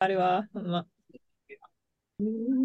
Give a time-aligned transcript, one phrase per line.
[0.00, 0.86] あれは、ま、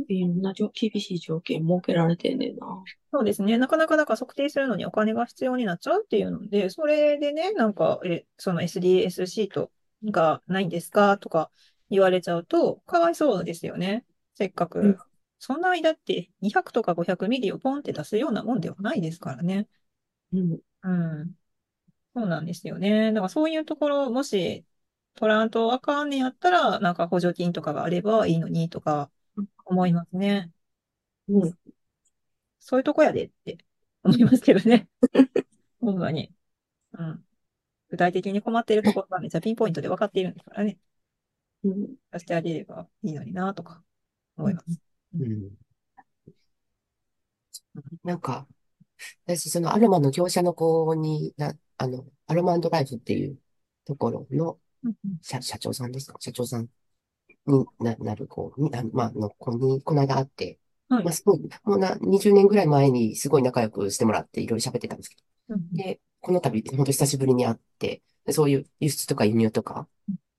[0.07, 2.65] いろんな条厳しい条件設けられてんねんな。
[3.11, 3.57] そうですね。
[3.57, 9.71] なかなか、だから測定するのにお金が必要になっちゃうっていうので、それでね、なんか、え、その SDS シート
[10.03, 11.49] がないんですかとか
[11.89, 14.05] 言われちゃうと、かわいそうですよね。
[14.33, 14.79] せっかく。
[14.79, 14.97] うん
[15.37, 19.67] そんな間って200とか500ミリをポンって出すようなもんではないですからね。
[20.33, 20.59] うん。
[20.81, 20.89] う
[21.23, 21.35] ん。
[22.15, 23.11] そうなんですよね。
[23.11, 24.65] だからそういうところ、もし
[25.15, 29.11] 取らんとあかんねやったら、なんか補助金とかがあればいいのにとか
[29.65, 30.51] 思いますね。
[31.29, 31.59] うん。
[32.59, 33.57] そういうとこやでって
[34.03, 34.89] 思いますけどね。
[35.79, 36.33] ほんまに。
[36.93, 37.25] うん。
[37.89, 40.77] 具体的に困っているところがめっちゃピンポイントで分かっているんですからね。
[41.63, 41.95] うん。
[42.11, 43.83] 出してあげればいいのになとか
[44.37, 44.81] 思います。
[45.17, 45.51] うん。
[48.03, 48.47] なんか、
[49.25, 53.39] 私、そのアロマの業者の子にな、あの、アロマライフっていう
[53.85, 54.59] ところの
[55.21, 56.17] 社、社長さんですか？
[56.19, 56.69] 社長さん
[57.47, 58.53] にな、なる子。
[58.57, 61.03] に、あまあ、の子に、この間会って、はい。
[61.03, 65.23] まあ、すごい、もうな、20年ぐらい前にすごい仲良くしてもらっていろいろ喋ってたんですけど、
[65.55, 69.87] うんで、この度、本当久しぶりに会って、でそういう輸出とか輸入とか、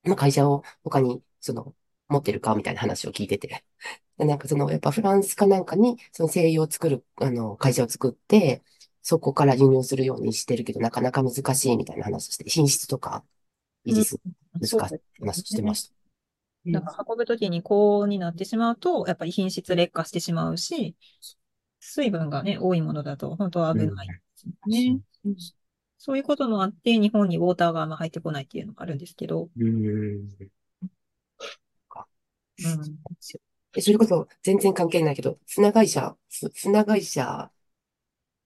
[0.03, 1.75] まあ、会社を他に、その、
[2.09, 3.63] 持ってるかみたいな話を聞いてて、
[4.17, 8.63] でなんかその、やっぱフランスかなんかに、その精油を作る、あの、会社を作って、
[9.03, 13.23] そこから輸入するようにしてるけど、なかなか難しいみたいな話をして、品質とか
[13.85, 14.21] 維持する
[14.53, 15.93] 難しい話してました。
[16.71, 20.95] なんか運ぶときに高温になってしまうと、やっぱり品質劣化してしまうし、
[21.79, 24.99] 水分がね、多いものだと本当は危ないですね。
[25.97, 30.29] そういうこともあって、日本にウォーターがあんま入ってこないっていうのがあるんですけど、うん。
[32.63, 32.97] うん。
[33.75, 37.51] えそれこそ全然関係ないけど、船会社、ふ船会社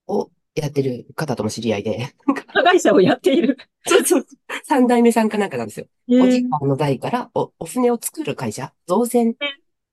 [0.07, 2.13] をやってる方とも知り合いで、
[2.53, 3.57] 加害者をやっている。
[3.88, 4.25] そうそう、
[4.66, 5.88] 三代目さんかなんかなんですよ。
[6.09, 9.35] おじいえさんの代からお、お船を作る会社、造船。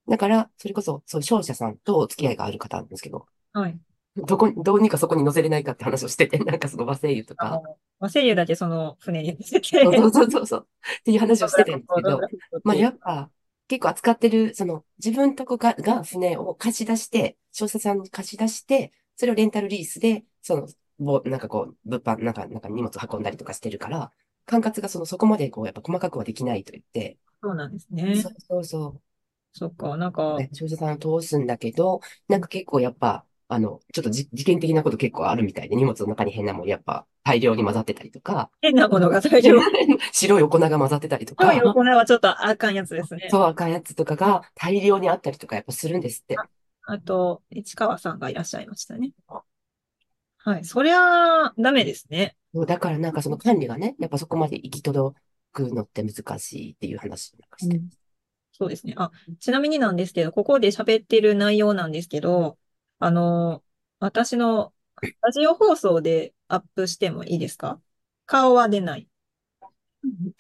[0.09, 3.79] だから、それこそ、そう、商社さんとお付き合いがある方なんですけど、はい。
[4.17, 7.61] どこに、どうにかそこに乗せれないかって話をしてて、 なんかその和製油とか、、
[8.01, 10.67] まあ、セリュだけその船に乗せて、そうそうそうそう。
[11.01, 12.21] っていう話をしてたんですけど、
[12.65, 13.31] まあ、やっっぱ、
[13.69, 24.13] 結構扱ってる、その、自分とこが、が船を貸し出して、商社さんに貸し出して、それをレンタルリースで、その、ぼなんかこう、物販、なんか、なんか荷物運んだりとかしてるから、
[24.47, 28.13] 管轄がその、そこまでこう、やっぱ細かくはできないと言って、そうなんですね。
[28.15, 29.03] そうそうそう。
[29.53, 39.63] そっか、なんか、ね、商社さんを通すんだけど、なんか結構やっぱ、あの、ちょっとじ事件的なこと結構あるみたいで、荷物の中に変なもんやっぱ大量に混ざってたりとか、変なものが大丈夫。
[40.13, 43.23] 白いお粉が混ざってたりとか、白いお粉はちょっとあかんやつですね。
[43.31, 46.37] そう赤いやつとかが大量にあったりとかやっぱするんですって。
[46.87, 49.13] あと、市川さんがいらっしゃいましたね。
[50.39, 50.65] はい。
[50.65, 52.37] そりゃ、ダメですね。
[52.55, 55.19] そうだからなんかその管理がね、やっぱそこまで行き届
[55.53, 57.81] くのって難しいっていう話なんかして。
[58.53, 58.95] そうですね。
[58.97, 59.11] あ、
[59.41, 62.59] ちなみになんですけど、ここで喋ってる内容なんですけど、
[62.99, 63.63] あの、
[64.01, 64.73] 私の
[65.21, 67.81] ラジオ放送でアップしてもいいですか？
[68.27, 69.09] 顔は出ない。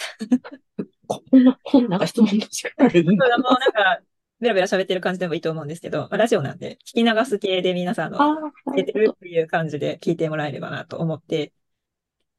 [1.06, 3.40] こんな、こんな質問 の仕方あるもうなん
[3.72, 4.00] か、
[4.40, 11.52] ベラベラ喋ってる感じでもいいと思うんですけど、ラジオなんで、聞き流す系で皆さんの、ああ、出てるっていう感じで聞いてもらえればなと思って、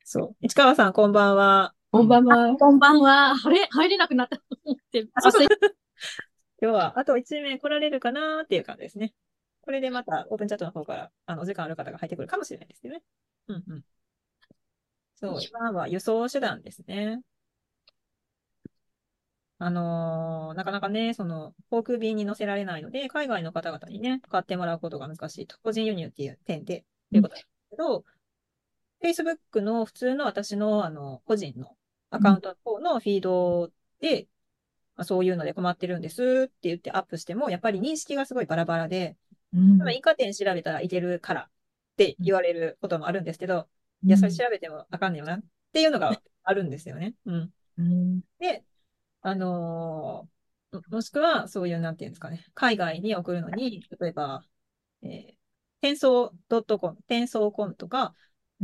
[0.06, 0.36] そう。
[0.42, 1.74] 市川さん、こんばんは。
[1.92, 2.56] こんばんは。
[2.56, 3.36] こんばんは。
[3.36, 5.08] 入れ、入れなくなったと思って。
[5.14, 5.48] あそう
[6.62, 9.14] 今日は、あと1名来られるかなっていう感じですね。
[9.62, 13.04] これでまた、オープンチャットの方から、あの、お時間ある方が入ってくるかもしれないですけどね。
[13.50, 13.84] うんうん。
[15.16, 17.22] そう、今は輸送手段ですね。
[19.62, 25.58] あのーなかなかね、その、航空便に乗せられないので、海外の方々にね、買ってもらうことが難しいと。
[25.62, 28.06] 個人輸入っていう点で、ということですけど、
[29.04, 31.76] Facebook の普通の私の、あの、個人の
[32.10, 34.28] アカウントの方のフィードで、
[34.96, 39.18] まあ、そういうので困ってるんですって言ってアップしても、やっぱり認識がすごいバラバラで、
[39.54, 41.50] うんまあ、イカ店調べたらいけるからっ
[41.98, 43.68] て言われることもあるんですけど、
[44.04, 45.40] いや、それ調べてもあかんねよなっ
[45.74, 47.14] ていうのがあるんですよね。
[47.26, 47.54] うん。
[47.78, 48.64] うんで、
[49.22, 50.40] あのー
[50.72, 54.46] ももしくは、そういう、なんていうんですかね、海外に送るのに、例えば、
[55.02, 55.34] えー、
[55.82, 58.14] 転送 .com、転送コムとか、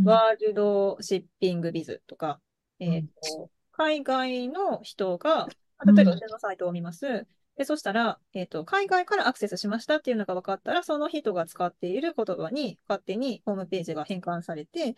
[0.03, 2.41] ワールドシッピングビズとか、
[2.79, 5.47] えっと、海外の人が、
[5.77, 7.25] あ例えば、うちのサイトを見ます。
[7.55, 14.95] で、そしたら、えっと、海外からアクセスしましたっていうのが分かったら、その人が使っている言葉に勝手にホームページが変換されて、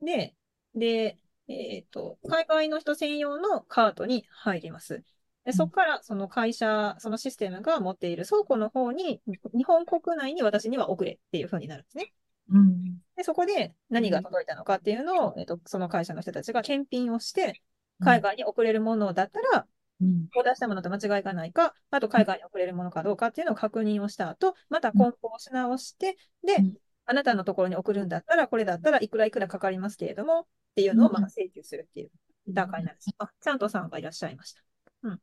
[0.00, 0.34] で、
[0.74, 5.02] で、えっと、海外の人専用のカートに入ります。
[5.44, 9.20] で、そこからその会社、そのシステムが持っている倉庫の方に、
[9.54, 12.12] 日本国内に私には送れっていう風になるんですね。
[12.50, 17.62] うんで、そこで何が届いたのかっていうのを、えっと、その会社の人たちが検品をして、
[18.00, 19.66] 海外に送れるものだったら、
[20.00, 20.28] うん。
[20.36, 26.74] オーダーしたものと間違いがないか、あと海外に送れるものかどうかっていうのを確認をした後、また梱包し直して、でうん、
[27.06, 30.46] あなたのところに送るんだったら、これだったらいくらいくらかかりますけれども、
[30.76, 32.10] っていうのをまあ請求するっていう
[32.48, 33.10] 段階になるんです。
[33.18, 34.62] あ、ちゃんとさんがいらっしゃいました。
[35.04, 35.20] うん。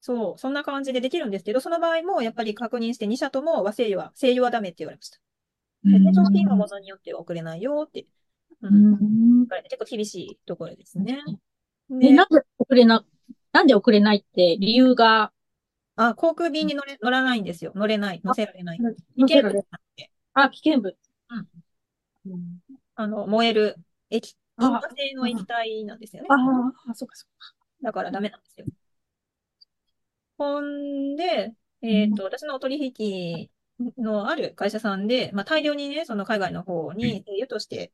[0.00, 5.18] そう、そんな感じでできるんですけど、その場合もやっぱり確認して2社とも和製油は、製油はダメって言われました。
[5.84, 8.06] で、化粧品はものによっては送れないよって。
[8.62, 8.68] う。
[8.68, 9.44] うんん。
[9.44, 11.18] だから結構厳しいところですね。
[12.00, 13.04] え、でなんで送れな、
[13.52, 15.32] なんで送れないって理由が、
[15.96, 17.72] あ、航空便に乗れ、乗らないんですよ。
[17.74, 18.20] 乗れない。
[18.24, 18.78] 乗せられない。
[18.78, 19.64] 危険物なん
[19.96, 20.94] であ、危険物。
[21.30, 21.46] うん
[22.98, 23.76] あの、燃える
[24.10, 26.28] 液、あ引火性の液体なんですよね。
[26.30, 26.34] あ
[26.90, 28.66] あ、そうかそうだからダメなんですよ。
[30.38, 33.48] ほんで、えっと、私のお取引
[33.98, 37.92] のある会社さんで、まあ、大量にね、その海外の方に、製油として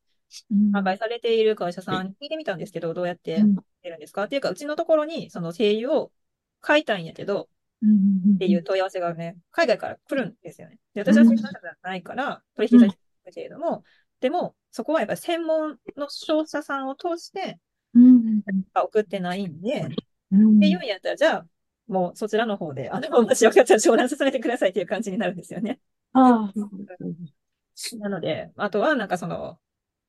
[0.73, 0.81] か。
[0.81, 4.25] 販売されている会社さんに聞いてみたんですけど、どうやってうん出るんですか？
[4.25, 6.13] っていうか、うちのところに、その製油を
[6.61, 7.49] 買いたいんやけど、
[7.83, 10.79] うんっていう問い合わせがね、海外から来るんですよね。
[10.95, 13.83] で、私はそういう方じゃないから、取引先なんだけれども、
[14.21, 17.59] でも、そこはやっぱり専門の商社さんを通して
[17.95, 18.43] うん。
[18.75, 19.87] 送ってないんで、
[20.33, 21.47] うんっていうんやったら、じゃあ、
[21.87, 25.79] もうそちらの方で、あの、もしよかったら商談進めてくださいっていう感じになるんですよね。
[26.15, 29.59] ああ、なので、あとはなんかその、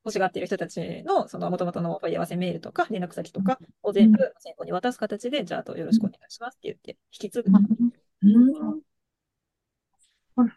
[0.05, 7.51] 欲しがっている人たちの、その元々のお問い合わせメールとか、連絡先とかを全部先方に渡す形で、じゃあ、あとよろしくお願いしますって言って、引き継ぐ。
[8.23, 8.81] うん。
[10.35, 10.51] あな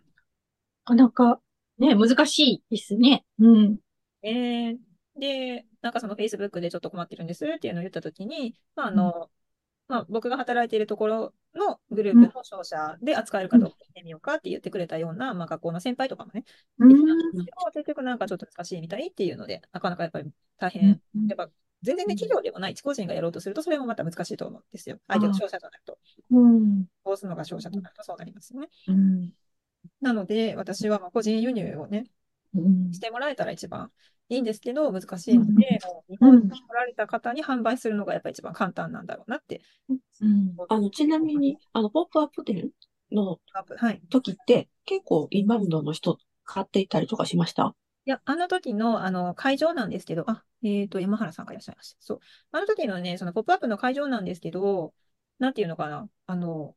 [0.85, 1.41] かなか、
[1.79, 3.25] ね、難しいですね。
[3.39, 3.77] うん。
[4.23, 4.77] えー
[5.19, 9.31] で、なんかその Facebook でちょっと困ってるんですっていうのを言ったときに、まあ、あの、
[9.89, 16.45] まあ、僕が働いているところのグループの商社で扱えるかどうか見てみようかって言ってくれたような、まあ、学校の先輩とかもね、
[16.79, 21.01] うん言ってたんですけど、結局なんかちょっと難しいみたいっていうので、なかなかやっぱり大変。
[21.29, 21.49] やっぱ
[21.83, 24.99] 全然ね、企業でもない一個人がやろうとすると、それもまた難しいと思うんですよ。
[25.07, 25.99] 相手の商社となると。
[26.31, 26.87] うん。
[27.05, 28.69] こうするのが商社となるとそうなりますよね。
[28.89, 29.31] うん。
[30.01, 32.07] なので、私はまあ個人輸入をね、うん
[32.93, 33.91] してもらえたら一番
[34.29, 39.61] いいんですけど、難しいので、日本に来られた方に販売するのがやっぱり一番簡単なんだろうなって。
[39.89, 40.55] うん。
[40.69, 42.71] あの、ちなみに、あの、ポップアップ店
[43.13, 43.39] の
[43.77, 44.03] はい。
[44.11, 47.75] 時って、結構インバウンドの人買っていたりとかしました？
[48.05, 51.97] いや、あの時の、あの、会場なんですけど、あ、えっと、山原さんがいらっしゃいました。
[52.01, 52.21] そう。
[52.53, 54.95] あの時のね、そのポップアップの会場なんですけど、
[55.39, 56.09] なんていうのかな？
[56.27, 56.75] あの、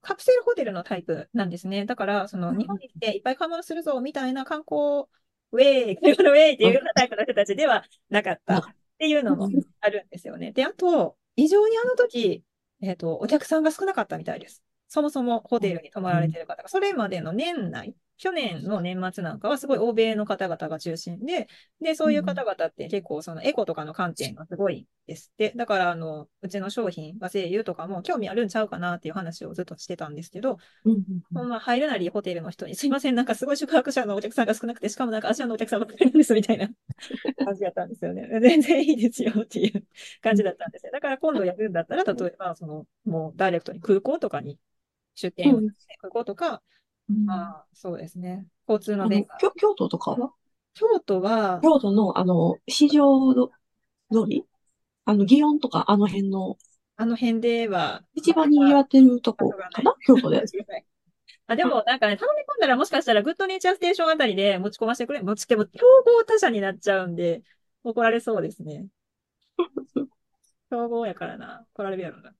[0.00, 1.84] カプセルホテルのタイプなんですね。
[1.84, 5.04] だから、その、日本に来ていっぱい買い物するぞ、みたいな観光、
[5.52, 8.58] ウェイ、買い物ウェイっていうようなタイプの人たちではなかった。
[8.58, 8.62] っ
[8.98, 9.48] ていうのも
[9.80, 10.52] あるんですよね。
[10.52, 12.44] で、あと、異常にあの時、
[12.82, 14.62] えっと、お客さんが少なかったみたいです。
[14.88, 21.48] そもそもホテルに泊まられてる方が、それまでの年内、去年の年末なんかはすごい欧米の方々が中心で、
[21.80, 25.54] で、そういう方々って結構そのエコとかの観点がすごいですって。
[25.56, 31.02] だから、あの、うちの商品、和製油とかも興味あるんちゃうかなっていう話をずっとしてたんですけど、うん
[31.32, 36.68] ほんま入るなりホテルの人に、すいません、なんかすごい宿泊者のお客さんが少なくて、しかもなんかアジアのお客さんばっかりなんですみたいな
[37.42, 38.28] 感じだったんですよね。
[38.42, 39.82] 全然いいですよっていう
[40.20, 40.92] 感じだったんですよ。
[40.92, 44.58] だから今度やるんだったら、例えば、その、もうダイレクトに空港とかに
[45.14, 46.62] 出店をして、空港とか、
[47.26, 48.46] まあ、そうですね。
[48.68, 49.36] 交通あのの便が。
[49.40, 50.32] 京京都とかは？
[50.74, 53.50] 京都は、京都の、あの、市場通
[54.26, 54.44] り？
[55.04, 56.56] あの、祇園とかあの辺の、
[56.96, 59.94] あの辺では、一番賑わってるとこかな？
[60.06, 60.44] 京都で？
[61.46, 67.42] あ、でも、なんかね、頼み込んだらもしかしたらグッドネイチャーステーションあたりで持ち込ませてくれ、持ち込む、競合他社になっちゃうんで、
[67.82, 68.86] 怒られそうですね。
[70.70, 71.66] 競合やからな。
[71.74, 72.32] 怒られるやろな。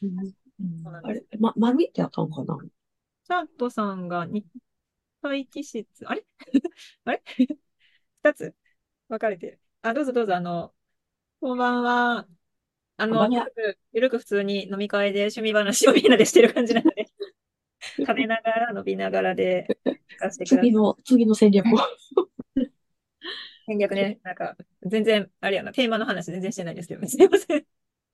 [0.00, 0.10] そう
[0.92, 2.56] なんあれ、ま、マミってやったのかな？
[3.24, 4.44] チャントさんが日
[5.22, 6.24] 体気質、あれ？
[7.04, 7.22] あれ？
[8.22, 8.54] 二つ？
[9.08, 9.60] 分かれてる。
[9.82, 10.72] あ、どうぞどうぞ、あの、
[11.40, 12.26] こんばんは。
[12.96, 17.06] あの、ゆるく、ゆるく普通に飲み会で趣味話をみんなでしてる感じなので、
[17.98, 19.66] 食べながら飲みながらで、
[20.08, 20.64] 聞かせてください。
[20.66, 20.72] 次。
[20.72, 21.78] の、次の戦略を。
[23.66, 27.64] 戦略ね、なんか、全然、あれやな、テーマの話全然してないですけど、すいません。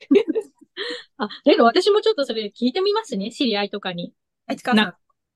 [1.16, 4.14] あ、だけど私もちょっとそれ聞いてみますね、知り合いとかに。
[4.48, 4.94] あ、市川さん。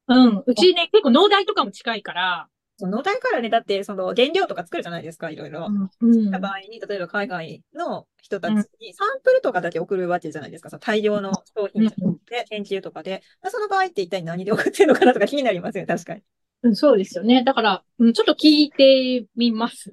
[0.08, 0.42] うん。
[0.46, 2.48] うちね、結構農大とかも近いから。
[2.78, 5.68] その農大からね、だって、その原料とか作るじゃないですか、いろいろ。
[6.00, 6.30] うん。
[6.30, 10.70] た場合に、例えば海外の人たちにサンプルとかだけ送るわけじゃないですか。
[10.70, 13.22] その大量の商品で研究とかで。
[13.44, 16.22] その場合って一体何で送ってるのかなとか気になりますよね、確かに。
[16.62, 17.44] うん、そうですよね。
[17.44, 19.92] だから、うん、ちょっと聞いてみます。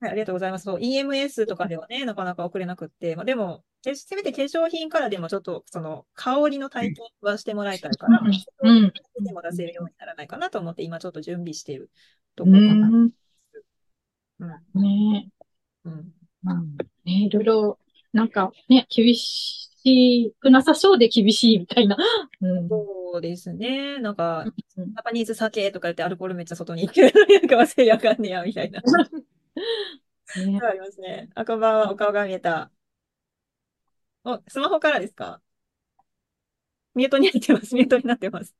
[0.00, 0.64] はい、ありがとうございます。
[0.64, 3.16] そう、EMS とかではね、 なかなか送れなくって。
[3.16, 8.92] まあ、でも、けせめて化粧品からでもちょっと、その、香りの体験はしてもらいたいから、うん。
[9.24, 11.90] でも出せるようにならないかなと思って、今ちょっと準備している
[12.34, 12.88] とうころかな。
[12.88, 13.10] ん。
[14.40, 14.48] うん。
[14.82, 15.30] ね
[15.84, 16.14] うん。
[16.44, 16.76] うん。
[17.04, 17.78] ねいろいろ、
[18.12, 21.96] なんかね、厳ししくなさそうで厳しいみたいな。
[22.40, 22.68] うん。
[22.68, 23.98] そうですね。
[23.98, 28.80] なんか、うんジャパニーズ酒とか言ってアルコールめっちゃ外に行ってるのになんか忘れやがんねや、みたいな。
[30.36, 31.28] ねありますね。
[31.34, 31.90] あ、こんばんは。
[31.92, 32.70] お顔が見えた。
[34.24, 35.42] お、スマホからですか？
[36.94, 37.74] ミュートになってます。
[37.74, 38.54] ミュートになってます。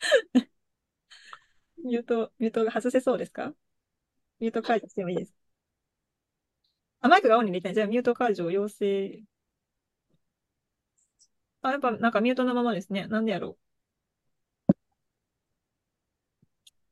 [1.84, 3.54] ミュート、ミュートが外せそうですか？
[4.40, 5.34] ミュート解除してもいいです。
[7.00, 7.74] あ、マイクがオンに入れてない。
[7.74, 9.22] じゃあミュート解除を要請。
[11.62, 13.06] あ、やっぱなんかミュートのままですね。
[13.08, 13.74] なんでやろう。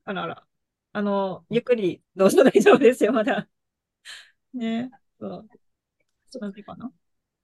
[0.05, 0.47] あらあら。
[0.93, 3.47] あの、ゆっくりどうぞ大丈夫ですよ、まだ。
[4.53, 4.91] ね。
[5.19, 5.49] そう。
[6.39, 6.91] なんでかな？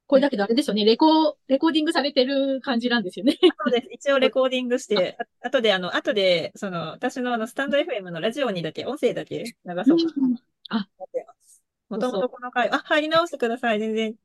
[0.08, 0.86] これだけどあれですよね。
[0.86, 3.38] レコ、レコーディングされてる感じなんですよね。
[3.64, 3.88] そうです。
[3.92, 9.54] 一応レコーディングして、 あ後で、あの、後で、その、私のあの、スタンド FM のラジオにだけ、音声だけ流
[9.86, 11.64] そうかなとあ思ってます。
[11.90, 13.80] もともとこの回、あ、入り直してください。
[13.80, 14.16] 全然、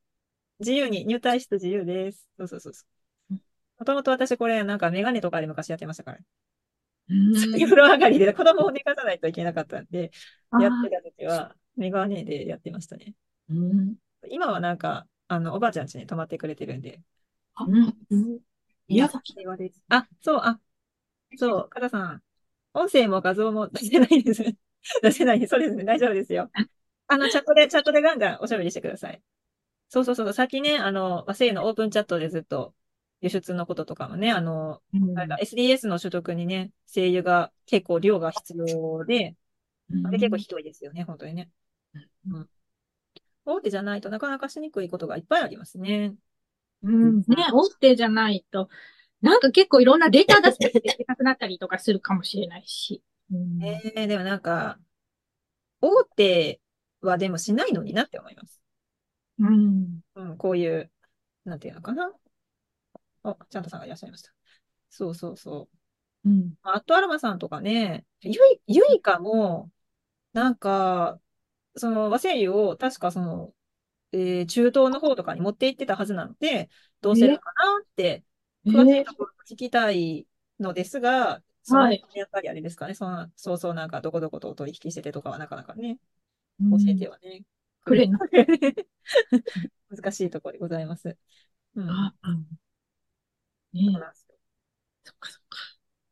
[0.60, 2.28] 自由に、入退室自由です。
[2.38, 2.84] そうそうそうそ
[3.30, 3.34] う。
[3.78, 6.18] もともと私これ、なんかメガネとかで昔やってましたから。
[7.08, 10.10] うん風呂上がりで子供を寝かさないといけなかったんで、
[10.60, 13.14] やってた時は、メガネでやってましたね。
[13.50, 13.94] うん
[14.30, 17.00] 今はなんか、あの、おばあちゃん家に泊まってくれてるんで、
[18.10, 18.40] うん
[18.88, 19.34] 宮崎。
[19.34, 19.82] 平和です。
[19.88, 20.58] あ、そう、あ、
[21.36, 22.22] そう、かたさん。
[22.72, 24.42] 音声も画像も出せないです。
[25.02, 25.46] 出せない。
[25.46, 25.84] そうですね。
[25.84, 26.50] 大丈夫ですよ。
[27.06, 29.22] あの、チャットで、チャットでガンガンおしゃべりしてください。
[29.88, 30.32] そうそうそう。
[30.32, 32.74] さっきね、あの、和製のオープンチャットでずっと
[33.24, 39.34] 輸出のこととかもね、あの、なんか SDS の取得にね、声優が結構量が必要で、
[40.04, 41.48] あれ結構ひどいですよね、本当にね。
[42.28, 42.48] うん。
[43.46, 46.14] 大手じゃないとなかなかしにくいことがいっぱいありますね。
[46.82, 48.68] うんね、大手じゃないと、
[49.22, 53.02] なんか結構いろんなデータ出してでかくなったりとかするかもしれないし。
[53.32, 54.78] うんえー、でもなんか、
[55.80, 56.60] 大手
[57.00, 58.60] はでもしないのになって思います。
[59.38, 60.00] うん。
[60.14, 60.90] うん、こういう、
[61.46, 62.12] なんていうのかな。
[63.24, 64.32] あ、ちゃんとさんがいらっしゃいました。
[64.90, 65.78] そうそうそう。
[66.24, 66.54] うん。
[66.62, 69.70] アットアロマさんとかね、ゆい、ゆいかも、
[70.32, 71.20] なんか、
[71.76, 73.54] その和製油を確かその、
[74.12, 76.70] えー中東の方とかに持って行ってたはずなので、
[77.02, 78.24] どうするかなって、
[78.68, 80.26] 詳しいところ聞きたい
[80.60, 85.98] のですが、そのはいやっぱりあれですかね、その、そうそうなんかどこどことお取引しててとかはなかなかね、
[86.60, 87.44] うん教えてはね。
[87.84, 88.20] くれんの
[89.90, 91.16] 難しいところでございます。
[91.76, 92.12] うん。
[93.74, 94.14] あ、うん。
[95.04, 95.58] そっかそっか。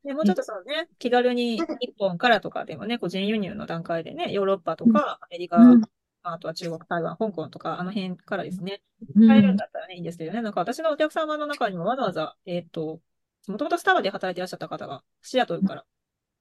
[0.05, 5.83] で、もうちょっとそのね、気軽に日本からとかでもね、個人輸入の段階でね、ヨーロッパとかアメリカ、うん。
[6.25, 8.83] あとは中国、台湾、香港とか、あの辺からですね、
[9.17, 9.29] うん。
[9.29, 13.01] 買えるんだったらね、いいんですけどね、なんか私のお客様の中にもわざわざ、えっと、
[13.49, 15.85] もともとスタバで働いていらっしゃった方が、シアトルから、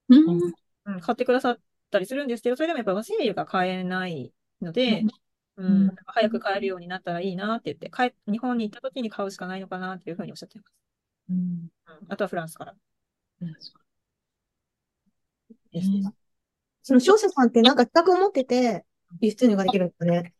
[0.10, 0.54] うん。
[0.86, 1.60] うん、買ってくださっ
[1.92, 5.02] たりするんですけど、それでもやっぱ和製油が買えないので、
[5.58, 5.84] ううん。
[5.84, 10.72] ん、なんか早く買えるようになったらいいなって言って、帰日本に行った時に買うしかないのかなっていうふうにおっしゃってます。
[11.32, 11.38] うん。
[11.38, 12.76] うん、あとはフランスから
[13.42, 13.82] うんそっか
[15.72, 15.90] です。
[15.90, 16.14] ね
[16.84, 18.86] その商社さんってなんか企画を持ってて、
[19.22, 20.34] 輸出入ができるんですかね。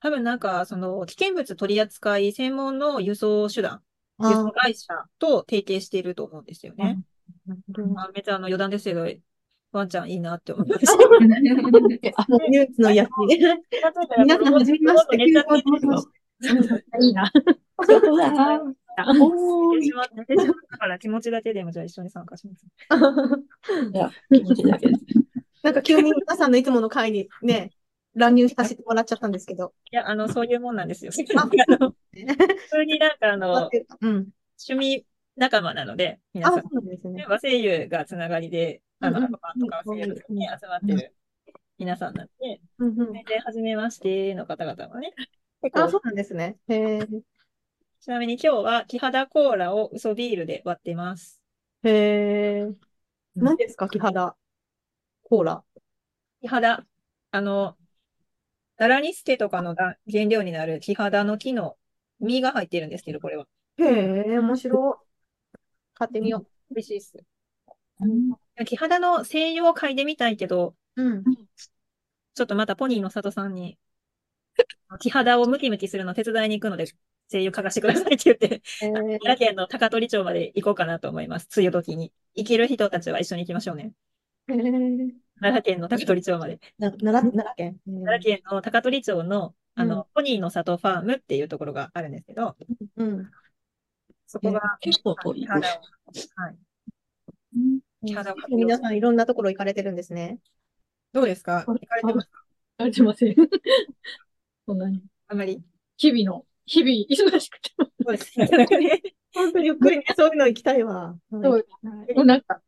[0.00, 3.82] 多分なんか、その、危険物取り扱い専門の輸送手段、
[4.18, 6.98] 輸あ送会社と提携していると思うんですよね。
[7.96, 9.06] あめっちゃあの余談ですけど、
[9.70, 10.92] ワンちゃんいいなって思いました。
[12.16, 13.10] あのニュースのやつ。
[14.18, 15.16] 皆さん、はじめまして
[17.00, 17.30] いいな。
[18.96, 19.14] そうだ。
[19.18, 19.80] おーい。
[19.80, 22.66] 寝てしま寝てしまったから気持ちだけでもじゃあ一緒に参加します。
[23.92, 25.00] いや、気持ちだけです。
[25.62, 27.72] なんか急に皆さんのいつもの会にね、
[28.14, 29.72] 乱入させてもらっちゃったんですけど。
[29.90, 31.12] いや、あの、そういうもんなんですよ。
[31.36, 31.46] ああ
[31.78, 33.70] の普通になんかあの、
[34.00, 34.28] うん。
[34.58, 35.06] 趣味
[35.36, 36.62] 仲間なので、皆あ、さ。
[36.62, 37.14] そうんなんですね。
[37.14, 41.14] ね和声優がつながりで、あの、アロマとか和声優に集まってる
[41.78, 45.12] 皆さんなんで、うんうん全然初めましての方々もね、
[45.62, 46.58] 結あ、構そうなんですね。
[46.68, 47.08] へえ。
[48.02, 51.40] ちなみに今日は木肌コーラを嘘ビールで割ってます。
[51.84, 52.68] へえ。
[53.36, 54.34] 何ですか、木肌。
[55.22, 55.62] コーラ？
[56.40, 56.84] 木肌、
[57.30, 57.76] あの、
[58.76, 61.76] ダラニスケとかのが原料になる木肌の木の
[62.18, 63.46] 実が入ってるんですけど、これは。
[63.78, 65.58] へえ、面白い。
[65.94, 67.24] 買ってみよ美味しいです。
[68.66, 71.02] 木肌の西洋を嗅いでみたいけど、う。
[71.04, 71.22] うん。
[72.34, 73.78] ちょっとまたポニーの里さんに、
[74.98, 76.86] 木肌をムキムキするの手伝いに行くので、
[77.32, 78.62] 声優嗅がしてくださいって言って。
[78.80, 81.48] 奈良県の高取町まで行こうかなと思います。
[81.56, 82.12] 梅雨時に。
[82.34, 83.92] 行ける人たちは一緒に行きましょうね。
[84.46, 86.60] 奈良県の高取町まで。
[86.78, 87.80] な奈良、奈良県？
[87.86, 92.56] 奈良県の高取町の、あうの、ポニーの里ファームっていうところがあるんですけど、
[92.96, 93.30] うん。
[94.26, 95.62] そこが、結構遠いはい。
[98.00, 98.24] 皆
[98.78, 100.38] さんいろんなところ行かれてるんですね。
[101.12, 101.64] どうですか？
[101.66, 102.44] 行かれてますか？
[102.78, 103.36] あれてません。
[104.66, 105.02] そんなに。
[105.28, 105.62] あまり。
[105.98, 107.86] 日々の日々忙しくても。
[108.04, 108.48] そうですね。
[109.34, 111.16] 本当にゆっくりね、そういうの行きたいわ。
[111.30, 111.66] そう
[112.14, 112.60] もうなんか、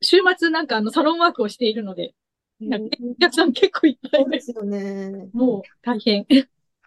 [0.00, 2.14] 週末なんかあのサロンワークをしているので、
[2.60, 5.28] なんかお客さん結構いっぱいで、そうですよね。
[5.32, 6.26] もう大変。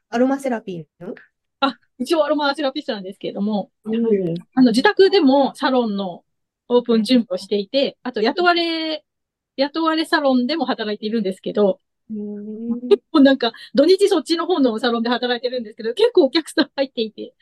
[0.09, 1.15] アロマセラピーの？
[1.59, 6.23] あ、一応アロマセラピストなんですけれども、うんあの自宅でもサロンの
[6.67, 9.03] オープン準備をしていて、あと雇われ、
[9.57, 11.77] 雇われサロンでも働いているんですけど、うん
[12.09, 17.33] 結構なんか土日そっちの方のサロンで働いてるんですけど、結構お客さん入っていて、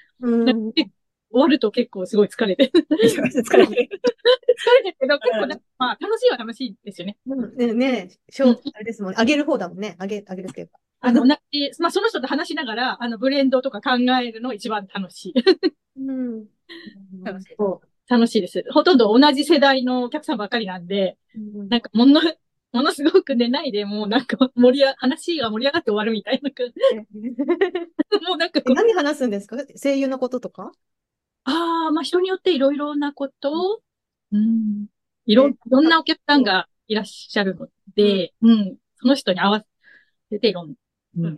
[1.33, 2.71] 終わると結構すごい疲れて。
[2.73, 3.89] 疲れて疲れてる。
[4.85, 7.17] るけど、結構なんかまあ楽しいは楽しいですよね。
[7.25, 9.17] うんねねしょうあれですもんね。
[9.19, 9.95] あげる方だもんね。
[9.99, 10.77] あげ、あげるっていうか。
[11.01, 13.91] あの、なでまあその人と話しながら、あのブレンドとか考
[14.21, 15.33] えるの一番楽しい。
[15.97, 16.45] うん。
[17.23, 17.55] 楽しい
[18.07, 18.63] 楽しいです。
[18.71, 21.17] ほとんど同じ世代のお客さんばっかりなんで、
[21.69, 22.21] なんかもの、
[22.73, 26.73] ものすごく寝ないで、もうなんか盛りあ、話が盛り上がって終わるみたいな感じ。
[28.27, 29.57] もうなんか何話すんですか？
[29.81, 30.71] 声優のこととか？
[31.45, 33.75] ああ、まあ人によっていろいろなこと。
[33.75, 33.81] を、
[34.31, 34.87] うん、
[35.25, 39.65] いろ、いろんなお客さんがいらっしゃるので、うん、その人に合わ
[40.31, 40.73] せていろん、
[41.17, 41.35] うん、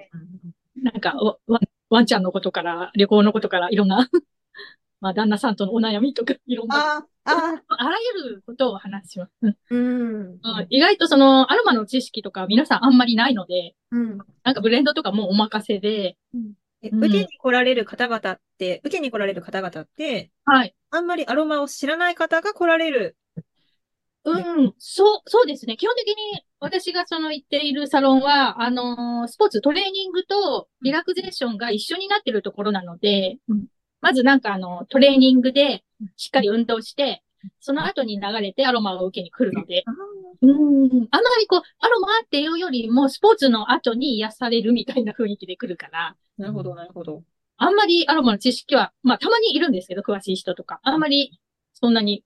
[0.75, 4.09] なんかワ、ワワンちゃんのことから、旅行のことから、いろんな、
[5.01, 9.31] まあ旦那さんとのお悩みとか、いろんな、ああ、あらゆることを話します。
[9.41, 10.21] うんうん。
[10.31, 10.39] うん
[10.69, 14.17] 意外とそのアロマの知識とか皆さんあんまりないので、うん。
[14.43, 20.75] なんかブレンドとかもうお任せで、うんえ受けに来られる方々って、受けに来られる方々って、はい。
[20.91, 23.17] あんまりアロマを知らない方が来られる。
[24.25, 25.77] うん、そう、そうですね。
[25.77, 33.37] 基本的に私がその行っているサロンは、あのースポーツ、トレーニングとリラクゼーションが一緒になってるところなので、
[34.01, 35.83] まずなんかあの、トレーニングで
[36.17, 37.23] しっかり運動して、
[37.59, 39.83] その後に流れてアロマを受けに来るので、
[40.41, 47.23] うん、あんまりこう、アロマっていうよりもスポーツの後に癒されるみたいな雰囲気で来るから、なるほど、なるほど。
[47.57, 50.79] あんまりアロマの知識は、まあたまにいるんですけど、詳しい人とか。
[50.83, 51.39] あんまり
[51.73, 52.23] そんなに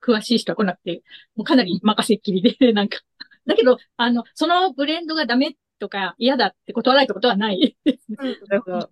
[0.00, 1.02] 詳しい人は来なくて、
[1.36, 2.98] もうかなり任せっきりで、 なんか。
[3.46, 8.16] だけど、あの、そのブレンドがダメとか嫌だって断られたことはないですね。
[8.48, 8.90] なるほど。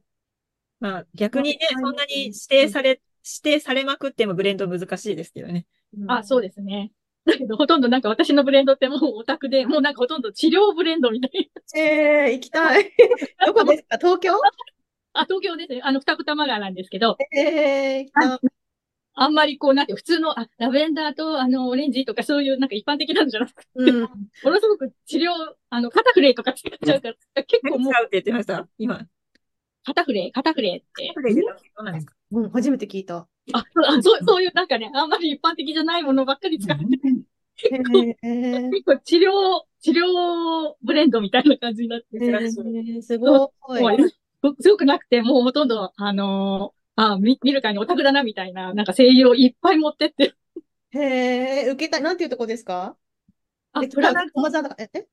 [0.81, 5.67] まあ、逆にね、そんなに指定され、指定されまくってもブレンド難しいですけどね。
[6.07, 6.93] あ、そうですね。
[7.27, 11.81] だけど、ほとんどなんか私のブレンドってもうオタクで、もうなんかほとんど治療ブレンドみたいな。
[11.81, 12.91] ええ行きたい。
[13.47, 13.99] どこですか？
[13.99, 14.33] 東京？
[15.13, 15.81] あ、東京ですね。
[15.83, 18.39] あの、二子玉川なんですけど、ええ行きたい。
[19.21, 24.01] あんまりこう、なんて普通の、あ、ラベンダーとあの、オレンジとかそういうなんか一般的なのじゃなくて、うん。
[24.03, 24.09] も
[24.45, 25.31] のすごく治療、
[25.71, 28.69] あの、肩フレとか使っちゃうから、結構もう何使うって言ってました？
[28.79, 29.07] 今。
[29.85, 31.13] 肩フレ、肩フレって。
[31.15, 31.49] プレイでど
[31.81, 32.15] うなんですか？
[32.31, 33.29] うん、初めて聞いた。
[33.53, 39.31] あ、そうあそう、そういうなんかね、あんまり一般的じゃないものばっかり使ってて、ええ結構治療、
[39.81, 43.47] 治療ブレンドみたいな感じになってえて、えすご
[43.81, 43.97] い。
[44.61, 50.35] すごくなくて、もうほとんど、あのーあ見、見るからにオタクだなみたいな、なんか声優をいっぱい持ってって、
[50.91, 52.03] へえ、受けたい。
[52.03, 52.97] なんていうとこですか？
[53.73, 55.07] あ、え、プラナ、駒沢だえ、え？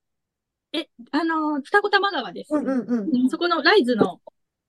[0.73, 2.53] え、あのー二子玉川です。
[2.53, 3.09] うんうんうん。
[3.11, 4.19] うんそこのライズの、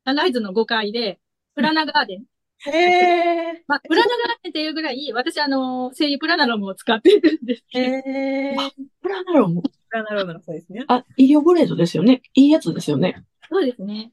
[0.04, 1.18] あライズの5階で、
[1.54, 2.24] プラナガーデン。
[2.58, 8.56] へえ、まあ、プラナガーデンっていうぐらい、私、あのー声優プラナロムを使っているんですけど、へえ、
[9.00, 9.62] プラナロム？
[9.62, 10.84] プラナロームのそうですね。
[10.88, 12.22] あ、医療ブレードですよね。
[12.34, 13.24] いいやつですよね。
[13.48, 14.12] そうですね。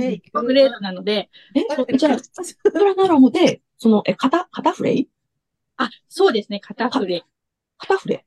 [0.00, 1.60] え、グレードなので、え、
[1.96, 2.18] じゃあ、
[2.72, 5.08] プラナロムで、その、え、肩、肩フレイ？
[5.76, 7.24] あ、そうですね、肩フレ。
[7.78, 8.24] 肩フレ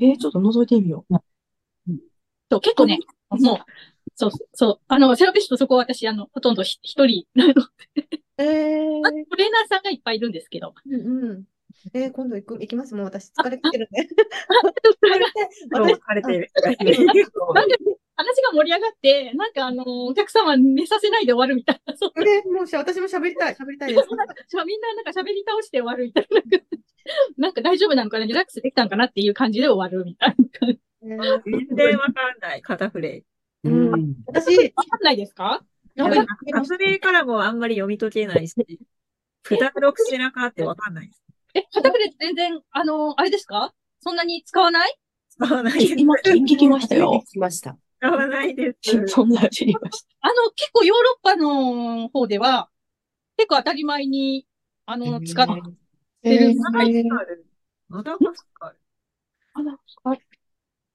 [0.00, 1.14] え、ちょっと覗いてみよう。
[2.50, 2.98] そう、結構ね、
[3.30, 3.56] もう、
[4.14, 7.54] そう、そう、あの、セラピストそこ私、あの、ほとんどひ一人なの。
[8.38, 10.74] ええ、あトレーナーさんがいっぱいいるんですけど。
[10.86, 11.44] うんうん。
[11.94, 12.94] えー、今度行く、行きます。
[12.94, 14.08] もう私疲れてるね。
[15.72, 16.50] 今日私、晴れている。
[17.54, 17.76] なんか、
[18.14, 22.20] 話が盛り上がって、なんかあの、お客様寝させないで終わるみたいな、そう。
[22.20, 24.08] ね、もうし私も喋りたい、喋りたいです。
[24.14, 26.40] なんかみんななんか喋り倒して終わるみたいな。
[27.36, 30.68] なんか大丈夫なのかなリラックスできたのかなっていう感じで終わるみたいな
[31.02, 31.18] 全
[31.74, 32.62] 然わかんない。
[32.62, 33.24] 肩フレイ。
[33.64, 35.64] うん私、わかんないですか？
[35.94, 38.54] なんか、肩フレイからもあんまり読み解けないし、
[39.42, 41.22] プタロクシラカってわかんないです。
[41.54, 43.74] え、片フレって全然、あの、あれですか？
[44.00, 44.98] そんなに使わない？
[45.28, 45.94] 使わないです。
[45.96, 47.22] 今、聞きましたよ。
[47.28, 47.76] 聞きました。
[48.00, 49.06] 使わないです。
[49.06, 50.08] そんな知りました。
[50.22, 52.70] あの、結構ヨーロッパの方では、
[53.36, 54.46] 結構当たり前に、
[54.86, 55.52] あの、使って
[56.24, 57.46] えーマダガスカル。
[57.88, 58.76] マダガスカル。
[59.54, 60.16] あら、あ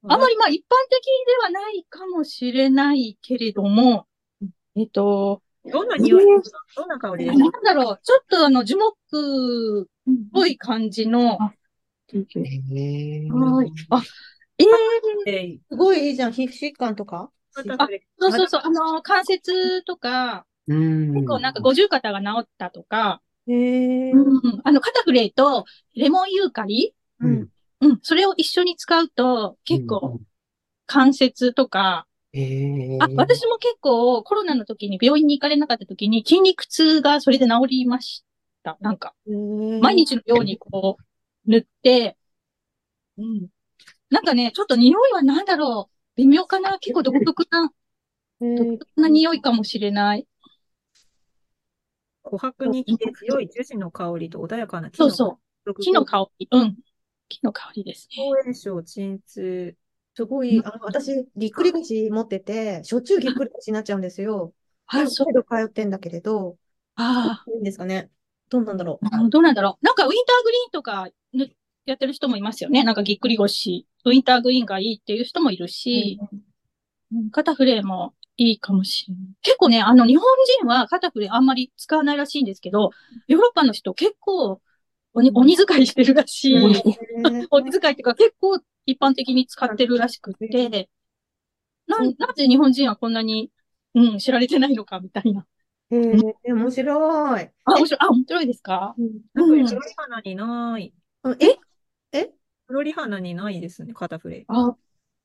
[0.03, 4.05] あまりまあ一般的ではないかもしれないけれども、
[4.75, 6.25] えっと、どんな匂い？
[6.25, 11.39] ですかどんな香りですなんかだろう、ちょっとあの樹木っぽい感じの、
[12.13, 14.01] へーはいあ、
[14.59, 14.67] えー
[15.27, 16.31] えいすごいいいじゃん。
[16.31, 17.31] 皮膚疾患とか？
[17.51, 17.65] そう
[18.31, 21.13] そうそう、あの関節とか、うん。
[21.13, 23.53] 結構なんか五十肩が治ったとか、へ
[24.09, 24.11] え。
[24.11, 27.49] うん、あの、カタフレイとレモンユーカリうん。
[27.81, 30.19] うん、それを一緒に使うと、結構
[30.85, 32.39] 関節とか、うん。
[32.39, 32.99] へえ。
[32.99, 38.23] あ、私も結構コロナの時に病院に行かれなかった時に筋肉痛がそれで治りまし
[38.63, 38.77] た。
[38.81, 42.17] なんか、毎毎日のようにこう、塗って、
[43.17, 43.47] うん。
[44.09, 45.93] なんかね、ちょっと匂いは何だろう。
[46.15, 47.71] 微妙かな結構独特な、
[48.39, 50.27] 独特な匂いかもしれない。
[52.23, 55.73] 琥珀に来て強い樹脂の香りと穏やかな木のそうそう。
[55.81, 56.47] 木の香り。
[56.51, 56.77] うん。
[57.27, 58.23] 木の香りですね。
[58.23, 59.75] 応援症、鎮痛。
[60.15, 64.53] すごい、あの、私、ぎっくり腰持ってて、しょっちゅうぎっくり腰になっちゃうんですよ。
[64.87, 65.33] あ、そう。
[65.33, 66.57] 通ってんだけれど、
[66.95, 68.09] あいいんですかね？
[68.49, 69.05] どうなんだろう？
[69.05, 69.85] あ、どうなんだろう？
[69.85, 71.51] なんかウィンターグリーンとかぬ
[71.85, 72.83] やってる人もいますよね。
[72.83, 73.85] なんかぎっくり腰。
[74.05, 76.19] ウィンターグリーンがいいっていう人もいるし、
[77.11, 79.23] うん、肩フレーもいいかもしれない。
[79.41, 80.25] 結構ね、あの、日本
[80.61, 82.89] 人は肩フレーあんまり使わないらしいんですけど、
[83.27, 84.61] ヨーロッパの人結構
[85.17, 86.55] 鬼、鬼使いしてるらしい。
[86.55, 90.89] へ鬼使いっていうか結構一般的に使ってるらしくて、
[91.87, 93.49] な、なぜ日本人はこんなに、
[93.95, 95.45] うん、知られてないのかみたいな。
[95.89, 97.49] え、へえ、面白い。
[97.65, 98.95] あ、面白い、あ、面白いですか？
[99.33, 100.93] なんか、うんフロリ花にない。
[101.23, 101.57] うんえ？
[102.67, 104.45] フロリ花にないですね、肩フレ。
[104.49, 104.75] あ、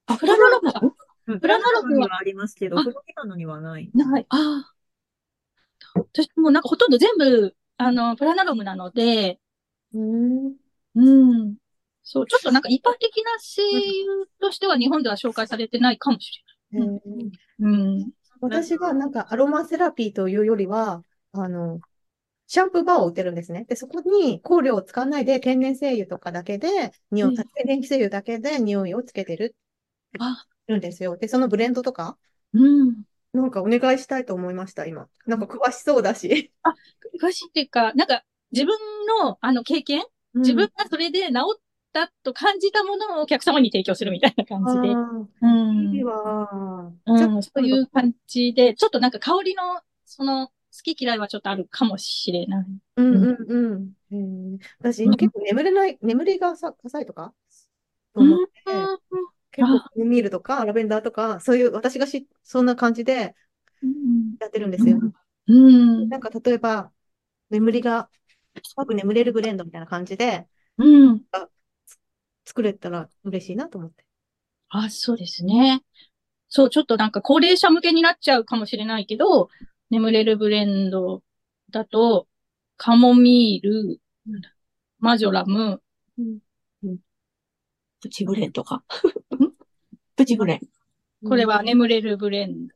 [0.06, 0.72] あ、フラノロマ
[1.26, 3.90] うんプラナログはにはありますけど、あフロリ花にはない。
[3.92, 4.26] ない。
[4.30, 4.72] ああ。
[5.96, 9.40] 私もなんかほとんど全部、あの、プラナロムなので、
[9.94, 10.56] うん。
[10.94, 11.56] うん。
[12.02, 16.88] そう、ちょっとなんか一般的な声優としては日本では紹介されてないかもしれない。
[17.60, 18.10] うん。
[18.40, 21.02] 私はなんかアロマセラピーというよりは、
[21.32, 21.80] あの、
[22.46, 23.64] シャンプーバーを売ってるんですね。
[23.64, 29.54] で、そこに香料を使わないで天然精油とかだけで、匂い、うん天然精油だけで匂いをつけてる、
[30.18, 31.16] あ、るんですよ。
[31.16, 32.18] で、そのブレンドとか、
[32.52, 33.04] うん。
[33.32, 35.08] なんかお願いしたいと思いました、今。
[35.26, 36.52] なんか詳しそうだし。
[37.18, 38.78] 詳しいっていうか、なんか自分
[39.22, 40.04] のあの経験、
[40.36, 41.60] 自分がそれで治っ
[41.92, 44.88] たと感じたものをお客様に提供するみたいな感じで。
[44.88, 46.00] あうあ、いい。
[47.06, 50.52] うん、そういう感じで、ちょっとなんか香りの、その、好
[50.94, 52.66] き嫌いはちょっとあるかもしれない。
[52.96, 53.92] うんうんうん。
[54.10, 57.34] へえ私、今結構眠れない、眠りがさ浅いとか？
[58.14, 58.52] と思って、
[59.50, 63.34] 結構ミールとかラベンダーとか、そういう私がし、そんな感じで
[63.82, 64.36] うん。
[64.40, 64.98] やってるんですよ。
[65.48, 66.08] うん。
[66.08, 66.90] なんか例えば、
[67.50, 68.08] 眠りが
[68.54, 70.46] 深く眠れるブレンドみたいな感じで
[70.78, 71.22] うん。
[72.44, 74.04] 作れたら嬉しいなと思って。
[74.68, 75.82] あ、そうですね。
[76.48, 79.48] そう、ちょっとなんか高齢者向けになっちゃうかもしれないけど、
[79.90, 81.22] 眠れるブレンド
[81.70, 82.26] だと、
[82.76, 84.00] カモミール、
[84.98, 85.82] マジョラム、
[88.00, 88.82] プチブレンとか。
[90.16, 90.60] プチブレン。
[91.28, 92.74] これは眠れるブレンド。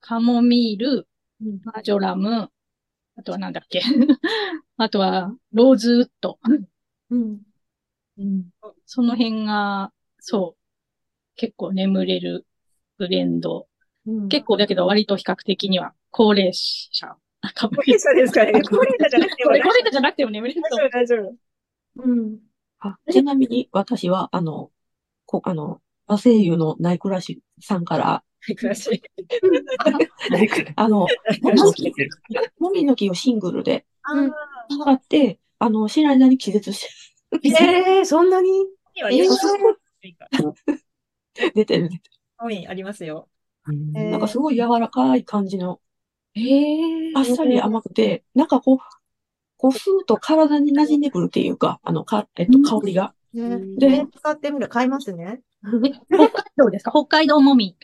[0.00, 1.08] カモミール、
[1.42, 2.50] うんマジョラム、
[3.16, 3.80] あとはなんだっけ？
[4.76, 6.38] あとは、ローズウッド。
[7.10, 7.40] うん。
[8.18, 8.44] うん、
[8.84, 10.62] その辺が、そう、
[11.36, 12.46] 結構眠れる
[12.98, 13.68] ブレンド。
[14.06, 17.16] うん結構だけど割と比較的には高齢者。
[17.60, 18.52] 高齢者ですかね。
[18.62, 20.76] 高齢者じゃなくても高齢者じゃなくても眠れると。
[20.76, 21.34] 大丈夫、大丈夫。
[22.04, 22.38] うん。
[22.78, 24.70] あ、ちなみに私は、あの、
[25.24, 28.22] こ、あの、和声優のナイクラシさんから、
[28.54, 29.02] 詳しい。
[30.30, 31.06] 何これあの、
[32.58, 34.32] もみの木をシングルでうん
[34.70, 36.86] 使って、あの、知らない間に気絶し
[37.42, 38.66] ええそんなに？
[41.54, 41.90] 出てる。
[42.38, 43.28] 多いありますよ。
[43.66, 45.80] なんかすごい柔らかい感じの、
[46.34, 48.78] ええあっさり甘くて、なんかこう、
[49.56, 53.14] こう、ふーっと体に馴染んでくるっていうか、あの、か、えっと、香りが。
[53.32, 54.68] ねで使ってみる。
[54.68, 55.40] 買いますね。
[55.62, 56.90] 北海道ですか？
[56.92, 57.76] 北海道もみ。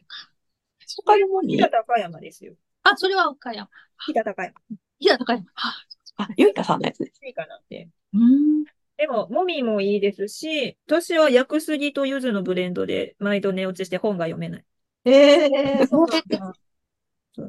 [1.04, 2.54] 他のもみ飛騨、高山ですよ。
[2.82, 3.68] あ、それは岡山。
[4.06, 4.54] 飛騨高山。
[4.98, 5.46] 飛騨高山。
[5.54, 5.84] あ、
[6.16, 7.24] あ、ゆいかさんのやつです。
[7.24, 7.88] いいかなって。
[8.14, 8.64] うん。
[8.96, 14.64] でも、もみもいいですし、私は薬杉と柚子のブレンドで毎度寝落ちして本が読めない。
[15.04, 15.50] え
[15.82, 16.54] えそうな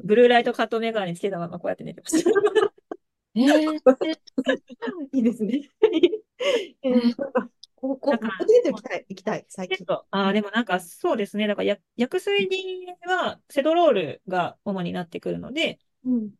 [0.02, 2.30] ブルーライトカットメガネつけたままこうやって寝てました。
[3.36, 3.64] ええ
[5.12, 5.70] いいですね。
[6.82, 7.14] えー、
[7.88, 9.84] ここ、なんかデート行きたい、行きたい、最近。
[9.88, 11.46] ああ、でもなんかそうですね。
[11.46, 12.48] だからや薬水
[13.06, 16.30] はセドロールが主になってくるので、うん。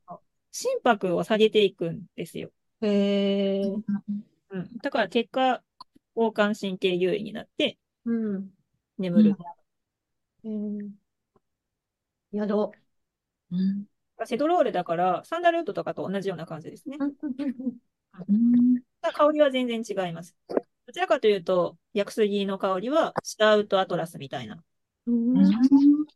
[0.53, 2.51] 心拍を下げていくんですよ。
[2.81, 3.63] へえ。
[3.63, 4.69] うん。
[4.83, 5.63] だから結果、
[6.17, 7.77] 交感神経優位になって
[8.07, 8.51] うん。
[8.97, 9.37] 眠る。
[10.45, 10.95] うん。
[12.33, 12.73] やろ
[13.51, 13.85] うん。
[14.25, 16.97] セドロールだから、サンダルウッドとかと同じような感じですね。
[17.01, 17.05] う。
[18.29, 20.35] うん香りは全然違います。
[20.87, 24.63] どちらかというと、薬杉の香りは、シタウトアトラスみたいな、
[25.07, 25.35] うん。
[25.37, 25.53] うん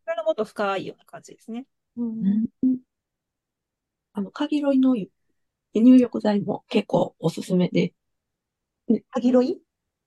[0.04, 1.66] それのもっと深いような感じですね。
[1.96, 2.48] うん。
[4.12, 4.94] あの、かぎろいの
[5.74, 7.94] 入浴剤も結構おすすめで、
[9.10, 9.60] かぎろい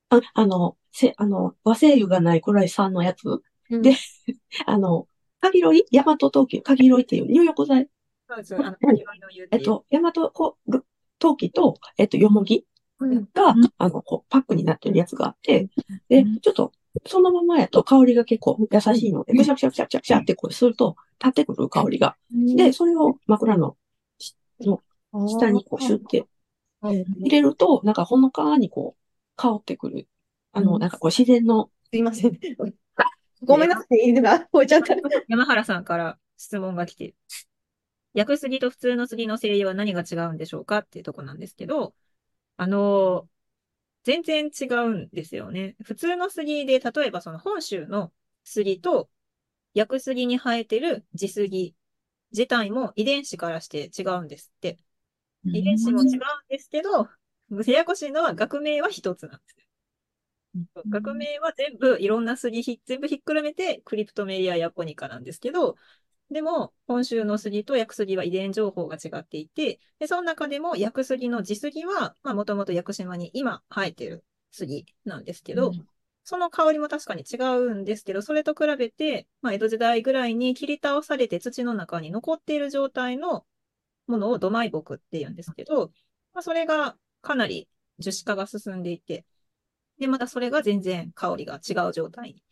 [0.10, 3.24] あ、あの、せ、あの、和製油がないくらい酸のやつ。
[3.70, 3.96] うんで
[4.68, 5.08] あの、
[5.40, 7.90] かぎろい大和陶器、かぎろいっていう入浴剤。
[8.28, 8.56] そうです。
[8.56, 10.86] あの、かぎろいの湯えっと、大和こる
[11.20, 12.66] 陶器と、えっと、よもぎ
[13.06, 13.28] うん。
[13.34, 15.70] が、あの、こう、パックになってるやつがあって、
[16.10, 16.72] で、ちょっと、
[17.06, 19.24] そのままやと香りが結構優しいの。
[19.24, 22.16] で、ぐしゃぐしゃぐしゃぐしゃぐしゃってこうすると、立ってくる香りが。
[22.32, 23.76] で、それを枕の
[25.28, 26.26] 下にこうシュッて
[26.82, 29.02] 入れると、なんかほのかにこう、
[29.36, 30.08] 香ってくる。
[30.54, 32.38] あの、なんかこう自然の、すいません。
[33.44, 34.96] ごめんなさい、犬が吠えちゃった。
[35.28, 37.16] 山原さんから質問が来て。
[38.14, 41.94] 薬杉と普通の杉の精油は何が違うんでしょうかっていうとこなんですけど、
[42.62, 43.28] あの
[44.04, 45.76] 全然違うんですよね。
[45.84, 49.10] 普通の杉で、例えばその本州の杉と
[49.74, 51.76] 薬杉に生えてる地杉
[52.32, 54.80] 自体も遺伝子からして違うんですって。
[55.54, 57.10] 遺伝子も違うんですけど、
[57.68, 60.86] ややこしいのは学名は一つなんですよ。
[60.90, 65.76] 学名は全部いろんな杉ひ、全部ひっくるめてクリプトメリア・ヤポニカなんですけど、
[66.32, 75.74] でも、本州の杉と薬杉は遺伝情報が違っていて、で、その中でも薬杉の地杉は、まあ、もともと屋久島に今生えてる杉なんですけど、
[76.24, 83.46] その香りも確かに違うんですけど、それと比べて、まあ、江戸時代ぐらいに切り倒されて土の中に残っている状態の
[84.08, 85.92] ものを土埋木って言うんですけど、
[86.34, 87.68] まあ、それがかなり
[88.00, 89.26] 樹脂化が進んでいて、
[90.00, 92.44] で、またそれが全然香りが違う状態に、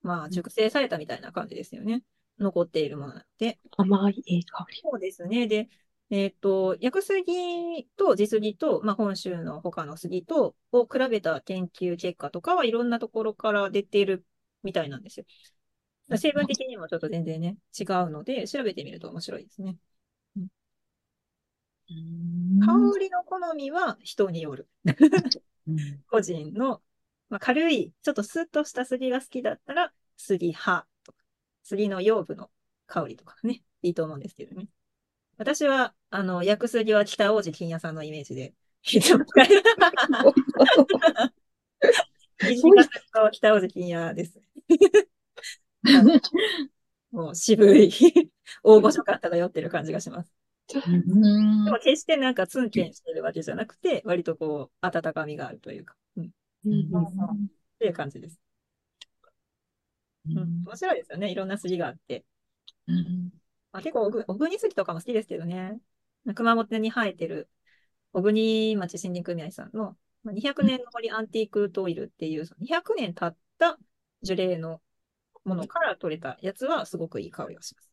[0.00, 2.02] まあ、熟成されたみたいな感じですよね。
[2.38, 3.58] 残っているものなので。
[3.76, 4.80] 甘いええ香り。
[4.82, 5.46] そうですね。
[5.46, 5.68] で、
[6.10, 14.24] えっ、と、薬杉と地杉と、まあ、本州の他の杉とを比べた研究結果とかはいろんなところから出ている
[14.62, 15.26] みたいなんですよ。
[16.16, 19.76] 成分的にもちょっと全然ね、違うので、調べてみると面白いですね。
[21.88, 24.68] 香りの好みは人による。
[26.10, 26.82] 個人の、
[27.28, 30.87] まあ、軽い、ちょっとスッとした杉が好きだったら、杉葉とか、
[31.62, 32.50] 杉の葉部の
[32.86, 34.68] 香りとかね、いいと思うんですけどね。
[35.36, 39.44] 私は、あの、薬杉は北王子金屋さんのイメージで、いつも使
[43.32, 44.40] 北王子金屋です。
[47.10, 47.90] もう渋い、
[48.62, 50.32] 大御所感漂ってる感じがします。
[50.86, 56.30] うんでも決してなんかツンケンしてるわけじゃなくて、割とこう、温かみがあるというか、うん、っ
[57.78, 58.38] ていう感じです。
[60.34, 61.30] うん、面白いですよね。
[61.30, 62.24] いろんな杉があって。
[63.72, 65.80] まあ、結構小国、小国杉とかも好きですけどね。
[66.34, 67.48] 熊本に生えてる
[68.12, 73.78] 小国町森林組合さんのまあ200年の森アンティークトイルっていう、その200年経った
[74.22, 74.82] 樹齢の
[75.44, 77.90] ものから取れたやつはすごくいい香りがします。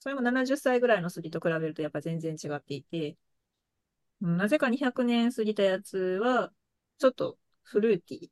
[0.00, 3.16] それも70歳ぐらいの杉と比べるとやっぱ全然違っていて、
[4.20, 6.52] うんなぜか200年過ぎたやつは、
[6.98, 8.30] ちょっとフルーティー。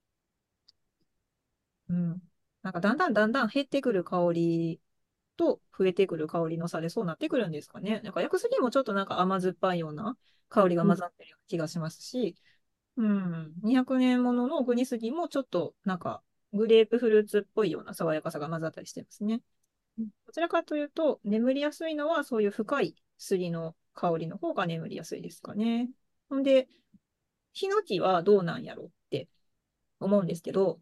[1.89, 2.23] うん。
[2.63, 4.81] なんかだんだんだんだん減ってくる香り
[5.37, 8.01] と増えてくる香りの差でそうなってくるんですかね。
[8.03, 10.17] なんか薬杉もちょっとなんか甘酸っぱいような
[10.49, 12.37] 香りが混ざってるような気がしますし、
[12.97, 13.53] うん。
[13.63, 16.23] 200年ものの国杉もちょっとなんか
[16.53, 19.41] グレープフルーツっぽいような爽やかさが混ざったりしてますね。
[19.99, 25.91] どちらかというと、眠りやすいのはそういう深い杉の香りの方が眠りやすいですかね。
[26.29, 26.69] ほんで、
[27.53, 29.29] ヒノキはどうなんやろって
[30.01, 30.81] 思うんですけど、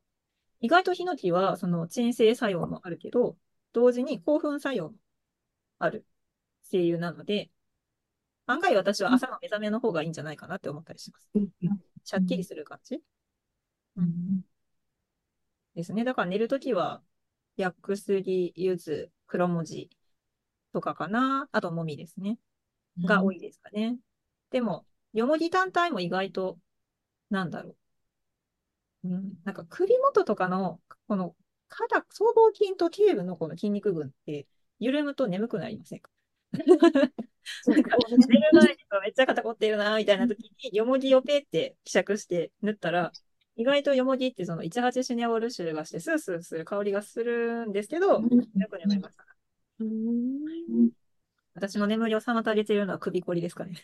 [0.61, 3.37] 意外とヒノキはその鎮静作用もあるけど、
[3.73, 4.95] 同時に興奮作用も
[5.79, 6.07] ある
[6.63, 7.51] 精油なので、
[8.47, 11.31] 案外私は朝の目覚めの方がいいんじゃないかなって思ったりします。
[12.05, 13.01] シャッキリする感じ、
[13.97, 14.43] うん、
[15.75, 16.05] ですね。
[16.05, 17.03] だから寝るときは、
[17.57, 19.91] 薬杉、柚子、黒文字
[20.73, 21.49] とかかな。
[21.53, 22.39] あと、もみですね。
[23.05, 23.99] が多いですかね。
[24.51, 26.59] でも、よもぎ単体も意外と、
[27.31, 27.77] なんだろう。
[29.05, 31.35] うん、なんか首元とかの、この
[31.69, 34.47] 肩、僧帽筋と頸部のこの筋肉群って、
[34.79, 36.11] 緩むと眠くなりませんか？
[37.67, 43.13] なんか寝る前にめっちゃ肩凝ってるな、みたいな時に、よもぎをペって希釈して塗ったら、
[43.57, 49.25] 意外とよもぎってその18シニャオル臭がして、スースーする香りがするんですけど、よく眠りました。
[51.55, 53.75] 私の眠りを妨げているのは首こりですかね。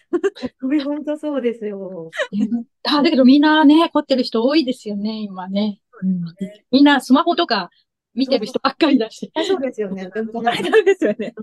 [0.59, 2.11] 首本当そうですよ。
[2.85, 5.81] あ、だけどみんなね、凝ってる人多いですよね、今ね。
[6.02, 6.22] うん
[6.70, 7.70] みんなスマホとか
[8.14, 9.31] 見てる人ばっかりだし。
[9.35, 10.11] あそうですよね。
[10.14, 11.35] 本当大丈夫ですよね。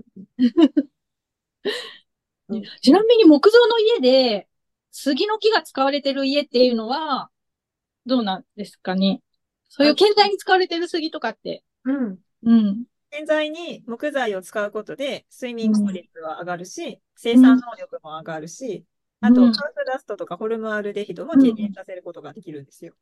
[2.82, 4.48] ちなみに木造の家で
[4.90, 7.30] 杉の木が使われてる家っていうのは、
[8.06, 9.22] どうなんですかね。
[9.68, 11.64] そういう建材に使われてる杉とかって。
[11.84, 12.18] うん。
[12.44, 12.84] うん。
[13.14, 18.84] 建材に木材を使うことで睡眠効率は上がるし、生産能力も上がるし、
[19.20, 19.52] あと、うん。
[19.52, 22.94] ハウスダストとかホルムアルデヒドも軽減させることができるんですよ。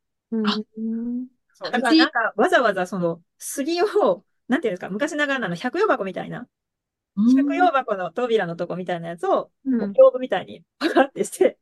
[1.55, 1.71] そう。
[1.73, 6.47] だからなんか、わざわざその、杉を、なんていうんですか、昔ながらの百葉箱みたいな、
[7.17, 11.59] 百葉箱の扉のとこみたいなやつを、うんこう屏風みたいにパカってして。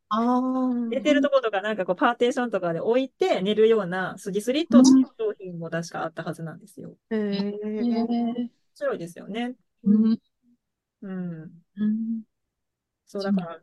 [0.91, 6.97] 寝てるとことかなんかこうパーテーションとかで置いて寝るような杉スリットっていう商品も確かあったはずなんですよ。
[7.11, 7.53] へへえ。
[7.63, 9.55] ー面白いですよね。
[9.85, 10.19] うん
[11.03, 11.51] うん。
[11.77, 12.23] うん
[13.07, 13.61] そうだから、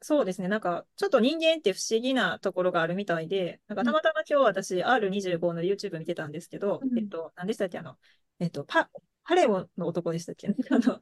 [0.00, 0.48] そうですね。
[0.48, 7.78] なんか、ちょっと人間って不思議なところがあるみたいで、なんかたまたま今日私 R25 の YouTube 見てたんですけど、うんえっと、何でしたっけ？
[7.78, 7.96] あの、
[8.38, 8.88] えっと、パ、
[9.30, 10.48] パレオの男でしたっけ？
[10.70, 11.00] あの、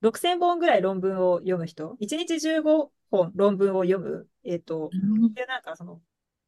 [0.00, 4.88] 6000本ぐらい論文を読む人 ?1 日15本論文を読む、えっと、
[5.34, 6.00] で、なんかその、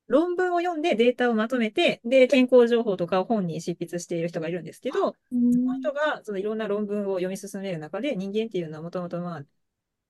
[0.07, 5.15] 論文を読んでデータをまとめて、で、健康情報とかを本に執筆している人がいるんですけど、
[5.51, 9.45] その人がそのいろんな論文を読み進める中で、人間っていうのはもともとまあ、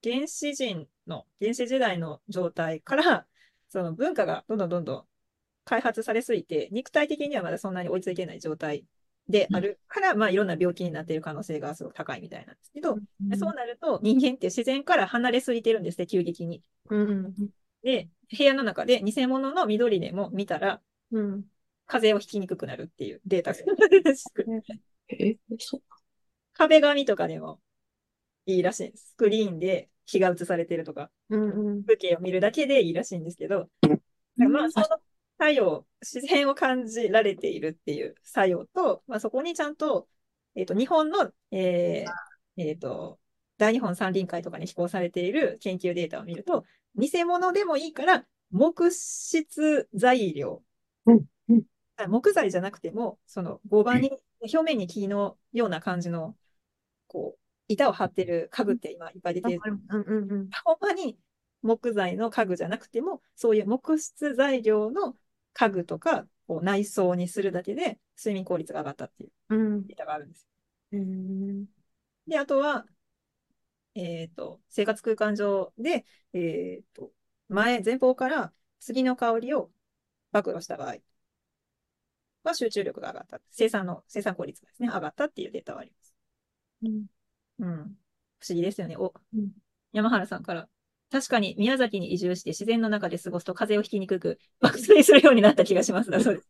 [0.04, 3.26] 原始人の、原始時代の状態から、
[3.68, 5.04] その文化がどんどんどんどん
[5.64, 8.84] 開発されすぎて、肉体的にはまだそんなに追いついてない状態
[9.28, 16.62] であるから、まあいろんな病気になっている可能性がすごく高いみたいなんですけど、でそうなると人間って自然から離れすぎてるんですね、急激に。
[16.90, 17.34] うん。
[17.82, 20.80] で、部屋の中で偽物の緑でも見たら、
[21.12, 21.44] うん。
[21.86, 24.46] 風邪をひきにくくなるっていうデータがあるらしく
[25.08, 25.82] え、そう。
[26.54, 27.60] 壁紙とかでも
[28.46, 29.10] いいらしいんです。
[29.10, 31.50] スクリーンで日が映されてるとか、うん。
[31.50, 31.82] うん。
[31.84, 33.68] 風景を見るだけでいいらしいんですけど、
[34.36, 34.86] まあ、その
[35.42, 40.06] 作用、自然を感じられているっていう作用と、まあ、そこにちゃんと、
[40.54, 43.18] えっ、と、日本の、えーえっ、と、
[43.58, 50.62] 大日本山林会とかに寄稿されている研究データを見ると、偽物でもいいから、木質材料、
[51.06, 51.62] うんうん
[51.96, 56.36] あ木材じゃなくても、その合板に、表面に木のような感じの、
[57.08, 59.60] こう、板を張ってる家具って今いっぱい出てる。
[59.88, 60.00] うん。
[60.00, 60.32] うん。
[60.32, 60.50] うん。
[60.64, 61.18] ほんまに
[61.62, 65.16] 木材の家具じゃなくても、そういう木質材料の
[65.52, 69.86] 家具とか、こう内装にするだけで睡眠効率が上がったっていううん。
[69.86, 70.48] データがあるんです。
[70.92, 71.66] うん。
[72.26, 72.86] で、あとは、
[73.94, 77.12] えっと、生活空間上で、えっと、
[77.48, 79.70] 前、前方から次の香りを
[80.32, 80.96] 暴露した場合
[82.44, 83.40] は集中力が上がった。
[83.50, 86.14] 生産の、生産効率がですね、上がったっていうデータはあります。
[86.82, 87.06] うん。
[87.60, 87.98] うん。
[88.40, 88.96] 不思議ですよね。
[88.96, 89.52] お、うん
[89.92, 90.68] 山原さんから。
[91.12, 96.10] 確かに宮崎に移住して自然の中で過ごすと風邪をひきにくく、爆睡するようになった気がします。
[96.10, 96.48] だそうです。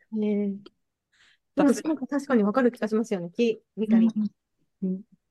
[1.57, 3.31] なんか確かにわかる気がしますよね。
[3.31, 4.09] 木見たり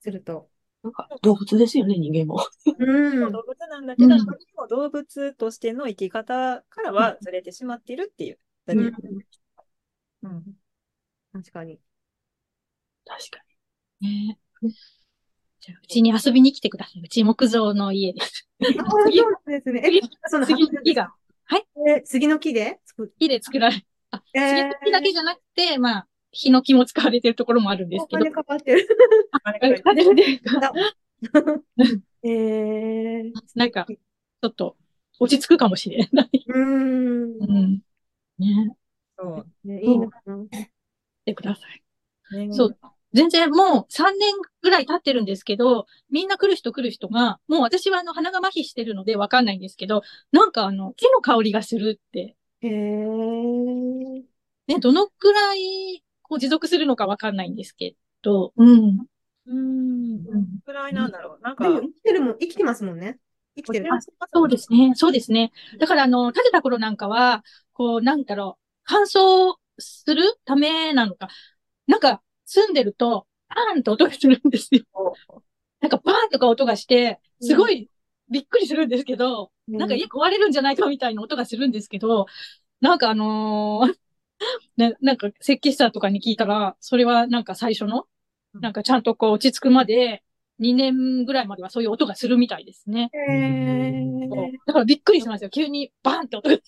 [0.02, 0.50] すると。
[0.84, 2.46] なんか動物ですよね、人間も。
[2.78, 3.32] うん。
[3.32, 8.40] 動物なんだけど、うんも動物としての生き方からはずれてしまっているっていう。
[8.68, 10.44] うん。
[11.32, 11.80] 確かに。
[13.06, 13.40] 確か
[14.02, 14.38] ね
[15.62, 17.02] じゃあうちに遊びに来てください。
[17.04, 18.50] うち木造の家です。
[18.80, 19.04] ああ、そ
[19.48, 19.82] うですね。
[19.86, 21.14] え、その杉の木が、
[21.88, 22.80] え杉の木で？
[23.20, 28.32] 木で作られ、あ、えー杉の木だけじゃなくて、まあ、ヒノキも使われてるところもあるんですけどお金。
[28.32, 28.88] かかってる。
[29.44, 30.42] あれあでで
[32.24, 34.78] えー、 なんか、ちょっと
[35.20, 36.30] 落ち着くかもしれない。
[36.48, 37.38] うーん。
[37.38, 37.82] うん。
[38.40, 38.76] ね。
[39.18, 39.68] そう。
[39.68, 40.08] ねいいな。
[40.08, 40.68] し
[41.26, 41.84] てください。
[42.48, 42.78] ねそう。
[43.14, 54.22] 全然もう3年ぐらい経ってるんですけど、みんな来る人来る人が、もう私はあの鼻が麻痺してるのでわかんないんですけど、なんかあの木の香りがするって、へー。
[54.68, 59.06] ね、どのくらいこう持続するのかわかんないんですけど、うん。
[59.48, 60.24] うん。
[60.24, 61.40] どのくらいなんだろう。
[61.42, 63.18] なんか、でも生きてるもん、生きてますもんね。
[63.56, 63.90] 生きてる。
[64.34, 64.94] そうですね。
[64.96, 65.52] そうですね。
[65.80, 67.44] だからあの、建てた頃なんかは、
[67.74, 71.28] こう、なんだろう、乾燥するためなのか、
[71.88, 72.22] なんか
[72.52, 74.84] 住んでると、パーンと音がするんですよ。
[75.80, 77.90] なんかバーンとか音がして、すごい
[78.30, 82.28] びっくりするんですけど、なんか家壊れるんじゃないかみたいな音がするんですけど、
[82.82, 83.98] なんかあのー
[84.78, 88.08] ね、なんか設計士さんとかに聞いたら、それはなんか最初の、
[88.54, 90.24] なんかちゃんとこう落ち着くまで、
[90.62, 93.10] 2年ぐらいまではそういう音がするみたいですね。
[93.14, 95.50] へだからびっくりしますよ。
[95.50, 96.56] 急にバーンって音が。
[96.56, 96.62] え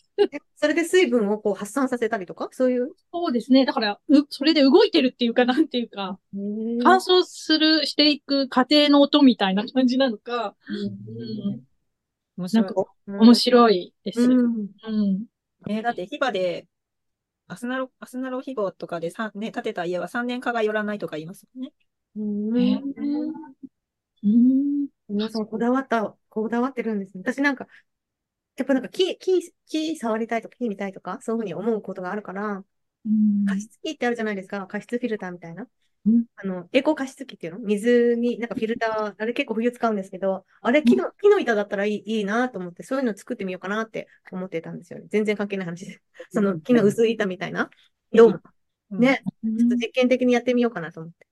[0.55, 2.49] それで水分をこう発散させたりとか？
[2.51, 2.89] そういう？
[3.13, 3.65] そうですね。
[3.65, 6.19] だから、う、それで動いてるっていうか、なんていうか、
[6.81, 10.73] 乾燥する、していく過程の音みたいな感じなのか、う
[11.53, 11.61] ん、
[12.37, 14.21] 面白いなんか面白いです。
[14.21, 14.63] ううん。
[14.63, 15.25] ん。
[15.69, 16.67] えーだって、ヒバで、
[17.47, 21.71] アスナロ、アスナロヒボとかでさ、ね、建てた家は3年化が寄らないとか言いますよね。
[22.15, 22.81] うんへー
[24.23, 24.87] うん。
[25.09, 27.23] 皆さんこだわった、こだわってるんですね。
[27.23, 27.67] 私なんか、
[28.55, 32.63] やっぱなんか木、木、木触りたいとか木見たいとか、そういうふうに思うことがあるから、
[33.05, 34.65] うん加湿器ってあるじゃないですか。
[34.65, 35.67] 加湿フィルターみたいな。
[36.05, 37.59] うんあの、エコ加湿器っていうの？
[37.59, 45.05] 水に、なんかフィルター、あれ結構冬使うんですけど、あれ木の、木の板だったらいい、いいなと思って、そういうの作ってみようかなって思ってたんですよね。
[45.09, 46.01] 全然関係ない話です。
[46.31, 47.69] その木の薄い板みたいな。
[48.13, 48.39] どうも
[48.91, 51.27] うんね、ちょっと実験的にやってみようかなと思って。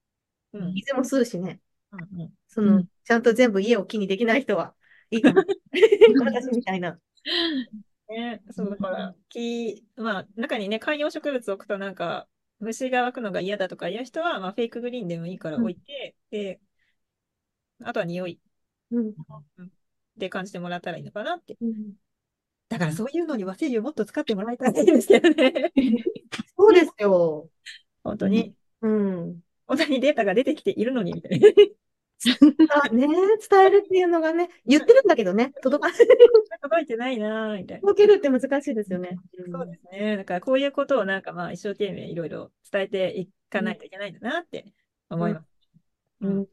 [0.54, 0.64] うん。
[0.64, 1.60] うん水も吸うしね、
[1.92, 4.76] うんそうのん、ちゃんと全部家を木にできない人は
[5.12, 5.44] いいかな。
[6.26, 7.00] 私みたいな。
[8.10, 12.28] ね、そうだから、木、まあ、中にね、観葉植物を置くとなんか、
[12.60, 16.60] 虫が湧くのが嫌だとかいう人は、まあ、フェイクグリーンでもいいから置いて、で、
[17.84, 18.40] あとは匂い
[18.92, 19.10] うん。
[19.12, 19.70] っ
[20.20, 21.58] て感じてもらったらいいのかなって。
[21.62, 21.94] うん
[22.70, 25.74] だからそういうのに和製油もっと使ってもらいたいんですけどね。
[26.58, 27.50] そうですよ。
[28.02, 29.42] 本当に、うん。
[29.72, 31.48] 本当にデータが出てきているのに、みたいな。
[32.84, 36.08] あ、ね、伝えるっていうのがね、言ってるんだけどね、 届かない。
[36.62, 37.82] 届いてないなぁ、みたいな。
[37.82, 39.18] 届けるって難しいですよね。
[39.50, 40.18] そうですね。
[40.18, 44.66] だからこういうことをなんかまあ一生懸命いろいろ伝えていかないといけないんだなって
[45.10, 45.48] 思います。
[46.20, 46.48] ううんん。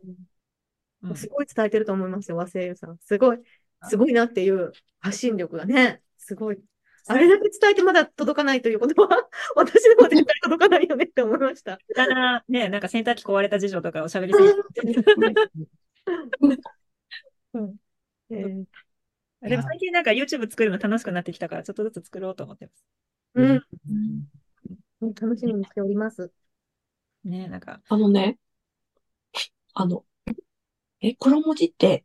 [1.03, 2.99] うんすごい伝えてると思いますよ、和製油さん。
[3.01, 3.39] すごい、
[3.89, 6.59] すごいなっていう発信力がね、すごい。
[7.09, 9.09] あれだけ伝えてまだ届かないということは、
[9.57, 11.79] 私でも絶対届かないよねって思いました。
[11.89, 14.41] 無駄な、ね、なんか洗濯機壊れた事情とかを喋りす
[14.85, 15.51] ぎて。
[17.55, 17.77] うん
[18.31, 18.65] えー
[19.41, 22.85] でも最近なんか YouTube 作るの楽しくなってきたから、ちょっとずつ作ろうと思ってます。
[23.37, 23.63] うん、
[25.01, 26.33] うん楽しみにしております。
[27.25, 28.37] ね、なんか、あのね、
[29.75, 30.05] あの、
[31.01, 32.05] え、黒文字って、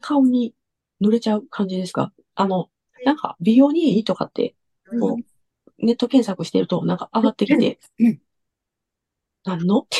[0.00, 0.52] 顔に
[1.00, 2.12] 塗れちゃう感じですか？
[2.34, 2.70] あの、
[3.06, 4.56] なんか、美容にいいとかって、
[5.00, 5.16] こ
[5.78, 8.18] う、ネット検索してると、なんか上がってきてうん、
[9.44, 9.78] なんの？
[9.86, 9.98] って、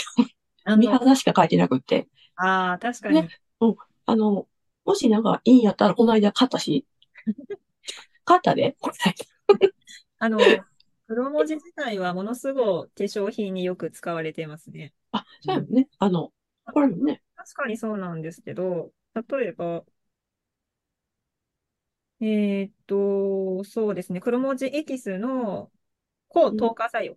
[0.76, 3.22] 見肌しか書いてなくって、ああ、確かに。
[3.22, 3.28] ね。
[4.07, 4.48] あの、
[4.84, 6.84] もしなんかいいんやったら、この間買ったし、
[8.24, 8.96] 買ったで、これ。
[10.18, 10.38] あの、
[11.07, 14.92] 黒文字自体はものすごい化粧品によく使われてますね。
[15.12, 15.88] あ、そうやね。
[16.00, 16.32] あの、
[16.72, 19.84] これもね、確かにそうなんですけど、例えば、
[22.20, 25.70] えーっと、そうですね、黒文字エキスの
[26.28, 27.16] 抗糖化作用。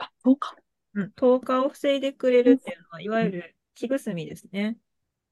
[0.00, 0.54] あ、そうか。
[0.94, 4.76] うん、糖化を防いでくれるっていうのは、いわゆる木くすみですね。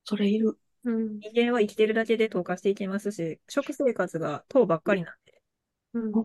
[0.04, 0.58] それいる。
[0.84, 1.20] うん。
[1.20, 5.42] 人間は生きてるだけで糖化していきますし、食生活が糖ばっかりなんで。
[5.94, 6.12] うん。
[6.12, 6.24] う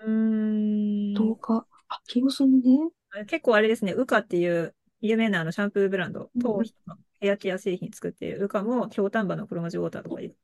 [0.00, 1.66] ーん10日。
[1.88, 2.90] あ、気ぐすみね。
[3.26, 10.36] 結構あれですね、ウカっていう有名なあのシャンプーブランド、頭皮とかヘアケア製品作っているウカも京丹波の黒文字ウォーターとかいう。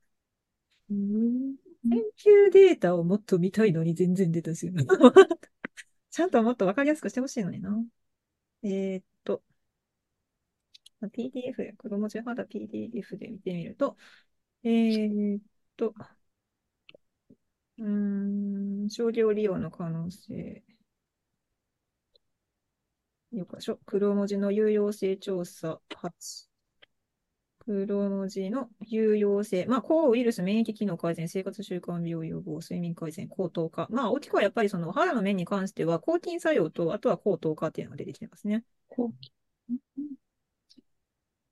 [0.91, 1.55] うん
[1.89, 1.99] 研
[2.47, 4.71] 究データをもっと見たいのに全然出たし。
[6.11, 7.83] ちゃんともっとわかりやすくしてほしいのにな。
[8.63, 9.43] えーっと、
[11.11, 13.97] PDF で、黒文字肌 PDF で見てみると、
[14.63, 15.41] えーっ
[15.77, 15.95] と、
[17.79, 20.63] うーん、商業利用の可能性。
[23.33, 23.77] よかしょ。
[23.85, 26.49] 黒文字の有用性調査8。
[27.65, 29.65] 黒文字の有用性。
[29.65, 33.87] まあ、抗ウイルス、免疫機能改善、生活習慣病予防、睡眠改善、高糖化。
[33.91, 38.63] まあ、大きくはやっぱりその肌の面に関しては、抗菌作用と、あとは高糖化っていうのが出てきてますね。
[38.89, 39.11] こ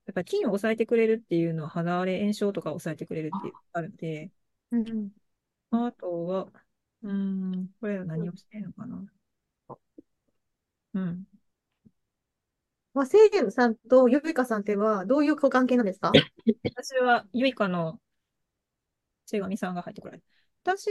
[0.07, 4.31] やっぱり菌を抑えてくれるっていうのは、肌荒れ炎症とかを抑えてくれるっていうのがあるので、
[4.71, 5.11] うん。
[5.71, 6.51] あとは、
[7.03, 9.05] うーん、これは何をしてるのかな。
[10.93, 11.25] うん。
[12.93, 16.11] 和製油さんとゆいかさんってはどういうご関係なんですか？
[16.63, 17.99] 私はユイカの
[19.25, 20.23] 瀬上さんが入ってこられる。
[20.63, 20.89] 私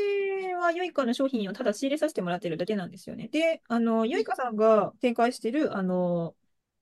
[0.55, 3.29] はユイカの商品をただ仕入れさせてもらってるだけなんですよね。
[3.29, 6.35] で、あの、ユイカさんが展開してる、あの、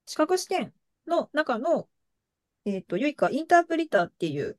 [0.05, 0.73] 資格試験
[1.05, 1.89] の中の、
[2.65, 4.57] えっと、ユイカインタープリターっていう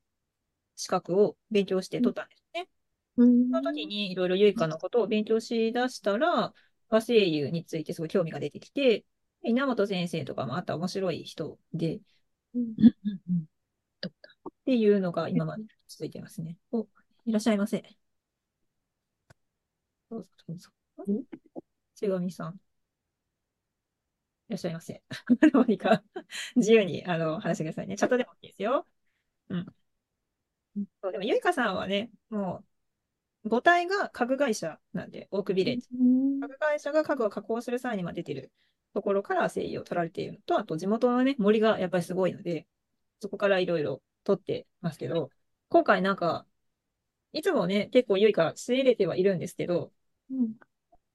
[0.76, 2.68] 資格を勉強して取ったんですね。
[3.16, 6.52] うんその時にいろいろユイカのことを勉強しだしたら、
[6.90, 9.04] 和製油についてすごい興味が出てきて、
[9.48, 12.00] 稲本先生とかもあった面白い人で、っ
[14.66, 16.56] ていうのが今まで続いてますね。
[16.70, 16.86] お、
[17.24, 17.82] いらっしゃいませ。
[20.10, 20.70] どうぞ、どうぞ。
[21.94, 22.54] ちがみさん。
[22.54, 25.02] いらっしゃいませ。
[25.52, 26.02] どうにか
[26.56, 27.96] 自由にあの話してくださいね。
[27.96, 28.86] チャットでもいいですよ。
[29.48, 29.66] うん。
[31.02, 32.62] そうでも、ゆいかさんはね、も
[33.44, 35.88] う、母体が家具会社なんで、オークビレッジ。
[35.90, 38.52] 家具会社が家具を加工する際にま出てる
[38.98, 42.66] ところから製油を取られているのと、あと地元のね、森がやっぱりすごいので、
[43.20, 45.30] そこからいろいろ取ってますけど、
[45.68, 46.46] 今回なんか、
[47.32, 49.92] いつもね、結構良いから仕入れてはいるんですけど、
[50.32, 50.54] うん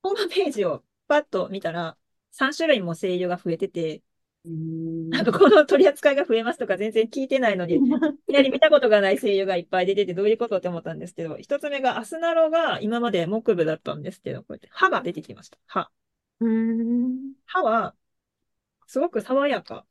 [0.01, 1.97] ホームページをパッと見たら、
[2.31, 4.01] 3種類も精油が増えてて、
[4.45, 15.57] なんかこの取り扱いが増えますとか全然聞いてないので、 いきなり見たことがない精油がいっぱい出ててどういうことって思ったんですけど、一つ目がアスナロが今まで木部だったんですけど、こうやって歯が出てきました。
[15.67, 15.89] 歯。
[16.43, 17.33] うん。
[17.45, 17.95] 歯は、
[18.87, 19.85] すごく爽やか。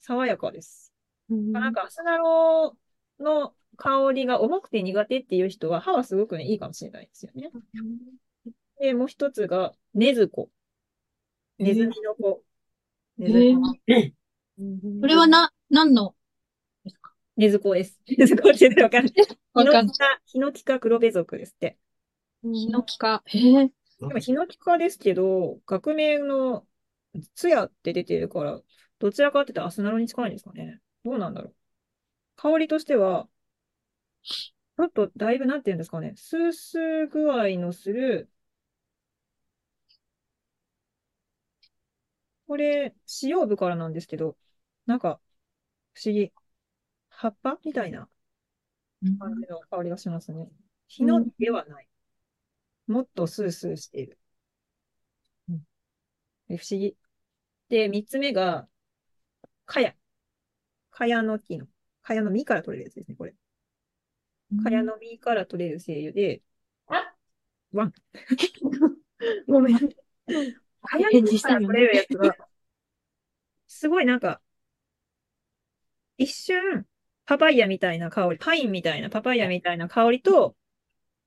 [0.00, 0.92] 爽やかです。
[1.28, 2.76] うんなんか、アスナロ
[3.18, 7.50] の香りが重くて苦手っていう人は、歯はすごくね、いいかもしれないですよね。
[8.80, 10.50] で、もう一つが、ねずこ。
[11.58, 12.42] ネズミの子。
[13.18, 13.60] ネズえコ。
[14.58, 16.14] ーそれはな、何の
[16.84, 17.12] ですか？
[17.36, 18.00] ネズコです。
[18.18, 19.12] ネズコって言ってわかんない。
[19.12, 19.36] ヒ。
[19.54, 21.78] ノキ科、ヒノキ科黒部族ですって。
[22.42, 23.22] ヒノキ科。
[23.26, 23.70] へえ。
[24.08, 26.66] でも、ヒノキ科ですけど、学名の
[27.34, 28.60] ツヤって出てるから、
[28.98, 30.80] どちらかって言ったらアスナロに近いんですかね。
[31.04, 31.54] どうなんだろう。
[32.36, 33.28] 香りとしては、
[34.76, 36.14] ちょっとだいぶなんて言うんですかね。
[36.16, 38.30] スースー具合のする、
[42.46, 44.36] これ、使用部からなんですけど、
[44.86, 45.20] なんか、
[45.94, 46.32] 不思議。
[47.10, 48.08] 葉っぱみたいな
[49.18, 50.48] 感じの香りがしますね。
[50.88, 51.89] ヒノキではない。
[52.90, 54.18] もっとスースーしている。
[56.48, 56.96] え不思議。
[57.68, 58.68] で、三つ目が、
[59.64, 59.94] かや。
[60.90, 61.66] かやの木の、
[62.02, 63.34] かやの実から取れるやつですね、これ。
[64.64, 66.42] かやの実から取れる精油で、
[67.72, 67.92] ワン。
[69.46, 69.78] ごめん。
[70.82, 72.36] かやの実から取れるやつは、
[73.68, 74.42] すごいなんか、
[76.18, 76.86] 一瞬、
[77.24, 80.56] パパイヤみたいな香り、パインみたいな、パパイヤみたいな香りと、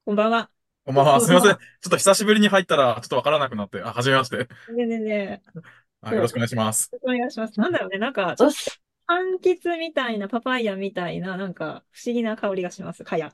[0.04, 0.53] こんばんは。
[0.86, 1.22] こんばんは。
[1.22, 1.52] すみません。
[1.52, 1.58] ちょ
[1.88, 3.82] っと久しぶりに入ったら、ちょっとわからなくなって。
[3.82, 4.38] あ、はじめまして。
[4.40, 4.48] ね
[4.80, 5.62] えねえねえ、
[6.02, 6.90] あよろしくお願いします。
[6.92, 7.58] よろしくお願いします。
[7.58, 8.70] なんだろうね、なんか、ちょっとよし。
[9.08, 13.06] 柑橘みたいな、パパイヤみたいな、なんか、不思議な香りがします。
[13.06, 13.34] かや。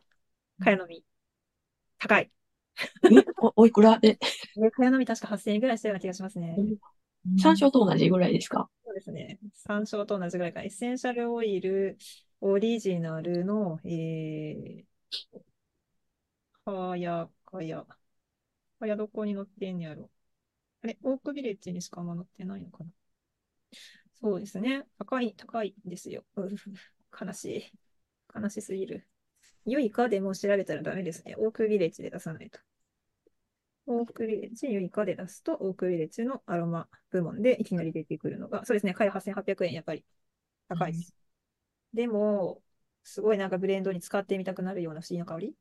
[0.60, 1.04] かやの実。
[1.98, 2.32] 高い。
[3.04, 3.10] え、
[3.42, 3.98] お、おいくら？
[3.98, 4.20] で、
[4.56, 6.56] でかやの実確か8000円ぐらいしたような気がしますね。
[7.40, 8.70] 山椒と同じぐらいですか？
[8.86, 9.40] そうですね。
[9.56, 10.62] 山椒と同じぐらいか。
[10.62, 11.98] エッセンシャルオイル、
[12.42, 14.84] オリジナルの、えー、
[16.66, 17.86] かや、かや。
[18.80, 20.10] かやどこに載ってんねやろ。
[20.82, 22.90] あれ、オークビレッジにしかあんま載ってないのかな。
[24.22, 24.86] そうですね。
[24.98, 26.24] 高い、高いんですよ。
[27.20, 27.72] 悲しい。
[28.36, 29.08] 悲しすぎる。
[29.66, 31.36] 良いかでも調べたらダメですね。
[31.38, 32.60] オークビレッジで出さないと。
[33.86, 38.94] オークビレッジ、良いかで出すと、オークビレッジのアロマ部門でいきなり出てくるのが、そうですね。
[38.94, 40.06] かや8800円、やっぱり
[40.68, 41.14] 高いです。
[41.94, 42.62] でも、
[43.04, 45.56] すごいなんかブレンドに使ってみたくなるような不思議な香り。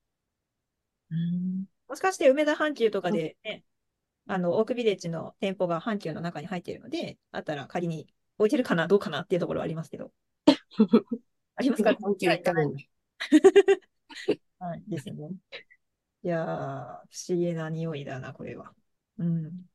[1.89, 3.64] もしかして梅田阪急とかでね、
[4.26, 10.12] あの、オークビレッジの店舗が阪急の中に入っているので、あったら仮に置いてるかな、どうかなっていうところはありますけど。
[11.57, 12.89] ありますか阪急行ったのに。
[14.59, 15.30] はい、ですよね。
[16.22, 18.74] いやー、不思議な匂いだな、これは。
[19.18, 19.68] うん。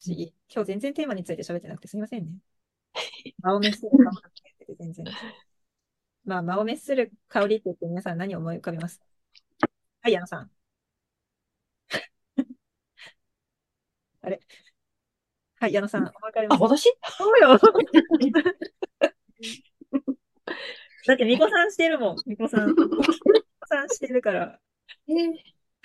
[0.00, 0.34] 不思議。
[0.52, 2.32] 今日全然テーマについて喋ってなくてすみませんね。
[3.42, 5.04] 間を滅する香りって全然。
[6.24, 9.00] まあ、間を滅する香りって言って皆さん何を思い浮かべます？
[10.02, 10.50] はい、矢野さん。
[14.22, 14.40] あれ？
[15.58, 16.84] はい、矢野さん、思い浮かべまあ、す私？
[17.18, 17.58] そうよ。
[21.06, 22.16] だって、みこさんしてるもん。
[22.26, 22.68] みこさん。
[22.68, 23.02] みこ
[23.68, 24.58] さんしてるから。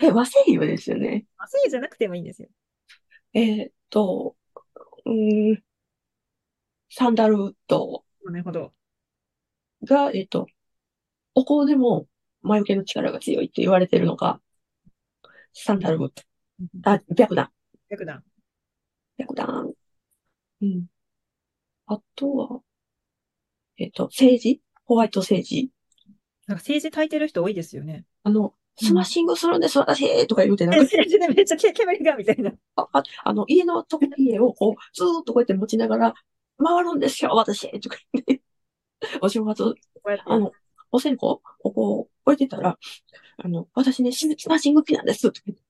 [0.02, 1.26] え、和製油ですよね。
[1.38, 2.50] あ、そうじゃなくてもいいんですよ。
[3.34, 4.36] えーっと、
[5.06, 5.64] うーん、
[6.90, 8.74] サンダルウッドなるほど。
[9.84, 10.48] が、えーっと、
[11.36, 12.08] お香でも
[12.46, 14.40] 魔除けの力が強いって言われてるのが、
[15.54, 16.92] サンダルウッド。
[16.92, 17.50] あ、白檀。
[17.90, 18.24] 白檀。
[19.18, 19.74] 白檀。
[20.62, 20.86] うん。
[21.88, 22.62] あとは、
[23.78, 25.70] えーっと、セージホワイトセージ。
[26.48, 28.06] なんか政治炊いてる人多いですよね。
[28.24, 32.52] あの、スマッシングするんです、私とか言うて、なんか、政治でめっちゃけ煙が、みたいな。
[32.76, 36.14] あ、ああの、家のとこ、家をこう、ずーっとこうやって持ちながら、
[36.64, 38.42] 回るんですよ、私とか言って。
[39.22, 39.64] お正月。
[40.26, 40.52] あの、
[40.92, 42.78] お線香、ここ置いてたら、
[43.38, 45.64] あの、私ね、ススマッシング機なんです、とか言って。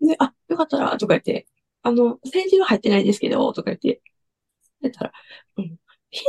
[0.00, 1.46] で、あ、よかったら、とか言って、
[1.82, 4.02] あの、政治は入ってないですけど、とか言って、
[4.82, 5.12] 言ったら、
[5.56, 5.76] うん、いい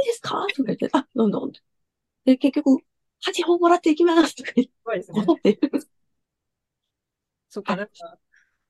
[0.05, 0.45] ですか？
[0.55, 1.51] とか言って、あ、どんどん。
[2.26, 2.84] で、結局、
[3.22, 5.22] 8本もらっていきます、とか言って、すごいですね。
[5.22, 5.60] 怒って。
[7.49, 8.20] そっか、なんか、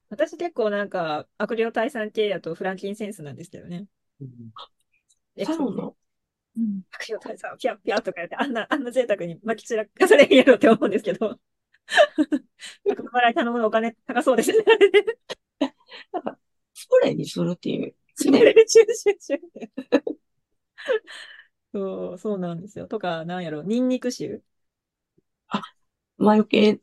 [0.10, 3.86] 私結構なんか、悪霊退散系やとフランキンセンスなんですけどね。
[5.36, 5.96] えサロンの、
[6.60, 11.40] うん悪霊退散をピャッピャッとかやって、あんな、あんな贅沢に巻き散らかされへんやろって思うんですけど。
[12.92, 14.58] 悪魔払い頼むのお金高そうですね。
[16.12, 16.38] なんか、
[16.74, 17.96] スプレーにするっていう。
[18.16, 19.72] シュシュシュシュって
[21.74, 22.88] そう、そうなんですよ。
[22.88, 24.42] とか、なんやろ、ニンニク臭
[26.18, 26.80] 魔除け、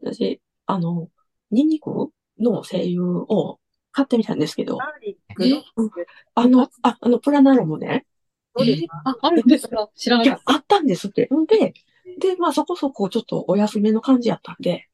[0.00, 1.10] 私、あの、
[1.50, 1.90] ニンニク
[2.38, 3.58] の精油を
[3.90, 5.90] 買ってみたんですけど、ガーリックの
[6.34, 8.06] あの、あ、あの、プラナロもね、
[8.54, 9.88] どうですかあ、あるんですか？
[9.94, 11.28] 知らないかっ、やあったんですって。
[11.32, 11.74] んで、
[12.18, 14.86] で、まあそこそこちょっとお安めの感じやったんで、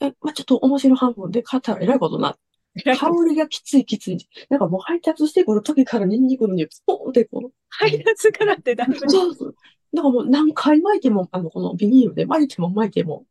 [0.00, 2.36] えまあちょっと面白半分で買ったらえらいことな、
[2.84, 4.18] 香りがきついきつい。
[4.50, 7.52] なんかもう配達してくる時からニンニクの匂い、スポーンってこう。
[7.70, 9.56] 配達からってだいぶねそうそう。
[9.94, 13.26] だからもう何回巻いても、あの、このビニールで巻いても巻いても、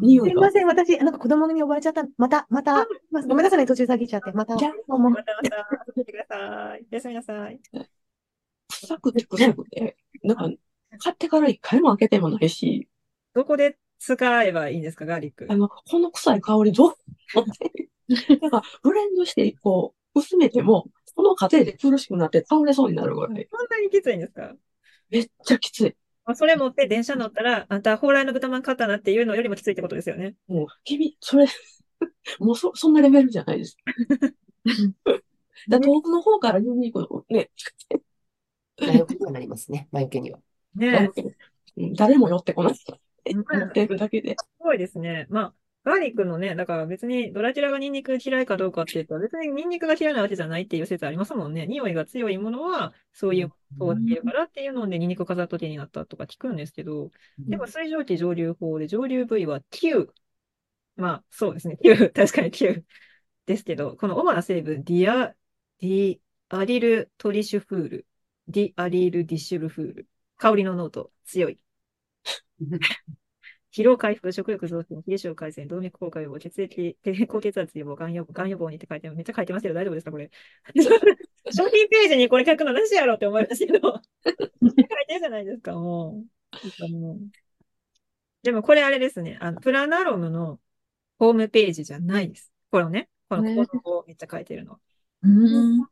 [0.00, 0.50] 匂いが。
[0.50, 2.04] すいません、私、なんか子供に呼ばれちゃった。
[2.16, 2.86] また、また、
[3.26, 4.30] ごめんなさいね、途中下げちゃって。
[4.32, 6.86] また、じゃあもうもうまたまた、遊んでください。
[6.90, 7.60] おやすみなさい。
[8.82, 9.96] 臭くて臭くて。
[10.22, 10.50] なんか、
[10.98, 12.88] 買ってから一回も開けてもないし、
[13.34, 15.46] どこで使えばいいんですか、ガーリック？
[15.48, 15.56] あ。
[15.56, 16.94] の、この臭い香りどう？
[18.40, 23.48] なんか、ブレンドして、こう、薄めても、その過程で苦しくなって倒れそうになるぐらい。
[23.50, 24.54] そんなにきついんですか？
[25.10, 25.96] めっちゃきつい。
[26.24, 30.34] まあそれ持って電車乗ったら、あんた、蓬莱の豚まん買ったなっていうのよりもきついってことですよね。
[30.46, 31.46] もう、君、それ、
[32.38, 33.76] もうそ、そんなレベルじゃないです。
[35.68, 37.50] だ豆腐の方からニンニクをね、
[38.80, 39.88] 魔除けにはなりますね。
[39.92, 40.38] 魔除けには。
[40.74, 41.10] ね
[41.96, 42.74] 誰も寄ってこない。
[42.74, 44.36] ってるだけで。
[44.38, 45.26] すごいですね。
[45.30, 45.54] まあ、
[45.84, 51.66] ガーリックのね、だから別にドラキュラがニンニク嫌いかどうかっていうと、別にニンニクが嫌いなわけじゃないっていう説ありますもんね。
[51.66, 53.54] 匂いが強いものは、そういう通
[53.92, 60.08] っているからっていうので、ニンニク飾っとけになったとか聞くんですけど、でも水蒸気蒸留法で蒸留部位は9。
[60.96, 61.78] まあ、そうですね。
[61.82, 62.12] 9。
[62.14, 62.84] 確かに9。
[63.46, 65.34] ですけど、この主な成分、ディア、
[65.80, 68.06] ディアリルトリシュフール、
[68.48, 70.08] ディアリルディシュルフール。
[70.36, 71.58] 香りの濃度、強い。
[73.72, 80.30] 疲労回復、食欲増進、冷え症改善、動脈硬化予防、血液、低高血圧予防、がん予防、がん予防にって書いてめっちゃ書いてますけど、大丈夫ですかこれ？
[81.50, 83.80] 商品ページにこれ書くのなしやろって思いますけど。
[83.82, 84.74] 書い
[85.06, 86.26] てるじゃないですか、もう。
[88.42, 89.38] でもこれあれですね。
[89.40, 90.60] あの、プラナロムの
[91.18, 92.52] ホームページじゃないです。
[92.70, 94.80] これをね、この項目をめっちゃ書いてるの。
[95.22, 95.86] うん。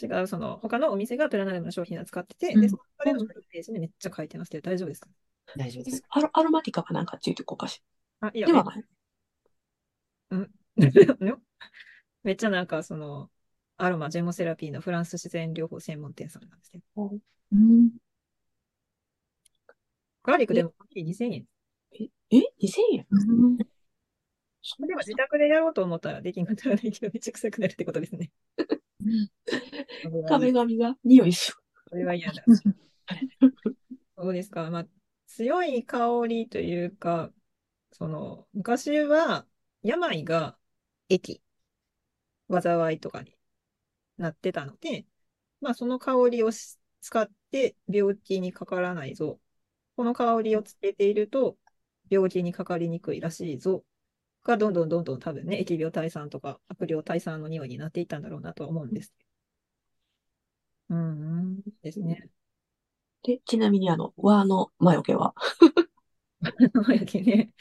[0.00, 5.08] 違う、その、他のお店がプラナロムの商品を使ってて、うんで、その中でのホームページにめっちゃ書いてますけど、大丈夫ですか
[5.56, 6.02] 大丈夫です。
[6.10, 7.82] アロアロマティカかなんかついてこうかし
[8.20, 8.52] あ、いや、ら。
[8.52, 8.84] ではない。
[11.20, 11.34] ね
[12.24, 13.30] めっちゃなんか、その、
[13.76, 17.18] アロマ、ジェモセラピーのフランス自然療法専門店さんなんですけど、
[17.52, 17.90] うん。
[20.22, 21.46] ガーリックでも2000円。
[21.92, 23.06] え ?2000 円？
[24.86, 28.32] でも自宅でやろうと思ったらできんかったらできるめっちゃ臭くなるってことですね。
[30.28, 31.58] 壁紙が匂いする。
[31.88, 32.44] それは嫌だ。
[34.16, 34.70] そうですか。
[34.70, 34.86] まあ、
[35.26, 37.32] 強い香りというか、
[37.92, 39.46] その、昔は
[39.82, 40.58] 病が
[41.08, 41.40] 疫、
[42.48, 43.36] 災いとかに
[44.16, 45.06] なってたので、
[45.60, 49.38] まあ、その香りをし使って病気にかからないぞ。
[49.96, 51.56] この香りをつけていると
[52.08, 53.84] 病気にかかりにくいらしいぞ。
[54.44, 59.12] が、どんどんどんどん多分ね、疫病退散とか悪霊退散の匂いになっていったんだろうなとは思うんです。
[60.90, 62.28] うん、うんですね。
[63.22, 65.34] で、ちなみにあの、和の魔除けは、
[66.74, 67.52] 魔除けね。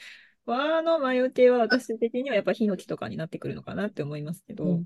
[0.46, 4.86] 和の魔除けは私的にはやっぱヒノキとかになってくるのかなって思いますけど、うん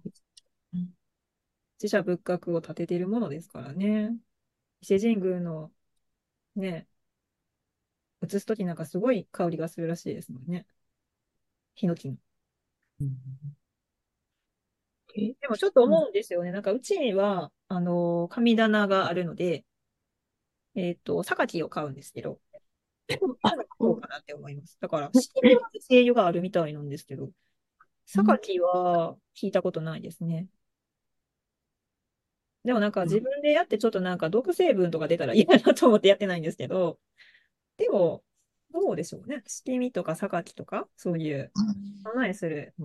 [1.79, 4.15] 自社仏閣を建てているものですからね。
[4.81, 5.71] 伊勢神宮の
[6.55, 6.87] ね、
[8.21, 10.65] 移すときなんかすごい香りがするらしいですもんね。
[11.77, 12.17] ヒノキの。
[15.15, 15.33] え？
[15.39, 16.51] でもちょっと思うんですよね。
[16.51, 19.63] なんかうちには、あの、神棚があるので、
[20.73, 22.39] えっと、榊を買うんですけど、
[23.43, 24.77] あどうかなって思います。
[24.81, 27.29] だから、七味は精油があるみたいなんですけど、
[28.07, 30.47] 榊は聞いたことないですね。
[32.63, 36.99] でもなんか自分でやってちょっとなんか毒成分とか出たら嫌だなと思ってやってないんですけど、
[37.77, 38.23] でも、
[38.79, 39.41] どうでしょうね。
[39.47, 41.51] 七味とか榊とか、そういう、
[42.03, 42.75] 備えする、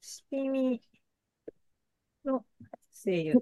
[0.00, 0.82] 七味
[2.24, 2.44] の
[2.90, 3.40] 精油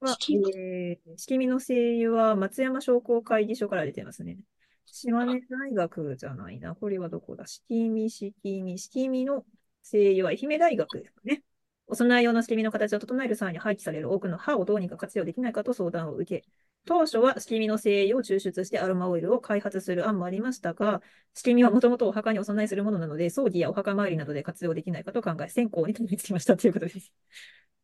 [0.00, 4.38] は、えー、七味の精油は松山商工会議所から出てますね。
[4.86, 6.74] 島根大学じゃないな。
[6.74, 7.46] これはどこだ？
[7.46, 9.44] 七味、七味、七味の
[9.82, 11.42] 精油は愛媛大学ですかね。
[11.86, 16.44] お供え用の七味の形を整える際に廃棄される多くの歯をどうにか活用できないかと相談を受け、
[16.88, 21.02] 当初はしきみの精油を抽出してアロマオイルを開発する案もありましたが、
[21.34, 27.12] 仕組みはもともとお墓にお供えするものなので、葬儀やお墓参りなどで活用できないかと考え、先行にたどり着きましたということです。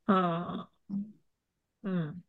[0.07, 0.95] ああ。
[1.83, 2.25] うん。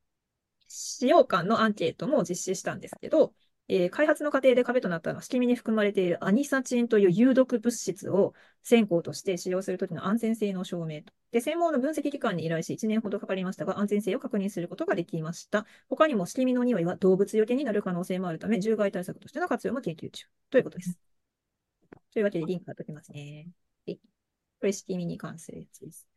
[0.68, 3.34] 使用感のアンケートも実施したんですけど、
[3.68, 11.14] えー開発の過程で壁となったのは、七味に含まれているアニサチンという有毒物質を先行として使用するときの安全性の証明と。
[11.32, 15.66] で、専門の分析機関に依頼し、1年ほどかかりましたが、安全性を確認することができました。
[15.90, 21.00] 他にも、七味の匂いは動物よけになる可能性もあるため、獣害対策としての活用も研究中ということです。
[22.14, 23.48] というわけで、リンク貼っておきますね。
[23.86, 24.00] はい
[24.60, 26.08] これ、七味に関するやつです。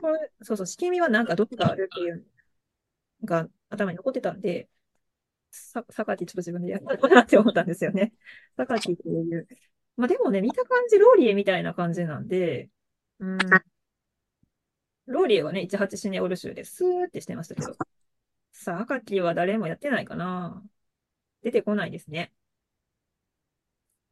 [0.00, 2.26] これ、そうそう、七味はなんかどっかあるっていう
[3.22, 4.68] のが頭に残ってたんで、
[5.52, 8.12] さ、榊ちょっと自分でやったかなって思ったんですよね。
[8.56, 9.46] 榊っていう。
[9.96, 12.70] まあでもね、見た感じローリエみたいな感じなんで、
[13.18, 13.38] うん。
[15.06, 17.76] ローリエはね、18シネオル州でスーってしてましたけど、
[18.52, 20.64] さあ、アカキは誰もやってないかな。
[21.42, 22.32] 出てこないですね。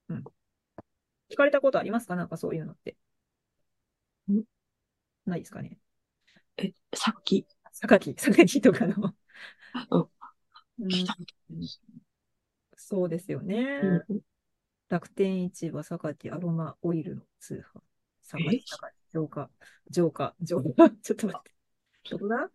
[0.08, 0.24] うん。
[1.30, 2.16] 聞かれたことありますか？
[2.16, 2.96] なんかそういうのって。
[4.30, 4.42] ん
[5.24, 5.78] ないですかね。
[6.58, 9.14] え、さっき、 榊、榊とかの。
[9.90, 10.19] うん
[10.80, 11.14] うん聞いた
[12.76, 13.80] そうですよね。
[14.08, 14.20] うん
[14.88, 17.80] 楽天市場、榊、アロマオイルの通販。
[18.24, 19.48] 榊、え榊、浄化、
[19.88, 20.90] 浄化、浄化。
[21.00, 21.52] ちょっと待って。
[22.10, 22.50] どこだ？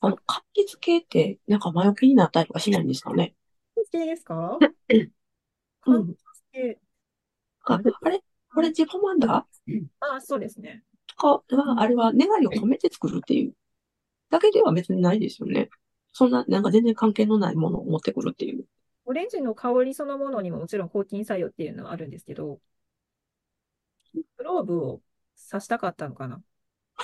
[0.00, 3.34] あの、柑橘系って、なんか魔除けになったりとかしないんですかね
[3.90, 4.58] 系ですか？
[5.86, 6.14] うん。
[6.52, 6.78] 系
[7.64, 8.22] あ、あれ？
[8.54, 9.44] これジパマンダ
[9.98, 10.84] あ、そうですね。
[11.08, 13.54] とかは、あれは願いを込めて作るっていう
[14.30, 15.68] だけでは別にないですよね。
[16.18, 18.64] そんな、なんか全然関係のないものを持ってくるっていう。
[19.04, 22.58] オレンジの香りそのものにももちろん抗菌作用っていうのはあるんですけど、
[24.38, 25.02] クローブを
[25.50, 26.40] 刺したかったのかな？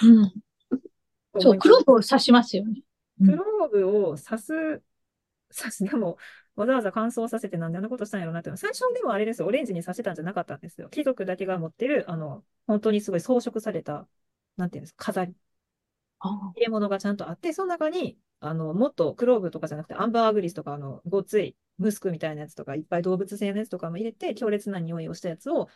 [0.02, 0.32] うん。
[1.38, 2.80] そう、クローブブを刺しますよね。
[3.20, 4.82] うんクローブを刺す、
[5.54, 6.16] 刺す、でも、
[6.56, 10.88] わざわざ乾燥させてなんであんなことしたんやろうなっていうのは、最初でもあれですよ、オレンジに刺してたんじゃなかったんですよ。
[10.88, 14.08] 貴族だけが持ってる、あの、本当にすごい装飾された、
[14.56, 15.34] なんていうんですか、飾り。
[16.22, 25.68] あ入れ物がちゃんとあって、その中に、あの、もっとクローブとかじゃなくて、アンバーグリスとか、あの、ごつい、ムスクみたいなやつとか、いっぱい動物性のやつとかも入れて、強烈な匂いをしたやつを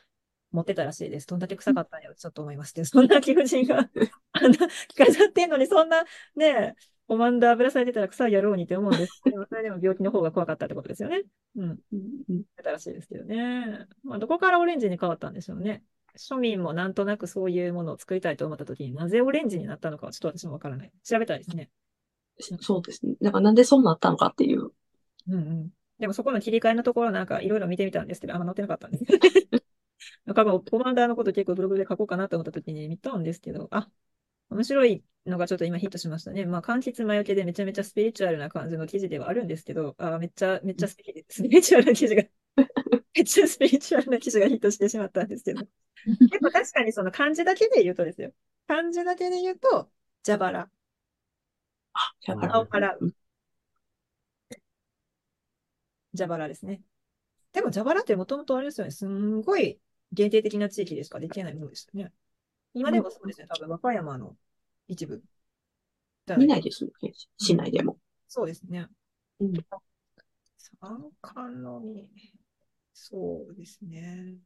[0.52, 1.26] 持ってたらしいです。
[1.26, 2.84] どんだけ臭かったんやろ、ちょっと思いまして。
[2.86, 3.88] そんな貴婦人が、
[4.32, 6.04] あんな、着飾ってんのに、そんな、
[6.36, 6.74] ね、
[7.06, 11.22] コマンダーぶらされてたら臭いやろうにって思うんですけど、それでも病気の方が怖かったってことですよね。
[11.56, 11.80] うん。
[11.92, 13.86] うんうん出たらしいですけどね。
[14.02, 15.84] まあ、どこからオレンジに変わったんでしょうね。
[16.16, 20.92] 庶民もなんとなくそういうものを作りたいと思ったときになぜオレンジになったのかはちょっと私もわからない。
[21.04, 21.70] 調べたいですね。
[22.60, 23.14] そうですね。
[23.22, 24.70] だからなんでそうなったのかっていう。
[25.28, 25.70] うんうん。
[25.98, 29.04] でもそこの切り替えのところなんかいろいろ見てみたんですけど、あんま載ってなかったんです。
[30.26, 33.88] なんかもうコマンダーのこと結構ブログで書こうかなと思ったときに見たんですけど、あ、
[34.50, 36.44] 面白いのがちょっと今ヒットしましたね。
[36.46, 41.24] まあ、柑橘魔除けでめちゃめちゃスピリチュアルな感じの記事ではあるんですけど、あ、めっちゃ、めっちゃスピリ
[41.62, 42.24] チュアルな記事が、
[43.14, 45.62] めっちゃスピリチュアルな記事がヒットしてしまったんですけど。
[46.30, 48.32] でも確かにその漢字だけで言うとですよ。
[48.66, 49.90] 漢字だけで言うと、
[50.24, 50.60] 蛇腹。
[50.60, 50.70] あ、
[52.26, 53.14] だから青払う。
[56.16, 56.82] 蛇腹ですね。
[57.52, 58.90] でも蛇腹ってもともとあれですよね。
[58.90, 59.80] すんごい
[60.12, 62.12] 限定的な地域でしかできないものでしたね。
[62.74, 63.46] 今でもそうですね。
[63.48, 64.36] 多分和歌山の
[64.88, 65.22] 一部。
[66.36, 67.12] 見ないですよね。
[67.38, 67.98] 市内でも。
[68.28, 68.88] そうですね。
[69.40, 69.52] うん
[70.80, 72.08] 三冠のみ。
[72.98, 74.36] そうですね。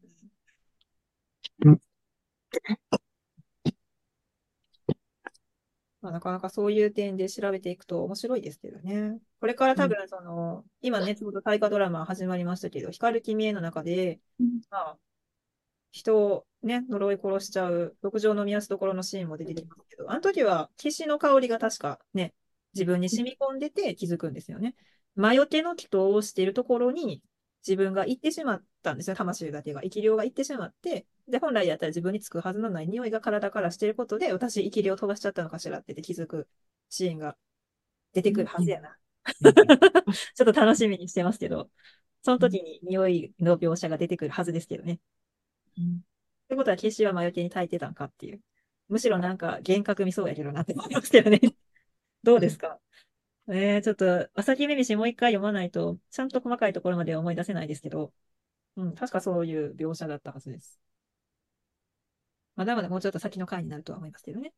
[6.03, 9.21] まあ、なかなかそういう点で調べていくと面白いですけどね。
[9.39, 14.99] これから多分、その、今ね、ちょうど大河ドラマ始まりましたけど、光る君への中で、うんまあ、
[15.93, 22.35] 人をね、呪い殺しちゃう、六条の宮すところのシーンも出てきますけど、あの時は、騎士の香りが確かね、
[22.75, 24.75] 自分に染み込んでて気づくんですよね。
[25.15, 27.23] 魔除けの祈祷をしているところに、
[27.67, 29.17] 自分が行ってしまったんですよ。
[29.17, 29.83] 魂だけが。
[29.83, 36.49] 生き量が行ってしまって、で、本来だったら自分につくはずのない匂いが体からしていることで、私、生き量を飛ばしちゃったのかしらって気づく
[36.89, 37.37] シーンが
[38.13, 38.97] 出てくるはずやな。
[40.35, 41.71] ちょっと楽しみにしてますけど、
[42.23, 44.95] その時に匂いの描写が出てくるはずですけどね。
[44.95, 45.01] っ
[46.49, 48.41] てことは、決死は魔除けに焚いてたんかっていう。
[48.89, 51.41] むしろなんか幻覚見そうやけどなって思いますけどね。
[52.23, 52.81] どうですか？
[53.49, 58.13] えー、ちょっと、朝日めめしもう一回読まないと、ちゃんと細かいところまでは思い出せないですけど、
[58.77, 60.81] うん、確かそういう描写だったはずです。
[62.55, 64.53] まだまだもうちょっと先の回になるとは思いますけどね。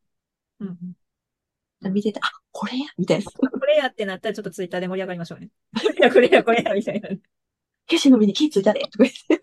[0.60, 1.90] うん。
[1.90, 3.24] 見てて、あ、これやみたいな。
[3.24, 5.50] これやってなったらちょっとツイッターで盛り上がりましょうね。
[5.98, 7.08] いや、これや、これや、みたいな。
[7.88, 9.40] 消しの実に気ついたでとか言って。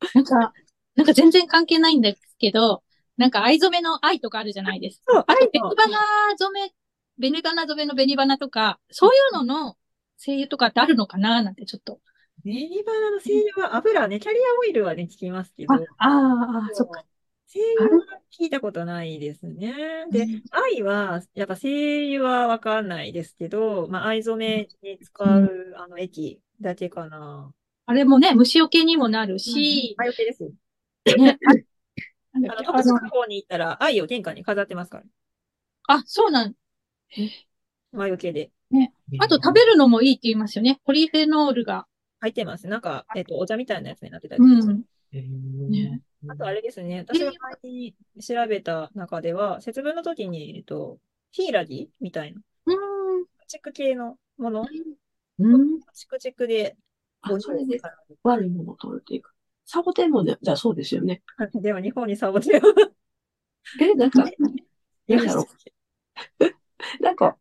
[0.14, 0.52] なんか、
[0.96, 2.82] なんか全然関係ないんですけど、
[3.16, 5.12] なんか藍染めの藍とかあるじゃないですか。
[5.12, 5.98] そう、あと、愛のベニバナ
[6.36, 6.72] 染め、
[7.18, 9.76] ベニバナ染めのベニバナとか、そういうのの
[10.24, 11.42] 声優とかってあるのかな？
[11.42, 12.00] なんてちょっと。
[12.44, 17.02] ネギバナの精油は油ね、キャリアオイルはね、聞きますけど、あ、ああ、そっか。
[17.46, 19.74] 精油は聞いたことないですね。
[20.10, 27.50] で、藍は、やっぱ精油はわかんないですけど、まあ、藍染めに使う、あの、液だけかな。
[27.86, 30.50] あれもね、虫除けにもなるし、魔除けですよ。
[31.16, 31.50] ね、あ
[32.52, 35.04] あの、特殊加工に行ったら、藍を玄関に飾ってますから。
[35.88, 36.54] あ、そうなん。
[37.92, 38.50] 魔除けで。
[39.18, 40.80] あと食べるのもいいって言いますよね。
[40.84, 41.86] ポリフェノールが。
[42.20, 42.66] 入ってます。
[42.66, 44.82] なんか、えっと、お茶みたいなやつになってたりうとかん。
[45.70, 47.32] ねあとあれですね、私が
[47.62, 50.98] 前に調べた中では、節分の時に、えっと、
[51.30, 53.24] ヒイラギみたいな、うん。
[53.46, 54.66] チク系のもの、
[55.38, 55.80] うん。
[55.94, 56.76] チクチクで、
[57.22, 57.80] あ、それで
[58.24, 59.32] 悪いものを取るっていうか。
[59.64, 61.22] サボテンもね、じゃあそうですよね。
[61.54, 62.62] でも日本にサボテンを
[63.80, 64.34] え、なんか、い
[65.06, 65.46] いやろ。
[67.00, 67.36] なんか、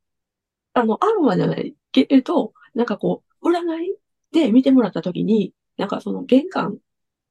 [0.73, 3.97] あの、アロマじゃないけれど、なんかこう、占い
[4.31, 6.79] で見てもらったときに、なんかその玄関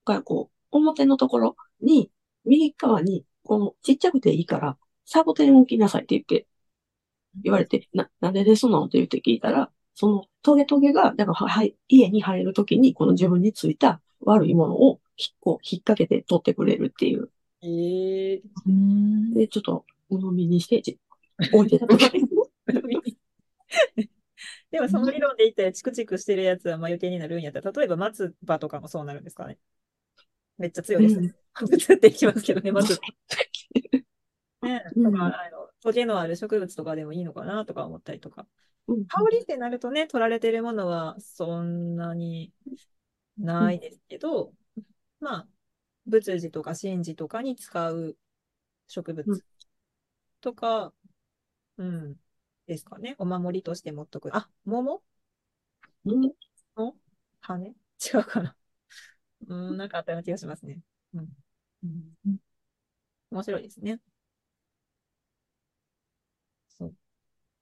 [0.05, 2.11] がこう、表のところに、
[2.45, 6.49] 右側に、このちっちゃくていいから、サボテン置きなさいって言って、
[7.43, 17.31] 言われて、な、なんでですのって言って聞いたら、そのトゲトゲが、なんかは、はい、家に入るときに、この自分についた悪いものを、ひこう、引っ掛けて取ってくれるっていう。
[17.63, 18.43] ええ
[19.35, 20.99] で、ちょっと、鵜呑みにして、じ
[21.53, 22.29] 置いてたときに。
[24.71, 29.59] でもその理論で言ったらチクチクしてるやつはまあ余計になるんやったら、例えば松葉とかもそうなるんですかね。
[30.59, 31.35] めっちゃ強いですね。
[31.69, 33.01] ぶつっていきますけどね、松葉。
[34.67, 38.47] ね、うんとか、あの、トゲのある植物とかでもいいのかなとか思ったりとか。
[38.89, 42.53] うん香りってなるとね、取られてるものはそんなに
[43.37, 44.53] ないですけど、
[45.19, 45.49] まあ、
[46.07, 48.17] 仏事とか神事とかに使う
[48.87, 49.41] 植うん物
[50.41, 50.93] とか、
[51.79, 52.17] うん、
[52.67, 53.17] ですかね。
[53.19, 54.35] お守りとして持っとく。
[54.35, 55.03] あ、桃？
[56.05, 56.33] うん
[56.77, 56.95] の
[57.41, 57.67] 羽？
[57.69, 57.75] 違
[58.19, 58.57] うかな。
[59.49, 60.81] うん、なんかあったような気がしますね。
[61.15, 61.29] うん。
[61.85, 61.87] う
[62.29, 62.37] ん
[63.31, 64.01] 面白いですね。
[66.79, 66.95] そう。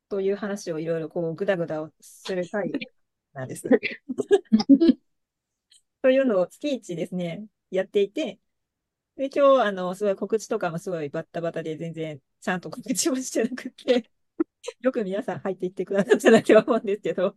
[0.09, 2.71] という話をいろいろこう、ぐだぐだをする回
[3.33, 3.69] なんです。
[6.03, 8.39] というのを月一ですね、やっていて、
[9.17, 14.11] で、今日、あの、すごい告知とかもすごいバッタバタで全然ちゃんと告知もしてなくて、
[14.81, 17.37] よく皆さん入っていってくださったなって思うんですけど、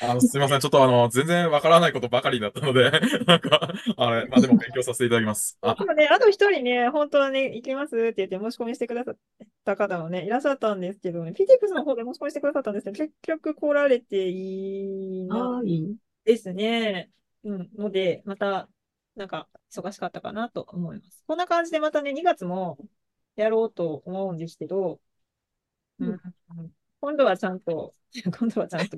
[0.00, 0.60] あの、すみません。
[0.60, 2.90] ちょっとあの、全然わからないことばかりだったので、
[3.26, 5.56] なんか、あれ、まあでも勉強させていただきます。
[5.62, 9.18] あ、でもね、あと一人ね、本当はね、行きますって言って申し込みしてくださっ
[9.64, 15.96] た方もね、いらっしゃったんですけどね、PTX の方で申し込みしてくださったんですけど、結局来られていなはい。
[16.24, 17.10] ですね。
[17.44, 17.70] うん。
[17.76, 18.68] ので、また、
[19.16, 21.22] なんか、忙しかったかなと思います。
[21.26, 22.78] こんな感じでまたね、2月も
[23.36, 25.00] やろうと思うんですけど、
[25.98, 26.20] うんうん
[27.00, 27.92] 今度はちゃんと、
[28.38, 28.96] 今度はちゃんと、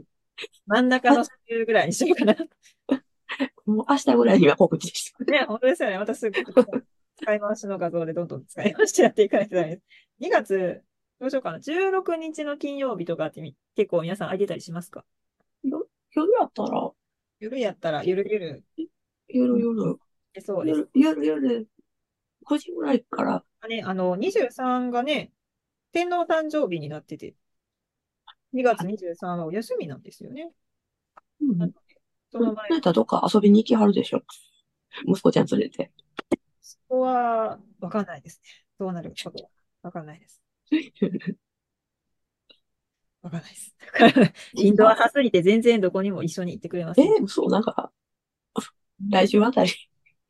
[0.67, 2.37] 真ん中の週ぐらいにしようかな。
[3.67, 5.25] もう明日ぐらいには告知して。
[5.25, 5.99] ね、本当ですよね。
[5.99, 6.41] またすぐ
[7.17, 9.83] 使い回しの画像でどんどん使い回してやっていかないとダメです。
[10.21, 10.85] 2月、
[11.19, 11.59] どうしようかな。
[11.59, 15.05] 16日の金曜日とかってみ結構皆さんあげたりしますか？
[15.65, 16.93] 夜やったら、
[17.41, 18.65] 夜やったら、ゆるゆる
[19.29, 20.06] 夜夜、出
[20.41, 20.89] そうです。
[20.95, 21.69] 夜夜夜、
[22.45, 25.33] 9時ぐらいから、ね、あの、23がね、
[25.93, 27.35] 天皇誕生日になってて、
[28.53, 30.51] 2月23はお休みなんですよね。
[31.41, 31.73] うん。
[32.31, 34.23] その前どっか遊びに行きはるでしょ。
[35.07, 35.91] 息子ちゃん連れて。
[36.61, 38.51] そこは、わかんないですね。
[38.79, 39.51] どうなることは。
[39.83, 40.43] わかんないです。
[43.23, 43.75] わかんないです。
[44.55, 47.09] インドア派すぎて全然どこにも一緒に行ってくれませえん。
[47.09, 47.91] ー、嘘、なんか、
[49.11, 49.71] 来週あたり、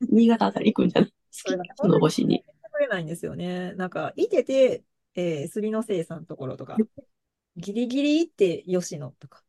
[0.01, 1.13] 新潟あたり行くんじゃない？
[1.31, 2.45] それがねその星に。
[2.73, 3.73] くれないんですよね。
[3.75, 4.85] なんか、いてて、
[5.15, 6.77] えー、杉の生さんのところとか、
[7.57, 9.43] ギリギリ行って吉野とか、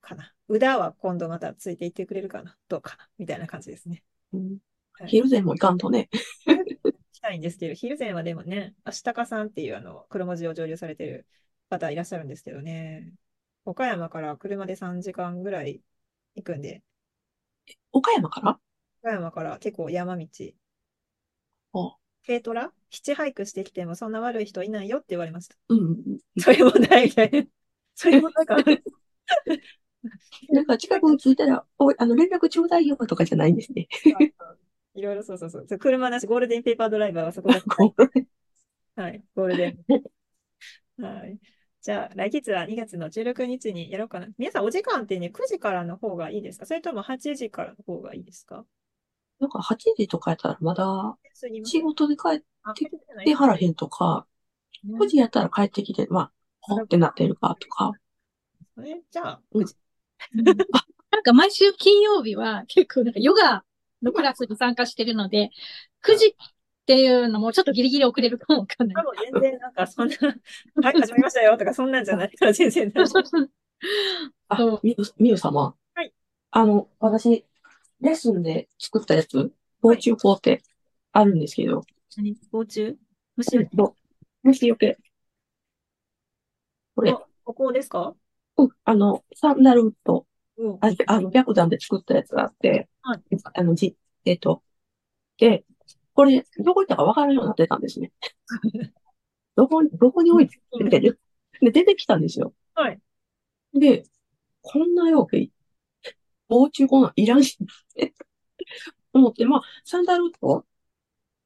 [0.00, 0.32] かな。
[0.48, 4.02] 宇田は今度またついていってくれるかなどうかなみたいな感じですね。
[4.32, 4.58] うん
[4.94, 6.08] はい昼前も行かんとね。
[6.46, 11.26] 行きたいんですけど、昼前はでもね、足高さんっていうあの、黒文字を上流されてる
[11.68, 13.12] 方いらっしゃるんですけどね。
[13.66, 15.82] 岡山から車で3時間ぐらい
[16.34, 16.82] 行くんで、
[17.92, 18.58] 岡山から？
[19.02, 20.26] 岡山から結構山道。
[21.72, 22.72] あ軽トラ？
[22.90, 25.56] ヒッチハイクしてきてもそんな悪い人いないよって言われました。
[25.68, 26.18] うん。
[26.38, 27.44] それもないみたいな。
[27.94, 28.56] それもなんか、
[30.50, 33.88] なんか近くに着いたら、おい、あの、連絡ちょうだいよとかじゃないんですね。
[34.94, 35.66] いろいろそうそうそう。
[35.78, 37.60] 車なし、ゴールデンペーパードライバーはそこだ。
[37.60, 37.84] ご
[38.14, 38.26] めん
[38.96, 39.78] はい、ゴールデン。
[41.02, 41.38] はい。
[41.80, 44.28] じゃあ、来月は2月の16日にやろうかな。
[44.38, 46.66] 皆さん、お時間ってね、9時からの方がいいですか？
[46.66, 48.64] それとも8時からの方がいいですか？
[49.40, 51.16] なんか8時とかやったらまだ
[51.64, 54.26] 仕事で帰っあて帰ってはらへんとか、
[54.84, 57.92] ね9時やったら帰ってきて、まあ、ほってなってるかとか。
[58.76, 59.76] ねじゃあ、うん9時。
[61.10, 63.64] なんか毎週金曜日は結構なんかヨガ
[64.02, 65.50] のクラスに参加してるので、
[66.02, 66.32] 9時っ
[66.86, 69.04] ていうのもちょっとギリギリ遅れるかもわかんない。
[69.04, 72.92] 多分全然なんかそんな、はい、始めましたよとか、そんなんじゃないから全然。
[74.48, 75.74] あみゆ、みゆ様。
[75.94, 76.12] はい。
[76.50, 77.44] あの、私、
[78.00, 80.62] レッスンで作ったやつ、防虫法って
[81.12, 81.82] あるんですけど、
[82.16, 82.36] 何？
[82.50, 82.96] 防虫？
[83.36, 83.56] 虫？
[83.56, 83.94] よりど
[84.42, 84.98] 虫よけ。
[86.94, 87.12] これ、
[87.44, 88.14] ここですか？
[88.56, 90.26] うん、あの、サンダルと、
[90.56, 90.78] うん。
[90.80, 93.20] ああの、白檀で作ったやつがあって、はい。
[93.54, 94.62] あの、じ、えっと、
[95.38, 95.64] で、
[96.14, 98.12] これ、どこ行ったか分からんようになってたんですね。
[99.54, 101.20] どこに、どこに置いてる？
[101.60, 102.52] で、出てきたんですよ。
[102.74, 103.00] はい。
[103.74, 104.04] で、
[104.62, 105.52] こんな容器、
[106.48, 108.14] 防虫こんなんいらんし、って
[109.12, 110.66] 思って、まあ、サンダルと、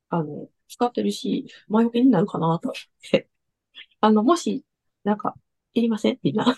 [0.09, 3.29] あの、使ってるし、魔除けになるかなと思って、
[4.01, 4.65] あの、もし、
[5.05, 5.35] なんか、
[5.75, 6.19] いりません？
[6.23, 6.57] みんな。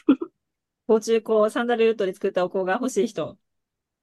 [0.86, 3.38] 甲中校、サンダルウッドで作ったお香が欲しい人。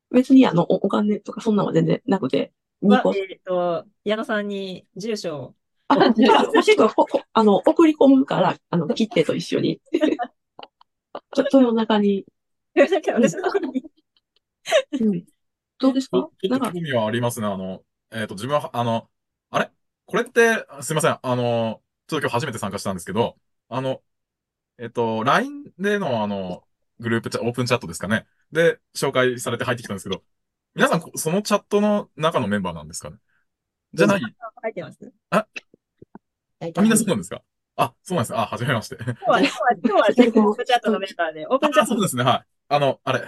[0.10, 5.56] 別に、あの、おお金とかそんなのは全然なくて、2は個、えっと、矢野さんに住所を。
[5.88, 6.76] あ、じゃあ、もし
[7.34, 9.82] あの、送り込むから、あの、切手と一緒に。
[11.34, 12.26] ちょっとの中に、
[12.74, 13.81] なんか私のところに
[15.00, 15.26] うん。
[15.80, 16.30] どうですか？
[16.42, 17.48] ちょっと興味はありますね。
[17.48, 19.10] あの、えっと、自分は、あの、
[19.50, 19.72] あれ？
[20.06, 21.20] これって、すいません。
[21.22, 23.38] あの、ちょっと今日初めて参加したんですけど、
[23.70, 24.02] あの、
[24.78, 26.64] えっと、LINE での、あの、
[27.00, 28.26] グループチャ、オープンチャットですかね。
[28.52, 30.24] で、紹介されて入ってきたんですけど、
[30.76, 33.18] 皆さん、こそのチャットの中のメンバーなんですかね？
[33.94, 35.12] じゃない入ってます？
[35.30, 37.42] 大あみんなそう体なんですか？
[37.76, 38.36] あ、そうなんです。
[38.36, 38.98] あ、はじめまして。
[39.04, 42.24] 今日は、今日は、今日は オープンチャットのメンバーで、オープンチャあ、ットそうですね。
[42.24, 42.46] はい。
[42.70, 43.24] あの、あれ、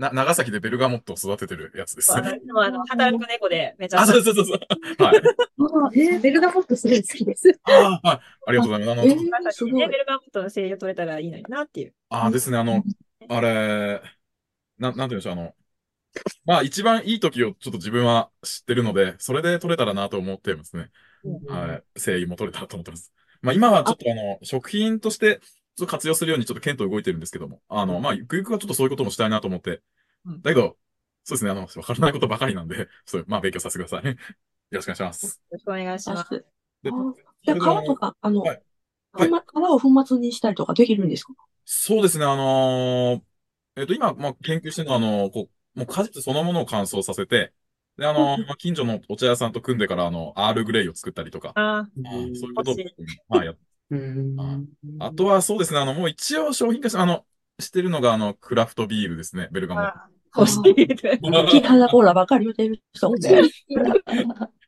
[0.00, 2.10] な、長崎でベルガモットを育ててるやつです。
[2.14, 4.58] あのあの、働く猫でめちゃあ、そうそうそうそう。
[5.04, 6.00] はい。
[6.00, 7.60] えーベルガモットすごい好きです。
[7.64, 8.20] あーはい。
[8.46, 9.00] ありがとうございます。
[9.00, 11.94] あの、えー長崎でね、すごいベルガモットの声優取れたらいいのになっていう。
[12.08, 12.82] ああですね、あの、
[13.28, 14.00] あれ、
[14.78, 15.54] な、なんて言うんでしょう、あの、
[16.44, 20.90] まあ一番いい時をちょっと自分は知ってるので、それで取れたらなと思ってますね。
[21.46, 21.84] はい。
[21.98, 23.12] 誠意も取れたらと思ってます。
[23.42, 25.40] まあ今はちょっとあの、食品として
[25.80, 29.80] ちょっと活用するようにちょっと検討動いてるんですけども、あの、まあゆくゆくはちょっとそういうこともしたいなと思って。
[30.26, 30.76] うん、だけど、
[31.24, 34.10] そうですね、あの、わからないことばかりなんで、 そう、まあ勉強させてください。
[34.12, 34.16] よ
[34.72, 35.26] ろしくお願いします。
[35.26, 36.44] よろしくお願いします。
[36.82, 37.14] であ
[37.44, 38.62] じゃあ、皮とか、あの、はい。
[39.12, 39.30] はい。
[39.30, 41.32] 粉皮を粉末にしたりとかできるんですか？
[41.64, 47.52] そうですね、あのーえっと、今、まあ、研究してるのは、あのこう、もう果実そのものを乾燥させて、
[47.96, 53.69] で、あのまあ、近所のお茶屋さんと組んでから、あの、アールグレイを作ったりとか、ああーそういうことを欲し、はい、やっうん
[55.00, 57.24] ああとはそうですね、あの、もう一応商品化し、あの、
[57.58, 59.82] してるのが、あの、クラフトビールですね、ベルガモ
[60.36, 60.86] 欲しい。
[61.48, 63.42] キハダコーラばっかり言ってる人で。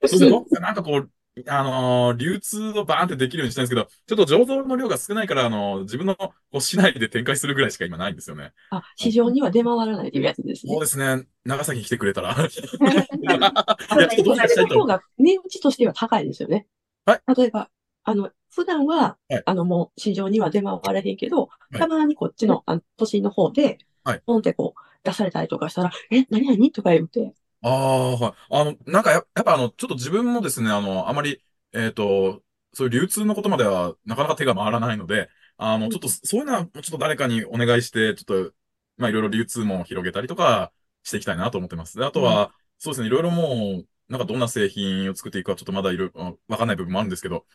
[0.00, 0.08] ト。
[0.08, 1.10] そうですねなんかこう、
[1.46, 8.52] あのー流通をバーンってできるようにしたいんですけど、ちょっと醸造の量が少ないから、あの自分のこう市内で展開するぐらいしか今ないんですよね。
[8.70, 10.80] あ、市場には出回らないというやつですねそう。
[10.80, 12.32] ですね、長崎に来てくれたら。
[12.32, 14.86] いや、ちょっとどうしたいと
[15.18, 16.66] 値打ちとしては高いですよね。
[17.06, 17.70] はい例えば、
[18.04, 19.42] あの、普段は、はい。
[19.46, 21.78] あの、もう市場には出回らへんけど、い。
[21.78, 24.22] たまにこっちの、あの都心の方で、はい。
[24.26, 28.34] ポンってこう、出されたりとかしたら、え、何々とか言って、ああ、はい。
[28.50, 31.42] あの、なんかや、やっぱあの、ちょっと自分もですね、あの、あまり、
[31.72, 32.42] えっと、
[32.74, 38.54] そういう流通のことまでは、なかなか手が回らないので、あの、ちょっと、そういうのは、ちょっと誰かにお願いして、ちょっと、
[38.96, 40.72] まあ、いろいろ流通も広げたりとか
[41.04, 41.98] していきたいなと思ってます。
[41.98, 47.46] で、あとは、そうですね、いろいろもう、なんかどんな製品を作っていくか、ちょっとまだいろいろ、わかんない部分もあるんですけど、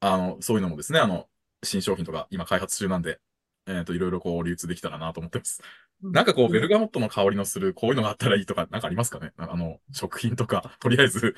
[0.00, 1.28] あの、そういうのもですね、あの、
[1.62, 3.18] 新商品とか今開発中なんで、
[3.66, 5.62] えっと、いろいろこう流通できたらなと思ってます。
[6.02, 9.32] なんかこう、ベルガモットの香りのする、こういうのがあったらいいとか、なんかありますかね？
[9.38, 11.34] あの、食品とか、 とりあえず。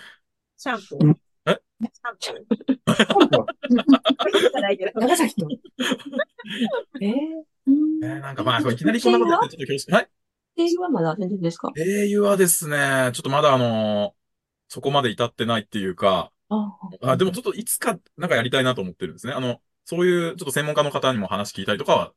[0.56, 1.14] シャンプー。
[1.52, 1.60] え？
[1.82, 2.88] シャンプー。
[4.94, 5.48] 長崎の。
[7.00, 9.96] えー、えーなんかまあ、いきなりこんなことやってちょっと恐縮。
[9.96, 10.08] はい。
[10.56, 11.70] 定義はまだ全然ですか？
[11.76, 14.16] 英雄はですね、ちょっとまだあの
[14.68, 19.32] そこまで至ってないっていうか、ああ、でもちょっといつかなんかやりたいなと思ってるんですね。
[19.32, 22.12] あの、そういうちょっと専門家の方にも話聞いたりとかは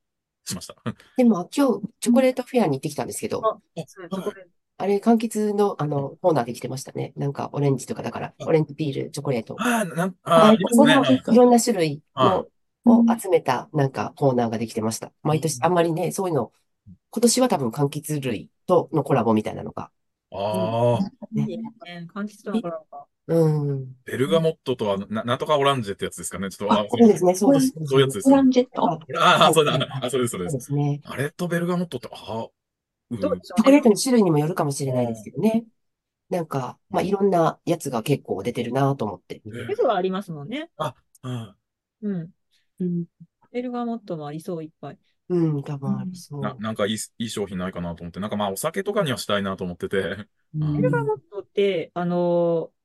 [0.45, 0.75] しました。
[1.17, 7.13] でも今日、チョコレートフェアに行ってきたんですけど、そうチョコレートあれ、柑橘の、あの、コーナーできてましたね。
[7.15, 9.55] なんか、オレンジとかだから、オレンジピール、チョコレート。
[9.59, 10.77] ああ、なん、ああ、あります
[11.11, 11.21] ね。
[11.32, 12.47] いいろんな種類の、うん
[12.84, 15.13] を集めた、なんか、コーナーができてました。
[15.21, 16.51] 毎年、あんまりね、そういうの、
[17.11, 19.91] 今年は多分、柑橘類とのコラボみたいなのが。
[20.32, 20.99] ああ、
[21.36, 21.71] いいね。
[21.86, 23.07] 柑橘とのコラボか。
[23.28, 23.95] うん。
[24.05, 26.49] ベルガモットとは、な、なんとかオランジェってやつですかね？
[26.49, 27.74] ちょっと、ああ、、そうですね、そうです。
[27.86, 28.84] そういうやつですフランジェット？
[28.84, 29.74] あああ、そうだ。
[30.01, 30.57] あ、それです、そうです。
[30.57, 31.01] ですね。
[31.05, 32.47] あれとベルガモットって、あ
[33.11, 33.19] うん。
[33.19, 35.65] チョコレートうの種類にもよるかもしれないですけどね。
[36.30, 39.36] なんか、まあ、いろんなやつが結構出てるなと思って。
[39.36, 40.69] ねフェスはありますもんね。
[41.24, 41.55] うん
[42.01, 42.30] うん。
[42.80, 43.05] うん。
[43.51, 44.97] ベルガモットもありそう、いっぱい。
[45.30, 46.41] うん、多分ありそう。
[46.41, 49.97] な、なんかいい、いい商品ないかなと思って、なんかまあお酒とかにはしたいなと思ってて。
[49.97, 52.80] うんベルガモットって、あのー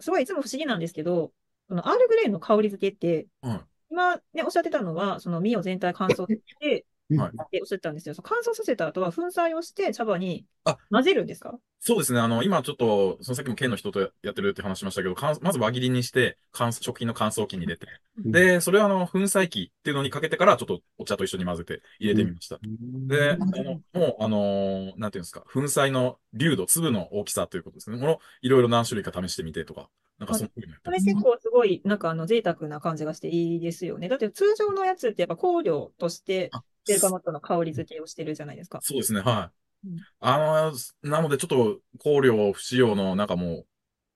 [0.00, 1.32] すごいいつも不思議なんですけど、
[1.68, 3.60] そのアールグレイの香り付けって、うん。
[3.90, 6.86] 今ね、おっしゃってたのは、その実を全体乾燥させて、
[7.16, 8.14] はいっておっしゃってたんですよ。
[8.14, 11.58] その乾燥させた後は粉砕をして茶葉にあ混ぜるんですか？
[11.80, 12.18] そうですね。
[12.20, 17.86] あの、今ちょっと、そのさっきも県の人とややってるって話しましたけど、かんまず輪切りにして、乾燥食品の乾燥機に入れて、
[18.24, 22.58] うんで、それをあの、粉砕機っていうのにかけてから、ちょっとお茶と一緒に混ぜて入れてみました。
[22.62, 27.98] で、あの、もう、あのーなんていうんですか、粉砕の粒度、粒の大きさということですね。
[27.98, 29.88] この、いろいろ何種類か試してみてとか、
[30.18, 30.44] なんかそ
[30.90, 34.08] れ結構すごい、なんかあの、贅沢な感じがしていいですよね。
[34.08, 38.80] だって通常のやつってやっぱ香料として、あベルガモットの香り付けをしてるじゃないですか。
[38.82, 39.52] そうですね、は
[39.84, 39.88] い。
[39.88, 43.64] うんあの、なのでちょっと、香料不使用の、なんかも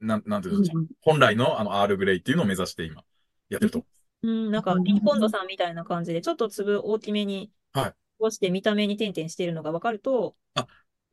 [0.00, 3.04] う、なん、なんていうんですか、本来のあの、アールグレイっていうのを目指して今、
[3.48, 3.84] やってると。
[4.22, 10.68] うん、なんか、リンポンドさんみたいな感じで、ちょっと粒大きめに、はいこうして見た目に点々しているのが分かるとあ、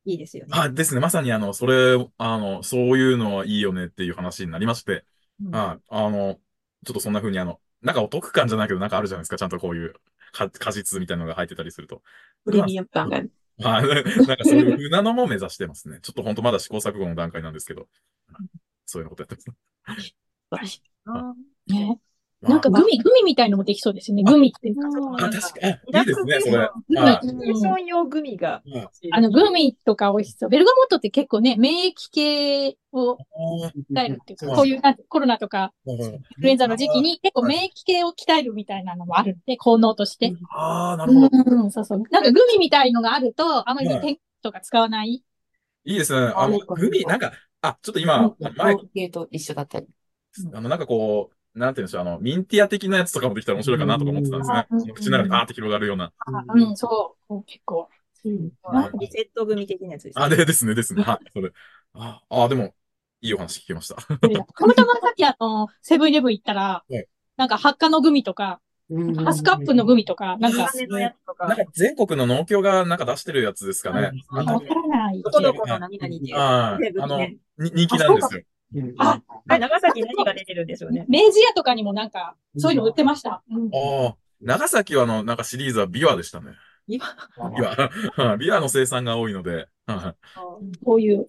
[0.06, 0.52] いいですよね。
[0.56, 1.02] あ、ですね。
[1.02, 5.06] まさにあの、それ、あの、そういうのはいいよねっていう話になりまして、
[5.44, 5.84] うんはい。
[5.90, 6.36] あの、
[6.86, 9.38] ちょっとそんな風にあの、なんかお得感じゃないけど、なんかあるじゃないですか。
[9.38, 10.00] ちゃんとこういうか
[10.32, 12.02] 果実みたいなのが入ってたりすると。
[12.46, 13.32] プレミアム感がある。
[13.62, 14.04] はい。
[14.28, 16.00] なんかそういう風なのも目指してますね。
[16.02, 17.88] ちょっと本当まだ試行錯誤の段階なんですけど、
[18.86, 20.08] そういうことやってます。
[20.08, 20.16] 素
[20.52, 20.84] 晴らしい。
[21.06, 21.34] あ
[21.68, 22.00] ね。
[22.42, 24.24] まあなんかグミ、グミみたいのもできそうですよね。
[24.24, 24.70] グミって。
[24.70, 24.74] ー
[25.18, 26.58] あ、確かに、あいいですね、それ。
[26.58, 27.00] はグミい。
[27.00, 28.62] リラクゼーション用グミが。
[29.12, 30.50] あの、グミとか美味しそう。
[30.50, 33.18] ベルガモットって結構ね、免疫系を
[33.94, 40.34] 鍛えるっていうか、うんこういう、コロナとか、うんインフルエンザの時期に結構免疫系を鍛えるみたいなのもあるんで、効能として。
[40.52, 41.30] ああ、なるほど。
[41.46, 42.04] うん、そうそう。
[42.10, 45.24] なんかグミみたいのがあると、あまりはい点とか使わない。
[45.86, 46.32] いいですね。
[46.36, 49.88] あの、グミ、なんか、あ、ちょっと今、前、系と一緒だったり。
[50.54, 54.68] あの、なんかこう、なんていうんでしょう、あの、ミンティア的なやつとかもできたら面白いかなとか思ってたんですね。
[54.70, 56.12] うん口の中でバーって広がるような。
[56.54, 57.44] うん、そう。
[57.46, 57.90] 結構。
[58.64, 60.26] あリセットグミ的なやつですね。
[60.26, 61.04] あ、でですね、ですね。
[61.04, 61.30] はい。
[61.34, 61.52] それ。
[61.94, 62.74] あ、あ、でも、
[63.22, 63.96] いいお話聞けました。
[63.96, 64.06] た
[64.66, 67.06] またまさっきあの、セブンイレブン行ったらはい、
[67.38, 68.60] なんか発火のグミとか、
[69.24, 70.70] ハスカップのグミとか、なんか、
[71.40, 74.12] なん、か全国の農協がなんか出してるやつですかね。
[74.30, 75.22] わからない。
[75.22, 76.36] どこどこの何々っていう。
[76.36, 76.94] はい。
[77.00, 78.42] あの、に人気なんですよ。
[78.98, 81.06] あ、長崎何が出てるんでしょうね？
[81.10, 83.42] 明治屋とかにもなんか、そういうの売ってました。
[83.52, 86.54] うんああ、長崎はあの、なんかシリーズはビワでしたね。
[86.88, 87.06] 今、
[87.56, 87.76] ビワ。
[88.16, 89.68] は いビワの生産が多いので。
[89.88, 90.16] は
[90.62, 91.28] いこういう。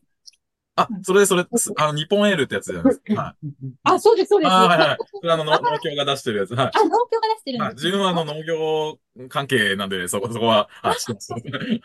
[0.77, 3.23] あ、それ、それ、すあの、日本エールってやつじゃないですか。
[3.23, 3.47] はい。
[3.85, 4.53] あ、そうです、そうです。
[4.53, 4.99] あ、はいあ、はい。
[5.21, 6.55] それあの、の農協が出してるやつ。
[6.55, 6.73] はい。
[6.75, 7.75] 農協が出してるんはい。
[7.75, 7.85] です。
[7.85, 11.33] 自分はあの農業関係なんで、そこ、そこは、あ、知ってます。
[11.41, 11.83] はい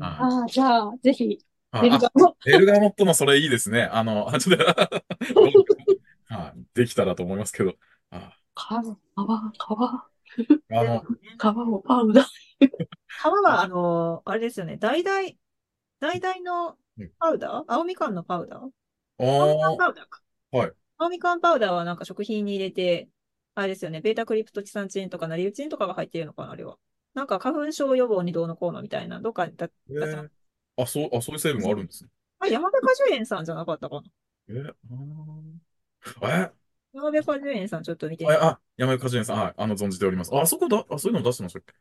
[0.00, 2.36] あじゃあ、ぜひ、あベルガモ。
[2.46, 3.82] エルガモットのそれいいですね。
[3.82, 4.64] あの、あ、ちょっと
[6.34, 7.74] はい、できたらと思いますけど。
[8.10, 9.18] あ皮、皮、皮、
[10.70, 12.24] あの、皮をパウダー。
[12.60, 14.78] 皮は、あの、あれですよね。
[14.78, 15.36] 橙、
[16.00, 16.76] 橙の
[17.18, 17.64] パウダー？
[17.66, 18.70] 青みかんのパウダー？
[19.18, 20.20] 青みかんパウダーか。
[20.52, 20.72] はい。
[20.98, 23.08] 青みかんパウダーはなんか食品に入れて、
[23.54, 24.00] あれですよね。
[24.00, 26.78] ベータクリプトチサンチンとかナリウチンとかが入っているのかな、あれは。
[27.14, 30.28] なんか花粉症予防にどうのこうのみたいな、どっかだ、えー
[30.78, 32.10] あ、そう、あ、そういう成分があるんですね。
[32.38, 34.02] あ、山部果樹園さんじゃなかったかな。
[34.48, 36.52] えー、あーえ？
[36.92, 40.34] 山部果樹園さんちょっと見てあ、あ、山樹園さん、はい、あの、存じております。
[40.34, 41.74] あ、あそこだ、あ、そういうの出してましたっけ？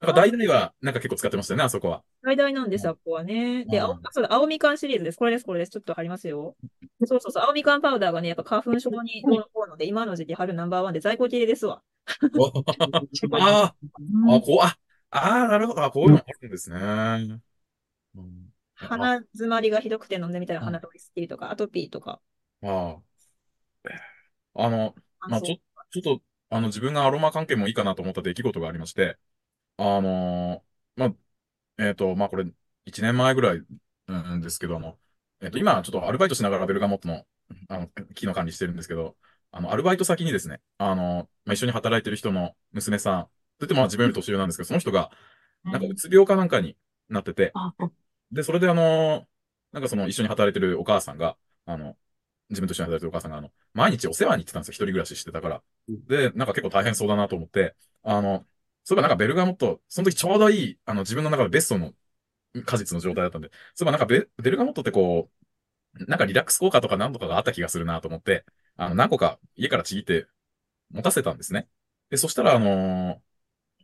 [0.00, 2.02] なんか、大々は、なんか結構使ってましたよね、あそこは。
[2.22, 3.64] 橙なんです、あここはね。
[3.64, 5.18] で、うん青、そうだ、青みかんシリーズです。
[5.18, 5.70] これです、これです。
[5.70, 6.56] ちょっと貼りますよ。
[7.04, 11.82] そうそうそう、青みかんパウダーがね、やっぱ花粉症にどうのこうので、今の時期春ナンバーワンで在庫切れですわ。
[12.12, 12.26] あ
[13.40, 13.74] あ、
[14.34, 14.76] あ、こう、あ、
[15.10, 15.84] あーなるほど。
[15.84, 16.76] あ、こういうのあるんですね。
[18.16, 18.41] うん
[18.88, 22.20] 鼻詰まりがひどくて飲んでみたら鼻通りすっきりとか、アトピーとか。
[22.62, 22.68] あ
[22.98, 23.02] あ。
[24.54, 24.94] あの、
[25.26, 25.56] まあ、ちょ、
[25.90, 29.18] ちょっと、あの、自分がアロマ関係もいいかなと思った出来事がありまして、
[29.78, 32.46] あのーまあ、えっと、まあ、これ、
[32.86, 33.62] 1年前ぐらい、
[34.08, 34.98] うんですけど、あの、
[35.40, 37.26] えっと、今、ちょっとアルバイトしながらベルガモットの、
[37.68, 39.16] あの、機能管理してるんですけど、
[39.52, 43.28] あの、アルバイト先にですね、あの、まあ、一緒に働いてる人の娘さん、
[43.58, 45.10] といってもまあ自分より年上なんですけど、その人が、
[45.64, 46.76] なんかうつ病かなんかに
[47.08, 47.74] なってて、あ、
[48.32, 49.26] で、それであの、
[49.72, 51.96] なんかその一緒に働いてるお母さんが、あの、
[52.50, 54.72] 自分と一緒に働いてるお母さんが、あの、毎日お世話に行ってたんですよ。
[54.72, 55.62] 一人暮らししてたから。
[56.08, 58.46] で、なんか結構大変そうだなと思って、あの、
[58.84, 61.94] そういえばなんかベルガモット、その時ちょうどいい、あの、自分の中でベストの
[62.66, 65.30] 果実の状態だったんで、そういえばなんかベベルガモットってこ
[66.00, 68.44] う、なんかリラックス効果とかなんとかがあった気がするなと思って、
[68.76, 70.26] あの、何個か家からちぎって
[70.90, 71.68] 持たせたんですね。
[72.10, 73.22] で、そしたらあの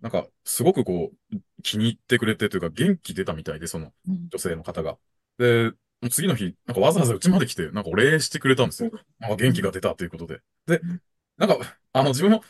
[0.00, 3.92] なんか、すごくこう、気に入ってくれてというか、元気出たみたいで、その
[4.32, 4.98] 女性の方が。
[5.38, 5.70] で、
[6.00, 8.90] もう次の日、なんかわざわざうちまで来て、なんかお礼してくれたんですよ。
[9.18, 10.40] なんか元気が出たということで。
[10.66, 10.80] で、
[11.36, 11.58] なんか、
[11.92, 12.42] あの自分も、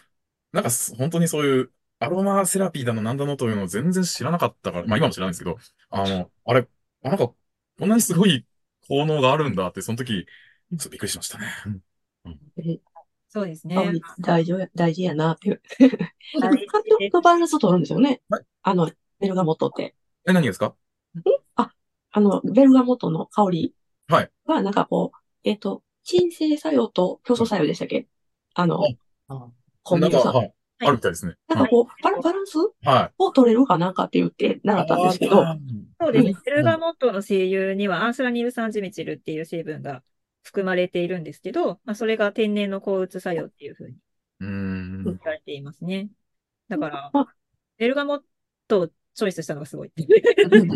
[0.53, 5.59] なんかす本当にそういう、アロマセラピーだのなんだのというのを全然知らなかったから、まあ今も知らないんですけど、
[5.91, 6.69] あの、あれ、
[7.03, 7.29] あなんか、
[7.79, 8.47] こんなにすごい
[8.89, 11.47] 効能があるんだって、その時、ちょっとびっくりしましたね。
[13.29, 13.77] そうですね。
[14.21, 15.61] 大事や、大事やなっていう。
[16.41, 18.45] 大事環境のバランスを取るんですよねはい。
[18.63, 18.91] あの、
[19.21, 19.95] ベルガモットって。
[20.27, 20.75] え、何ですか？
[22.11, 23.75] あの、ベルガモットの香り
[24.09, 24.31] はい。
[24.47, 28.09] は、なんかこう、えっと、鎮静作用と競争作用でしたっけ？
[28.55, 28.99] あのはい、
[29.83, 30.25] コンビニさん。
[30.25, 30.55] なんか、はい。
[30.81, 31.35] あるみたいですね。
[31.49, 33.15] なんかこう、バラバランスはい。
[33.19, 35.59] を取れるかなんかって言って習ったんですけど、あー
[36.01, 36.35] そうですね。
[36.47, 40.03] ベルガモットの精油にはアンスラニル酸ジメチルっていう成分が
[40.49, 43.99] 含まれているんですけど、まあ、それが天然の抗うつ作用っていうふうに
[44.41, 45.21] うーん。
[45.23, 46.09] 言われていますね。
[46.69, 47.35] だからあ、
[47.79, 48.23] ベルガモッ
[48.69, 49.93] トをチョイスしたのがすごい。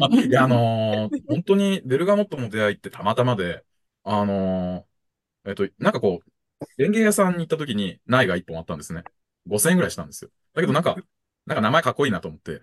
[0.00, 3.64] あ いや、あのー本当にベルガモットの出会いってたまたまで、
[4.04, 6.22] あのーえっと、なんかこ
[6.78, 9.06] う、園芸屋さんに行った時に苗が一本あったんですね。
[9.46, 10.30] 5000円ぐらいしたんですよ。
[10.54, 10.96] だけどなんか、
[11.46, 12.62] なんか名前かっこいいなと思って、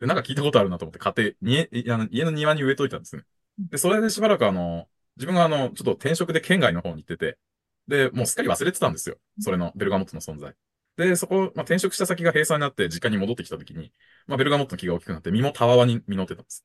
[0.00, 3.24] で、なんか聞いたことあるなと思って買って、家、いあの家の庭に植えといたんですね。
[3.70, 4.88] で、それでしばらくあの、
[5.20, 7.38] 自分があの、ちょっと転職で県外の方に行ってて、
[7.88, 9.18] で、もうすっかり忘れてたんですよ。
[9.38, 10.54] それのベルガモットの存在。
[10.96, 13.92] で、そこ、まあ、転職した先が閉鎖になって実家に戻ってきた時に、
[14.26, 16.64] まあ、ベルガモットの木が大きくなって、実もたわわに実ってたんです。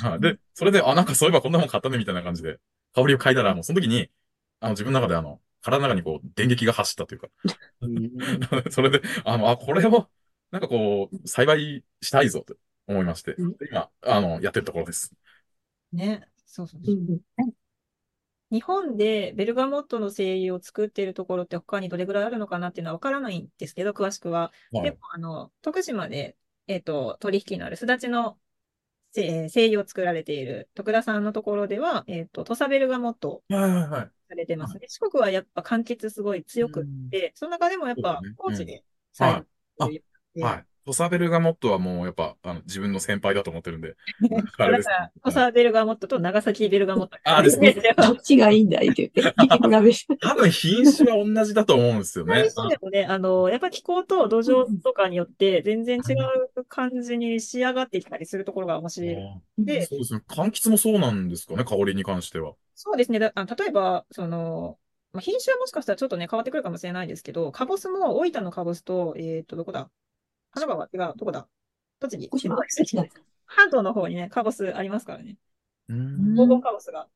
[0.00, 0.20] はい。
[0.20, 2.58] で、それで、あ、なんかそういえばこんなもん買ったねみたいな感じで、
[2.94, 4.10] 香りを嗅いだら、もうその時に、
[4.60, 7.28] あの、自分の中であの、体の中にこう、電撃が走ったというか、
[8.70, 10.08] それで、あの、あ、これを、
[10.50, 12.56] なんかこう、栽培したいぞと
[12.86, 15.12] 思いまして、うん今、あの、やってるところです。
[15.92, 16.26] ね。
[16.46, 16.96] そうそうそう。
[18.52, 24.52] うん日本でベルガモットの精油を作っているところって他にどれぐらいあるのかなっていうのはわからないんですけど、詳しくは。
[24.72, 24.82] はい。
[24.84, 28.38] でも、あの、徳島で、えっと、取引のあるすだちの
[29.12, 34.10] 精油を作られている徳田さんのところでは、えっと、土佐ベルガモットはいはいはい。
[34.28, 34.86] されてますね。
[34.88, 39.44] 四国はやっぱ柑橘すごい強くって、その中でもやっぱ高知で栽
[39.78, 40.02] 培
[40.40, 40.66] はい。
[40.88, 43.94] トサベルガモットはもうやっぱ、あの、自分の先輩だと思ってるんで。
[44.56, 47.18] あれですだから、土佐ベルガモットと長崎ベルガモット。
[47.24, 49.34] あですねどっちがいいんだいって言って。
[50.18, 52.48] 多分品種は同じだと思うんですよね。
[52.48, 56.14] そうでもね、あの、やっぱ気候と土壌とかによって全然違
[56.56, 59.16] う感じに仕上がってきたりするところが面白い。
[59.16, 60.22] あでそうですね。
[60.26, 62.54] 柑橘もそうなんですかね、香りに関しては。
[62.74, 63.18] そうですね。
[63.18, 64.78] だあ例えば、その、
[65.12, 69.90] まあ、品種はもしかしたらちょっとね、変わってくるかもしれないですけど、カボスも、大分のカボスと、えっと、どこだ？
[70.58, 71.46] 神奈川違う、どこだ？
[72.00, 72.26] 栃木？
[72.28, 72.56] 福島
[73.46, 75.36] 関東の方にね、カボスありますからね。
[75.88, 76.34] うん。
[76.36, 77.08] 黄金カボスが。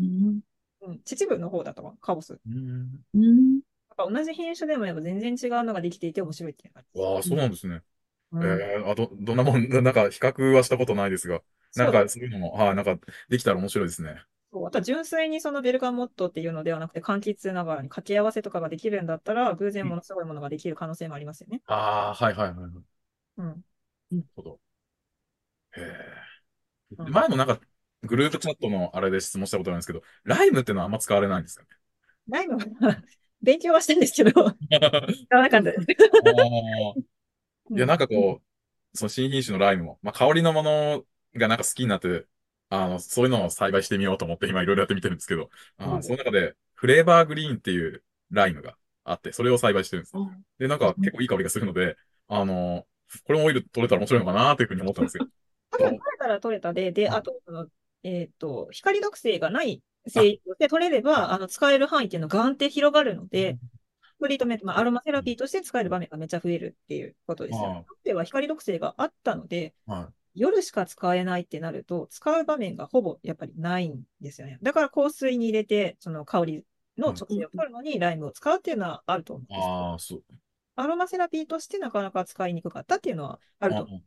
[0.00, 0.40] うん
[0.82, 2.38] うん、秩父の方だとか、カボス。
[2.46, 3.00] うん。
[3.14, 3.60] うん
[4.00, 7.00] ぱ同じ品種でもやっぱ全然違うのができていて面白いっていう感じ。
[7.00, 7.82] わあ、そうなんですね。
[8.32, 11.42] うんええあ、ど、どんなもん、 なんか比較はしたことないですが、
[11.76, 12.98] なんかそういうのも、はい、なんか
[13.28, 14.22] できたら面白いですね。
[14.52, 21.62] そうあとは純粋にそのベルガモットっていうのではなくて、柑橘ながらに掛け合わせとかができるんだったら、偶然ものすごいものができる可能性もありますよね。
[21.66, 22.70] ああ、はいはいはい
[23.36, 23.64] うん。
[24.12, 24.60] るほど。
[25.76, 25.84] へえ。
[26.98, 27.60] うん前もなんか、
[28.02, 31.68] グループチャットのあれで質問したことあるんですけど、ライムってのはあんま使われないんですかね？
[32.28, 33.02] ライムは
[33.42, 35.86] 勉強はしたんですけど、使わなかったです。
[37.76, 38.42] いや、なんかこ
[38.94, 41.04] う、その新品種のライムも、まあ、香りのもの
[41.34, 42.26] がなんか好きになって、
[42.70, 50.14] あの、そういうのを栽培してみようと思って今いろいろやってみてるんですけど、うんその中で、フレーバーグリーンっていうライムがあって、それを栽培してるんです。
[50.58, 51.96] で、なんか結構いい香りがするので、
[52.28, 52.86] あの、
[53.24, 55.26] これもオイル取れたら面白いのかなというふうに思ったんですよ。
[55.70, 57.18] 多分取れたら取れたで、で、はい。
[57.18, 57.66] あと、その
[58.02, 63.58] えっと、光毒性がない精油で取れれば、あの、使える範囲っていうのがガンって広がるので、
[64.20, 67.86] トリートメント、まあ、アロマセラピーとして使える場面がめっちゃ増えるっていうことですよ。
[68.04, 74.58] では光毒性があったので、は夜しか使えないってなると、使う場面がほぼやっぱりないんですよね。
[74.62, 76.64] だから香水に入れて、その香り
[76.98, 80.22] の直性を取るのにライムを使うっていうのはあると思うんですけどああ、そう。
[80.76, 84.00] アロマセラピーとしてなかなか使いにくかったっていうのはあると思う。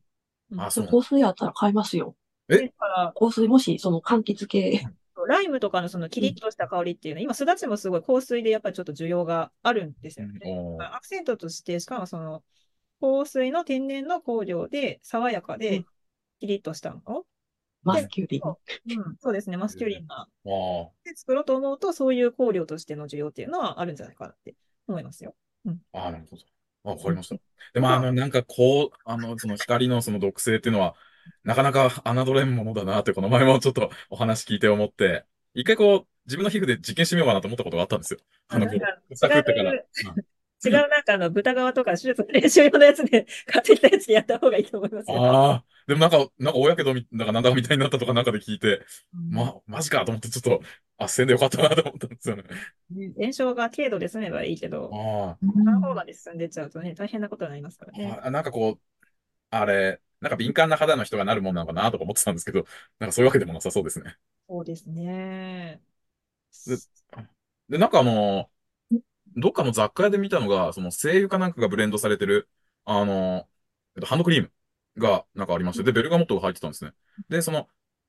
[0.51, 0.87] うんああ、そう。
[0.87, 2.15] 香水やったら買いますよ。
[2.49, 2.57] え？
[2.57, 4.85] だから、香水もし、その柑橘系。
[5.27, 10.39] ライムとかのそのキリッとした香りっていうのは、今、すだちもすごい香水でやっぱりちょっと需要があるんですよね。
[10.45, 12.43] おーアクセントとして、しかもその
[13.01, 15.85] 香水の天然の香料で爽やかうでん
[16.43, 16.97] キリッとしたの？
[17.05, 17.25] を、
[17.83, 18.41] マスキュリン。
[18.99, 20.27] うん、そうですね、マスキュリンな。
[21.05, 24.55] で作ろうと思うと、そういう香料としての需要っていうのはあるんじゃないかなって
[24.89, 25.35] 思いますよ。
[25.93, 26.41] ああ、なるほど。
[26.83, 27.37] あわかりました。
[27.73, 30.95] でも、あの、なんか、こう、あの、その光のその毒性っていうのは、
[31.45, 38.19] なかなか侮れんものだなって、この前もちょっとお話聞いて思って、一回こう、自分の皮膚で実験してみようかなと思ったことがあったんですよ。
[38.49, 39.71] あの、こなんかう、臭くってから。
[40.65, 45.21] 違うなんかあの、豚側とか手術の練習用のやつで買ってきたやつでやった方がいいと思いますよ。
[45.21, 50.61] ああ、でもなんか、なんか、大やけどみ、なんか、なんだかみたいになったとかなんかで聞いて、うんま、マジかと思って、ちょっと、
[50.97, 52.43] あっせんでよかったなと思ったんですよね。
[52.91, 58.19] ね炎症が軽度で済めばいいけど、あ何方まで進んでっちゃうとね、大変なことになりますからね。
[58.21, 58.79] あ、あなんかこう、
[59.51, 62.65] あれ、なんか敏感な肌の人がなるもんなのかなとか思ってたんですけど、
[62.99, 64.17] なんかそういうわけでもなさそうですね。
[64.47, 65.81] そうですね。
[67.69, 68.49] で、なんかあの、
[69.35, 72.49] どっかの雑貨屋で見たのが、その精油かなんかがブレンドされてる、
[72.85, 73.49] あの、
[73.95, 74.53] えっと、ハンドクリーム
[74.97, 76.93] がなんかありまして、で、ベルガモットが入ってたんですね。
[77.29, 77.67] で、その、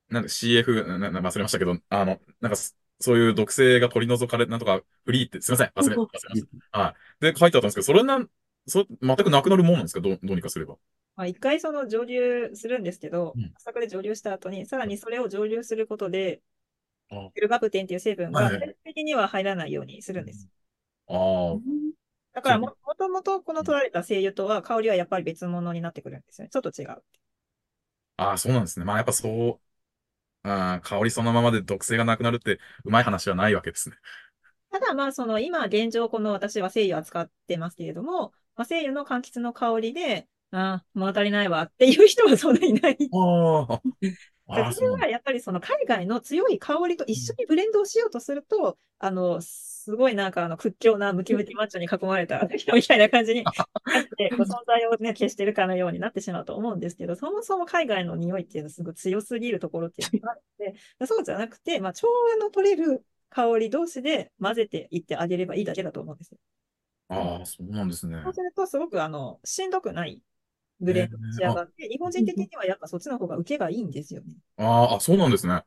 [0.09, 6.79] なんで CF、なな忘れましたけど、あの、なんかそ、そういう毒性が取り除かれ、なんとかフリーって、すいません、忘れ、忘れました。
[6.79, 7.25] はい。
[7.33, 8.29] で、書いてあったんですけど、それなん、
[8.67, 10.01] そ全くなくなるもんなんですか？
[10.01, 10.77] どう、どうにかすれば。
[11.17, 16.43] まあ、一回その蒸留するんですけどうん、浅くで蒸留した後に、さらにそれを蒸留することで
[17.11, 20.49] あ、ベルガプテンっていう成分がはい的には入らないようにするんです。
[21.07, 21.15] あ
[21.57, 21.61] あ、
[22.35, 26.51] だからも、もともとこの取られた精油とは香りはやっぱり別物になってくるんですよね。
[26.51, 27.03] ちょっと違う。
[28.17, 28.85] ああ、そうなんですね。
[28.85, 29.61] まあやっぱそ
[30.45, 33.97] う、あー香りそのままで毒性がなくなるって、うまい話はないわけですね。
[34.71, 42.97] ただまあ、その今現状この私は精油を扱ってますけれども、まあ、精油の柑橘の香りで、ああ、物足りないわっていう人はそんなにいない。
[43.13, 43.83] ああ。
[44.75, 44.91] それ。
[44.91, 49.41] はやっぱりその海外の強い香りと一緒にブレンドをしようとすると、あの、
[49.85, 53.51] すごいなんかあの屈強なムキムキマッチョに囲まれた人 みたいな感じに
[53.91, 60.75] なって、存在をね、消してるかのようになってしまうと思うんですけど、そもそも海外の匂いっていうのはすごい強すぎるところっていうのがあって、
[61.07, 66.39] そうじゃなくて、まあ、調和の取れる香り同士で混ぜていってあげればいいだけだと思うんですよ。
[67.09, 68.17] ああ、そうなんですね。
[68.25, 70.23] そうすると、すごくあの、しんどくない
[70.81, 74.35] ブレンドに仕上がって、日本人的にはやっぱそっちの方が受けがいいんですよね。
[74.57, 75.63] ああ、あ、そうなんですねうん。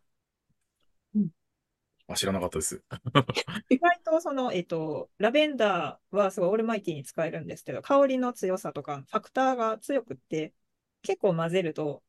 [2.08, 2.82] あ、知らなかったです。
[3.70, 10.54] 意外とその、えっと、ラベンダーはすごいオールマイティに使えるんですけど、香りの強さとか、ファクターが強くって、
[11.02, 12.04] 結構混ぜると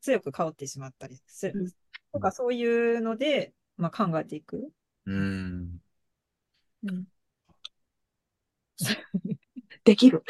[0.00, 1.72] 強く香ってしまったりする。
[2.12, 4.72] とか、そういうので、まあ、考えていく。
[5.06, 5.80] うーん。
[6.82, 7.06] うん
[9.84, 10.24] できる。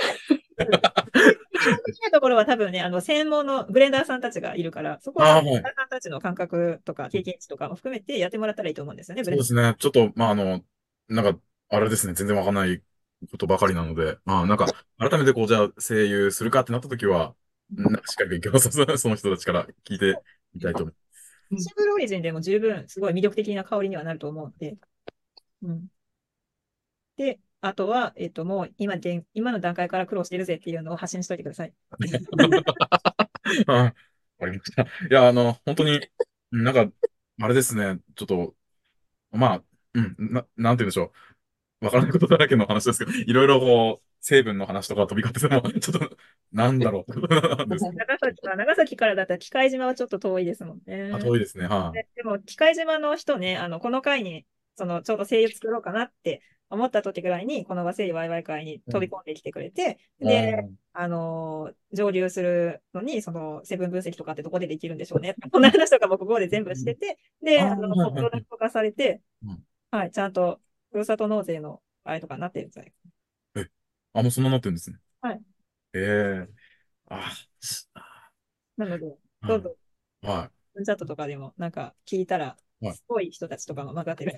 [0.56, 9.74] 基本的なところは多分ね、あの、専門のブレンダーさんたちがいるから、そこはブレンダーさんたちの感覚とか経験値とかも含めてやってもらったらいいと思うんですよね、そうですね。
[9.78, 10.62] ちょっと、まあ、あの、
[11.08, 12.14] なんか、あれですね。
[12.14, 12.82] 全然わかんない
[13.30, 14.66] ことばかりなので、まあ、なんか、
[14.98, 17.34] 改めてこう、じゃあ、声優するかってなった時は、
[17.70, 20.20] なんかしっかり勉強させ、 その人たちから聞いて
[20.54, 20.94] みたいと思い
[21.58, 24.76] シングルオリジンでも十分すごい魅力的な香りにはなると思うんで。
[25.62, 25.86] うん。
[27.16, 31.72] で、あとは、えっと、もう今で、今の段階から苦労してるぜっていうのを発信しといてください。
[33.66, 34.82] わかりました。
[34.82, 36.00] いや、あの、本当に、
[36.52, 36.88] うんなんか、
[37.40, 37.98] あれですね。
[38.14, 38.54] ちょっと、
[39.32, 39.62] まあ、
[39.94, 41.12] うん、な、なんて言うんでしょ
[41.82, 41.86] う。
[41.86, 46.16] わからないことだらけの話ですけど、いろいろこう、成分の話とか飛び交ってても、 ちょっと、
[46.52, 51.10] なんだろう 長崎は、長崎からだったら機械島はちょっと遠いですもんね。
[51.10, 51.16] ど。
[51.16, 51.66] あ、遠いですね。
[51.66, 51.98] はい。
[51.98, 65.36] ででも、機械島の人ね、あの、この回に、その、ちょうど声優作ろうかなって思った時ぐらいに、この和声優ワイワイ会に飛び込んできてくれて、で、あのー上流するのに、その、成分分析とかってどこでできるんでしょうね。
[65.52, 70.60] こんな話とかもここで全部してて、で、あーあの、プロダクト化されてうん、はい、ちゃんと、
[70.90, 72.92] ふるさと納税の、あれとかになってるんじゃない
[74.12, 74.98] あ、もうそんななってるんですね。
[75.20, 75.42] はい。
[75.94, 76.48] ええ
[77.08, 77.90] あ、す
[78.76, 79.62] なので、あどん。
[79.62, 79.76] どん、
[80.22, 80.50] は
[80.84, 84.34] チャットとかでも、なんか、聞いたらはい、すごい人たちとかも混ざってる。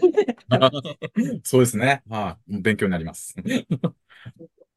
[0.51, 1.41] い。
[1.45, 2.03] そうですね。
[2.09, 2.53] はい。
[2.53, 3.35] もう勉強になります。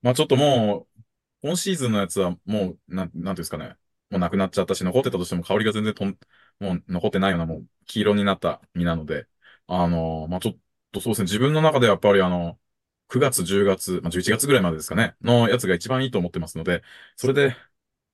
[0.01, 1.01] まあちょっともう、
[1.47, 3.77] 今シーズンのやつはもう、なん、なんていうんですかね。
[4.09, 6.17] もうなくなっちゃったし、残ってたとしても香りが全然とん、
[6.59, 9.27] もう残ってないような、もう黄色になった実なので、
[9.67, 10.57] あの、まあちょっ
[10.91, 11.23] とそうですね。
[11.25, 12.59] 自分の中でやっぱりあの、
[13.07, 16.83] 9月、10月、まあ11月ぐらいまでですかね、のやつが一番いいと思ってますので、
[17.15, 17.55] それで、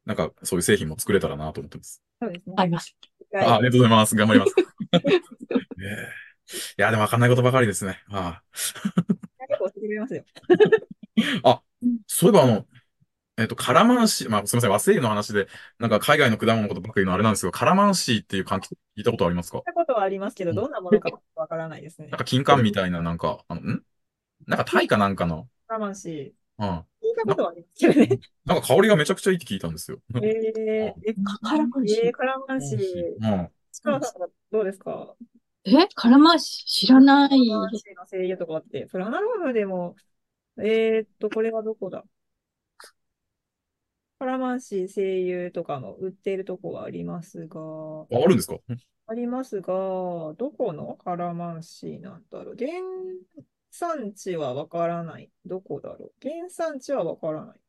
[0.06, 2.02] なんかそういう製品も作れたらなと思ってます。
[2.22, 2.56] そうですね。
[2.58, 2.96] あります。
[3.40, 4.16] あありがとうございます。
[4.16, 4.67] 頑張ります。
[5.82, 6.28] ええ
[6.78, 8.02] いや、でもわかんないことばかりですね。
[8.10, 10.24] あ結構教えてくれますよ。
[11.44, 11.62] あ、
[12.08, 12.66] そういえばあの、
[13.38, 15.48] えっと、カラマンシー、まあ、すみません、和製油の話で、
[15.78, 19.58] なんか海外の果物のことばっかりのあれなんですけど、カラマンシーっていう柑橘聞いたことありますか？
[19.60, 22.18] 聞いたことはありますけど、どんなものかわからないですねなん。
[22.18, 23.84] か金柑みたいな、なんか、あの、ん？
[24.48, 26.68] なんかタイかなんかの、我慢し、うん。
[26.70, 28.20] 聞いたことはありますけどね。
[28.46, 30.00] なんか香りがめちゃくちゃいいって聞いたんですよ。
[30.16, 30.22] えー、
[31.06, 32.80] え、カラマンシえー、カラマンシー。
[33.22, 33.50] うん。
[33.82, 35.16] 力さんはどうですか？
[35.66, 35.88] え？
[35.96, 37.30] カラマンシ知らない。
[37.30, 38.88] カラマンシーの声優とかって。
[38.90, 39.96] プラナロームでも、
[40.58, 42.04] えーっと、これはどこだ？
[44.20, 48.56] カラマンシー声優とかも売っているとこはありますが、ああるんですか？
[49.08, 50.98] ありますが、どこの？
[51.04, 52.56] カラマンシーなんだろう。
[52.58, 52.72] 原
[53.70, 55.30] 産地はわからない。
[55.46, 56.12] どこだろう？
[56.22, 57.60] 原産地はわからない。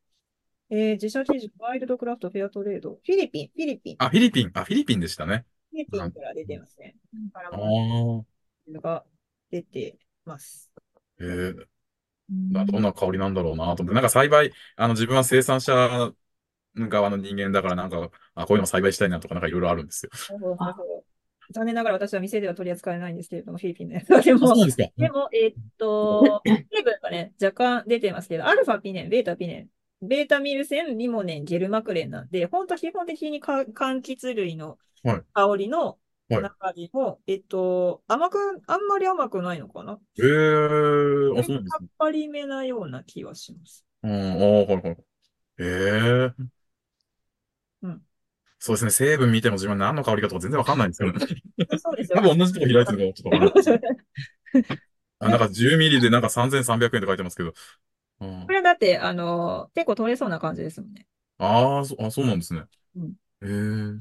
[0.71, 2.99] えー自社記事、ワイルドクラフトフェアトレード。
[3.05, 3.97] フィリピン、フィリピン。
[3.99, 5.45] あ、フィリピン、あ、フィリピンでしたね。
[5.79, 6.97] フィリピンから出てますね。
[8.81, 9.05] が
[9.51, 10.71] 出てます。
[11.21, 11.79] ええ
[12.51, 16.13] まあどんな香りなんだろうなと思って、なんか栽培、あの、自分は生産者
[16.77, 20.11] 側の人間だから、なんか、あ、こういうの栽培したいなとか、なんかいろいろあるんですよ。
[20.29, 21.05] なるほどなるほど
[21.51, 24.21] 残念ながら私は店では取り扱えないんですけれども、フィリピンのやつは。
[24.21, 29.61] でもででも、えーっと、成分がね、若干出てますけど、アルファピネン、ベータピネ
[30.03, 34.79] ン、ベータミルセン、リモネン、ゲルマクレンなんで、本当基本的にか柑橘類のはい
[35.33, 35.99] 香りの
[36.29, 40.01] はい中でも、えっと、甘く、あんまり甘くないのかな？
[40.21, 41.79] ええあ、そうなんですね。
[41.79, 43.85] さっぱりめなような気はします。
[44.03, 44.97] うん、ああ、はいはい。
[45.61, 46.51] ええ
[47.83, 48.05] うん
[48.61, 48.91] そうですね。
[48.91, 51.21] 成分見ても自分何の香りかとか全然わかんないんですよね。
[51.77, 52.19] そうですよ。
[52.19, 53.99] 多分同じとこ開いてるのかちょっと。
[55.21, 57.53] あ、なんか10ミリでなんか3300円って書いてますけど。
[58.21, 61.07] うんこれだって、あの、結構取れそうな感じですもんね。
[61.39, 62.61] ああ、そあ、そうなんですね。
[62.97, 63.49] うんへえ。
[63.49, 64.01] は、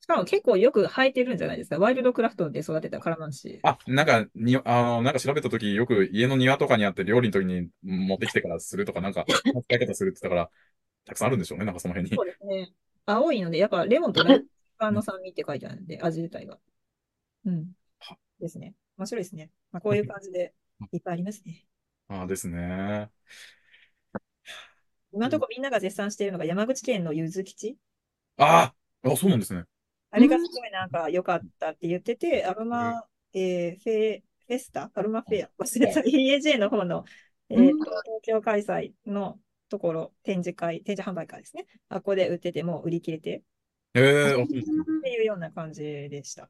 [0.00, 1.78] しかも結構よく生えてるんじゃないですか。
[1.78, 3.60] ワイルドクラフトで育てたカラマンシ。
[3.62, 9.24] あ、なんか、に、あの、なんか調べたとき、よく家の庭とかにあって料理の時に持ってきてからするとか、なんか、
[9.68, 10.50] 使い方するって言ったから、
[11.04, 12.22] たくさんあるんでしょうね、なんかその辺にそ。
[12.22, 12.72] うですね。
[13.06, 14.38] 青いので、やっぱレモンとライ
[14.80, 16.58] ムの酸味って書いてあるんで、味自体が。
[17.44, 17.72] うん。
[18.40, 18.74] ですね。
[18.96, 19.50] 面白いですね。
[19.72, 20.54] まあ、こういう感じで
[20.92, 21.66] いっぱいありますね。
[22.08, 23.10] ああですね。
[25.12, 27.76] 今のところみんなが絶賛しているのが山口県のゆず基地。
[28.36, 28.72] あ
[29.02, 29.64] あ、あ、そうなんですね。
[30.10, 34.90] あれがすごいなんか良かったって言ってて、アロマ、えーフェ、フェスタ？
[34.94, 35.50] アロマフェア？
[35.58, 36.00] 忘れた。
[36.00, 37.04] EAJ の方の、
[37.48, 37.76] えー東
[38.22, 39.38] 京開催の
[39.68, 41.66] ところ、展示会、展示販売会ですね。
[41.88, 43.42] あここで売っててもう売り切れて
[43.94, 44.82] ええあ、そうですね。
[44.98, 46.48] っていうような感じでした。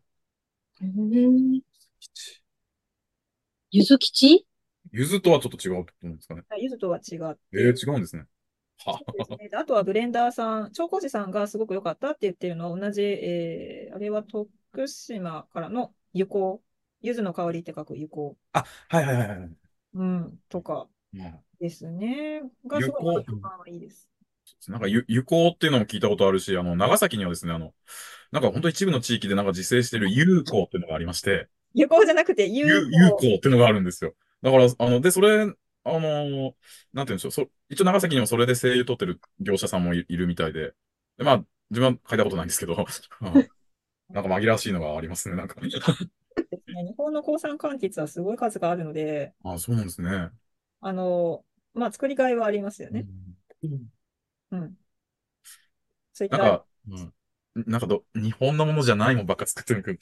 [3.71, 4.47] ゆずきち？
[4.93, 6.43] ゆずとはちょっと違うってことですかね。
[6.59, 7.41] ゆずとは違って。
[7.53, 8.25] ええ違うんですね。
[9.39, 14.49] ねであとはブレンダーさん、長光寺さんがすごく良かったって言ってるのは同じ、えー、あれは徳
[14.89, 16.61] 島からの油香、
[17.03, 19.51] 柚子の香りって書く油香、あ、はいはいはいはい。
[19.95, 22.43] うん、とかうんですね。
[22.67, 23.25] がすごい
[23.73, 24.09] いいです。
[24.69, 27.73] なんか、ゆ、油香っていうのも聞いたことあるし、あの、長崎にはですね、あの、
[28.33, 33.11] なんか本当一部の地域でなんか自生してる有香っていうのがありまして、油香じゃなくて有、有有香。
[33.11, 34.15] 香っていうのがあるんですよ。
[34.43, 35.47] だから、あの、で、それ、
[35.97, 36.57] あの、
[36.93, 40.75] なんて言うんでしょう、そ、一応長崎にもそれで声優取ってる業者さんもいいるみたいで、
[41.17, 42.75] で、まあ、自分は書いたことないんですけど、
[43.21, 43.49] うん
[44.13, 45.57] なんか紛らわしいのがありますね、なんか。
[45.61, 50.31] 日本の抗酸柑橘はすごい数があるので、あ、そうなんですね。
[50.81, 51.45] あの、
[51.75, 53.07] まあ、作りがいはありますよね。
[54.51, 54.77] うん。
[56.13, 57.15] そういった、なんか、うん。
[57.67, 59.99] なんかど、日本のものじゃないもんばっか作ってるけど。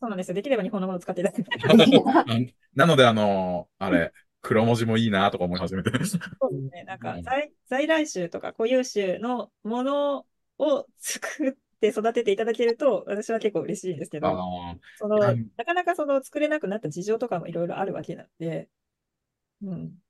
[0.00, 0.34] そうなんですよ。
[0.34, 2.54] できれば日本のものを使っていただきたい。
[2.74, 5.90] なので、あの、あれ、黒文字もいいなとか思い始めて。
[6.40, 6.84] そうですね。
[6.84, 10.26] なんか在、在来種とか固有種のもの
[10.58, 18.68] を作って育てていただけると、私は結構嬉しいんですけあど、のその、うんなかなかその作れなくなった事情とかもいろいろあるわけなんで、
[19.62, 20.02] うん。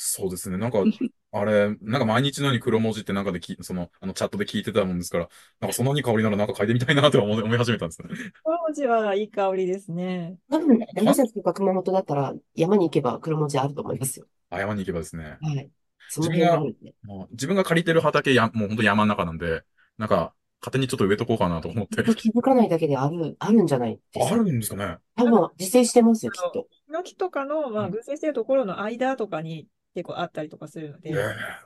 [0.00, 0.56] そうですね。
[0.58, 0.78] なんか、
[1.32, 5.28] あれ、なんか毎日のように黒文字ってなんかでき、その、あの、チャットで聞いてたもんですから、
[5.60, 8.08] なんかそのいい香りならなんか嗅いでみたいなと思い 思い始めたんですね。
[8.42, 10.38] この文字はいい香りですね。
[10.50, 14.26] 多分、長崎とか熊本だったら山に行けば黒文字あると思いますよ。
[14.50, 15.38] あ、山に行けばですね。
[15.40, 15.70] はい。
[16.08, 16.94] その辺があるんで。
[17.02, 19.62] もう自分が借りてる畑や、もう本当山の中なんで、
[19.98, 22.02] なんか、勝手にちょっと植えとこうかなと思って。
[22.16, 24.36] 気づかないだけである、あるんじゃないですあか。
[24.36, 26.66] るんですかね多分、自生してますよ、きっと。
[26.86, 29.68] ヒノキとかの、まあ、うん群生しているところの間とかに
[29.98, 31.16] 結構あったりとかするので、ええ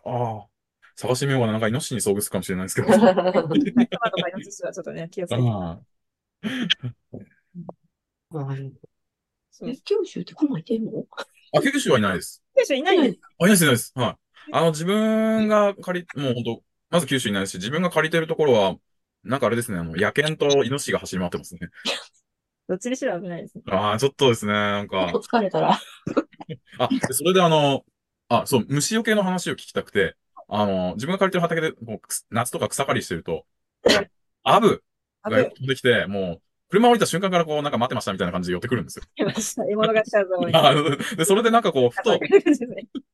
[0.07, 0.47] ああ。
[0.97, 1.53] 探してみようかな。
[1.53, 2.89] なんかイノシシに遭遇するかもしれないですけど。
[2.89, 5.43] 熊とかイノシシはちょっとね、気をつけて。
[5.43, 5.79] あ
[8.31, 8.57] まあ、
[9.85, 11.05] 九州って熊いてんの？
[11.55, 12.43] あ、九州はいないです。
[12.57, 13.19] 九州いないんです。
[13.39, 13.93] あ、いないです、いないです。
[13.95, 14.17] はい。
[14.53, 18.77] あの、自分が借り、もう本当まず九州いないですし、自分が借りてるところは、
[19.25, 21.61] なんかあれですね、あの、野犬とイノシシが走り回ってますね。
[22.69, 23.65] どっちにしろ危ないですね。
[23.69, 25.79] ああ、ちょっとですね、なんか疲れたら。
[26.79, 27.85] あ、でそれであの、
[28.41, 30.17] あ、そう、虫除けの話を聞きたくて、
[30.49, 33.45] あの、自分が借りてる畑で、こう夏とか草刈りしてると、
[34.43, 34.83] アブ
[35.23, 39.05] あが飛んできて、もう、車降りた瞬間からこう、なんか待ってましたみたいな感じで寄ってくるんですよ。
[39.15, 39.65] 来ました。
[39.65, 40.31] 獲物が来たぞ。
[40.55, 40.75] あ
[41.17, 42.19] で、それでなんかこう、ふと、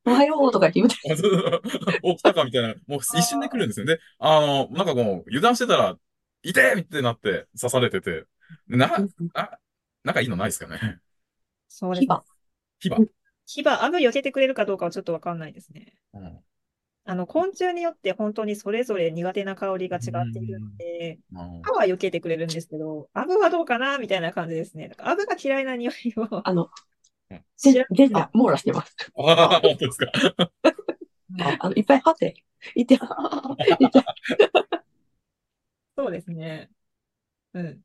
[0.06, 1.60] おはようとか言って言うて。
[2.04, 3.96] お、来たかみたいな、もう一瞬で来るんですよね。
[3.96, 5.96] で、あの、なんかこう、油断してたら、
[6.44, 8.24] いてーってなって刺されてて、
[8.68, 8.94] でな、
[9.34, 9.58] あ、
[10.04, 11.00] なんかいいのないですかね。
[11.68, 12.16] そうですね。
[12.80, 12.90] 牙。
[12.90, 13.08] うん。
[13.56, 15.94] 牙、アブ避けてくれるかどうかはちょっとわかんないですね。
[17.04, 21.18] あの、昆虫によって本当にそれぞれ苦手な香りが違っているので、
[21.62, 24.92] 歯は避けてくれるんですけど、アブはどうかなみたいな感じですね。
[24.98, 26.68] アブが嫌いな匂いをあの
[27.30, 28.94] うん、で出た、網羅してます。
[29.16, 30.12] あー、本当ですか。
[31.40, 32.42] ああの、いっぱいはって、
[32.74, 34.04] いて、いて、
[35.96, 36.70] そうですね。
[37.54, 37.82] うん。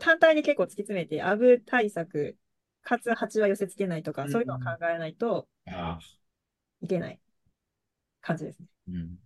[0.00, 2.38] 単体に結構突き詰めて、アブ対策、
[2.82, 4.64] かつ蜂は寄せ付けないとか、うんそういうのを考
[4.94, 5.98] えないとあ
[6.82, 7.20] いけない
[8.20, 8.66] 感じですね。
[8.88, 9.18] ーうん。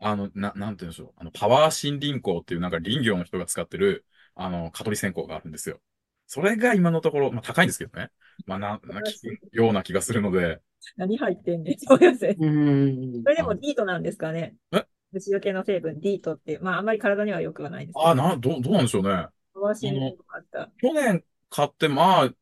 [0.00, 1.12] あの、な、なんて言うんでしょう。
[1.16, 5.80] あの、パワー森林香っていうなんか林業の人が使ってる、あの、蚊取り線香があるんですよ。
[6.26, 8.10] それが今のところ、まあ高いんですけどね。
[8.46, 10.60] まあな、な、聞くような気がするので、
[10.96, 11.78] 何入ってんねん。
[11.80, 12.36] そうですね。
[12.38, 13.30] うーんそ。
[13.30, 14.56] れでもディートなんですかね。
[14.72, 14.86] え？
[15.12, 18.08] 虫除けの成分、ディートって、まああんまり体には良くはないですけど。
[18.08, 19.28] ああ、な、どう、どうなんでしょうね。
[19.54, 20.70] パワーシンとかあった。
[20.80, 22.34] 去年買って、まあ、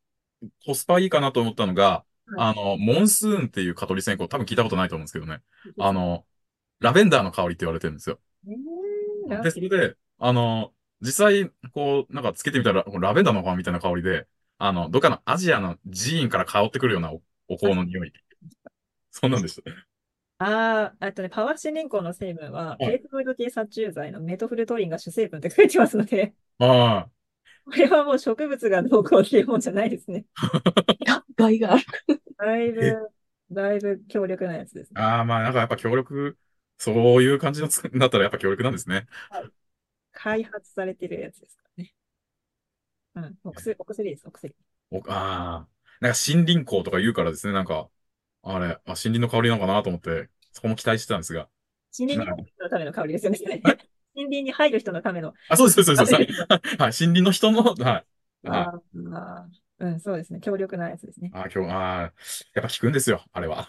[0.65, 2.05] コスパいいかなと思ったのが、
[2.37, 5.41] あの、モンスーンっていう蚊取り線香、多分聞いたことないと思うんですけどね。
[5.79, 6.25] あの、
[6.81, 8.19] ラベンダーの香りって言われてるんですよ。
[9.29, 14.27] えー、で、それで、あの、実際、こう、なんかつけてみたら、ラベンダーの香みたいな香りで、
[14.59, 18.13] あの、どっかのアジアの寺院から香ってくるようなおお香の匂い。
[19.11, 19.71] そんなんでした。
[20.39, 27.09] ああ、あとね、パワーシンリンコの成分は、いペートロイド系殺虫剤のメトフルトリンが主成分って書いてますので、あ
[27.67, 30.25] これはもう植物がどうこうっていうもんじゃないですね。
[31.05, 31.85] が害がある。
[32.39, 33.11] だいえぶ、
[33.51, 35.01] だいぶ強力なやつですね。
[35.01, 36.39] あ、ああ、まあなんかやっぱ協力、
[36.79, 39.07] そういう感じのつだったらやっぱ協力なんですね。
[40.13, 41.93] 開発されてるやつですからね。
[43.17, 44.55] うん、お薬、お薬です、お薬。
[44.93, 45.69] おああ、
[46.01, 47.89] なんか森林香とか言うからですね、なんか、
[48.43, 51.49] あれ、あ、森林の香りなのかなと思って、そこも期待してたんですが。
[51.99, 52.31] 森林
[52.61, 53.63] のための香りですよね。
[54.17, 55.35] 森林に入る人のための。
[55.49, 56.49] あ、そうです、そうです、そうです。
[56.49, 58.05] あはい、 はい森林の人の、は
[58.45, 58.51] い。
[58.51, 58.73] はい。
[58.73, 59.49] あー、
[59.79, 60.41] うん、そうですね。
[60.41, 61.33] 強力なやつですね。
[61.33, 62.13] あー、今日、ああ、やっ
[62.63, 63.67] ぱ効くんですよ、あれは。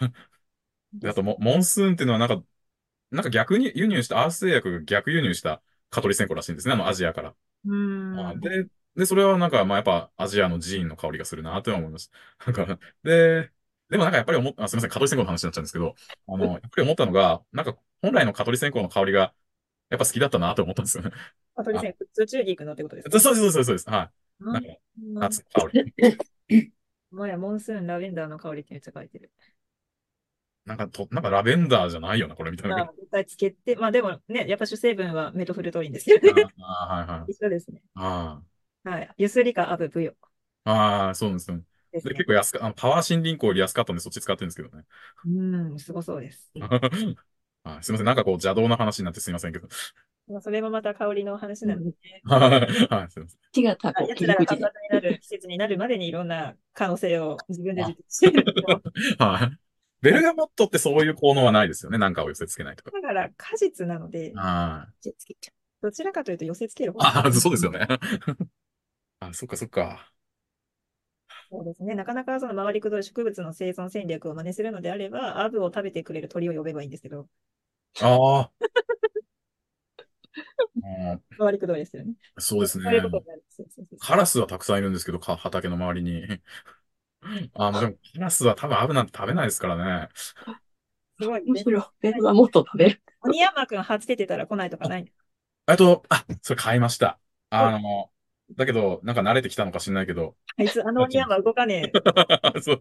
[1.00, 2.44] であと、モモンスーンっていうのはなんか、
[3.10, 7.36] なんか逆に輸入した、アース製薬が逆輸入した蚊取り線香らしいんですね、あのアジアから。
[7.64, 7.72] うー
[8.30, 8.32] ん。
[8.32, 12.10] あで、で、それはなんか、まあやっぱアジアのジーンの香りがするなとは思います。
[12.46, 13.52] なんか、で、
[13.90, 15.96] でもなんかやっぱり思っあ、すみません、蚊取り線香の話になっちゃうんですけど、
[16.28, 19.34] あの、やっぱり思ったのが、なんか本来の蚊取り線香の香りが、
[19.90, 21.10] やっぱ好きだったなと思ったんですよね。
[21.56, 23.20] 蚊取り線香、宇宙に行くのってことですか？
[23.20, 23.90] そうそうです、そうです。
[23.90, 24.10] はい。
[24.40, 24.54] うん
[25.20, 25.94] なん夏の香り。
[27.10, 29.30] もや、モンスーン、ラベンダーの香りってめっちゃ書いてる。
[30.66, 32.76] なんかと、なんかラベンダーじゃないよな、これみたいな。
[32.76, 36.32] まあ、絶対つけて、まあでもね、やっぱ主成分はメトフルトリンですよね。
[36.62, 37.30] ああ、はいはい。
[37.32, 37.82] 一緒ですね。
[37.96, 38.42] あ
[38.84, 39.14] はい。
[39.18, 40.14] ゆすりかアブブヨ
[40.64, 41.62] あ、ああ、そうですね。
[41.92, 42.14] で、ね。
[42.14, 44.84] 結構安か、あのパワー森林香より安かったんで、そっち使ってるんですけどね。
[45.24, 45.28] う
[45.74, 46.50] ん、すごそうです。
[47.68, 48.06] はい、すみません。
[48.06, 49.68] なんかこう邪道な話になってすみませんけど。
[50.28, 51.94] まあ、それもまた香りの話なんでね。
[52.24, 53.64] はい、すみません。
[53.64, 54.46] 違った、こう、奴らが。
[54.46, 58.44] 活発になる季節になるまでにいろんな可能性を自分で実現してる。
[59.18, 59.58] はい。
[60.00, 61.98] ベルガモットってそういう効能はないですよね。
[61.98, 62.90] なんかを寄せ付けないとか。
[62.90, 65.12] だから果実なので、はい。
[65.80, 67.86] どちらかというと寄せ付ける方ああ、そうですよね。
[69.20, 70.12] あ、そっかそっか。
[71.50, 71.94] そうですね。
[71.94, 77.28] なかなかその回りくどい植物の生存戦略を真似するのであれば、アブを食べてくれる鳥を呼べばいいんですけど、
[78.00, 78.68] ああ。
[80.76, 80.80] う
[81.14, 82.12] ん回りくどいですよね。
[82.38, 86.40] そうですねそういうことになるそうそうそうカラスはたくさんいるんですけど、か畑の周りに。
[87.54, 90.08] あの、でも、カラスは多分アブなんて食べないですからね。
[91.18, 91.50] すごい、う。
[91.50, 93.02] むしろ、ベルはもっと食べる。
[93.22, 95.12] 鬼山くん初出てたら来ないとかない
[95.66, 97.20] えっと、あ、それ買いました。
[97.50, 98.10] あの、
[98.56, 100.34] だけど、なんか慣れてきたのか知んないけど。
[100.56, 102.00] あいつ、あの鬼山動かねえ。
[102.60, 102.80] そう。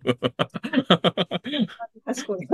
[2.06, 2.48] 賢い。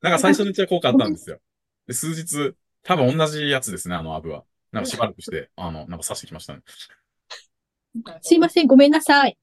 [0.00, 1.40] なんか最初のうちは効果あったんですよ。
[1.86, 4.44] で、数日、多分同じやつですね、あのアブは。
[4.72, 6.62] なんかしばらくして、あの、なんか刺してきましたね。
[8.22, 9.36] すいません、ごめんなさい。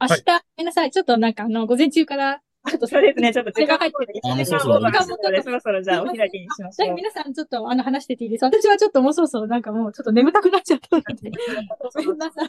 [0.00, 0.90] 明はい日、ごめんなさい。
[0.90, 2.40] ちょっとなんか、あの、午前中から、
[2.70, 4.20] ちょっとそうですね、ちょっと時間入ってる。
[4.24, 6.96] あもう時そろそろそろそろじゃあお開きにしましはい、ょう。
[6.96, 11.30] 皆さんちょっとあの話してていいです私はちょっともうそろそろなんかもうちょっと眠たくなっちゃったので。
[11.94, 12.48] ごめんなさい。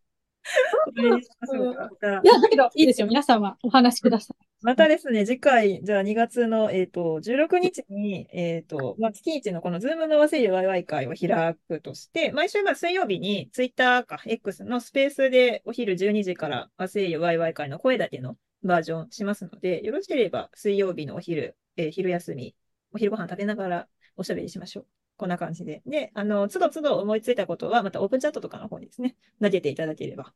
[0.44, 1.50] いお手するとお願いします。
[1.50, 3.06] それにしましょうかじゃあや、だけどいいですよ。
[3.06, 4.36] 皆さんはお話しください。
[4.62, 22.54] またですね、次回、じゃあ2月の、えっと、16日に、えっと、まあ、月一のこのズームの和精油ワイワイ会を開くとして、毎週まあ水曜日にツイッターか X のスペースでお昼12時から和精油ワイワイ会の声だけのバージョンしますので、よろしければ水曜日のお昼、えー昼休み、
[22.92, 24.99] お昼ご飯食べながらおしゃべりしましょう。
[25.20, 25.82] こんな感じで。
[25.84, 30.32] で、あの、つどつど思いついたことは、またオープンチャットとかの方にですね、投げていただければ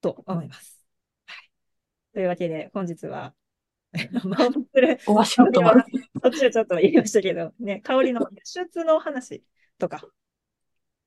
[0.00, 0.86] と思います。
[1.26, 1.50] はい。
[2.14, 3.34] というわけで、本日は、
[4.22, 5.74] まあ、面白いおわしようと思う。
[6.22, 9.42] 途中ちょっと言いましたけど、ね、香りの輸出の話
[9.78, 10.00] とか、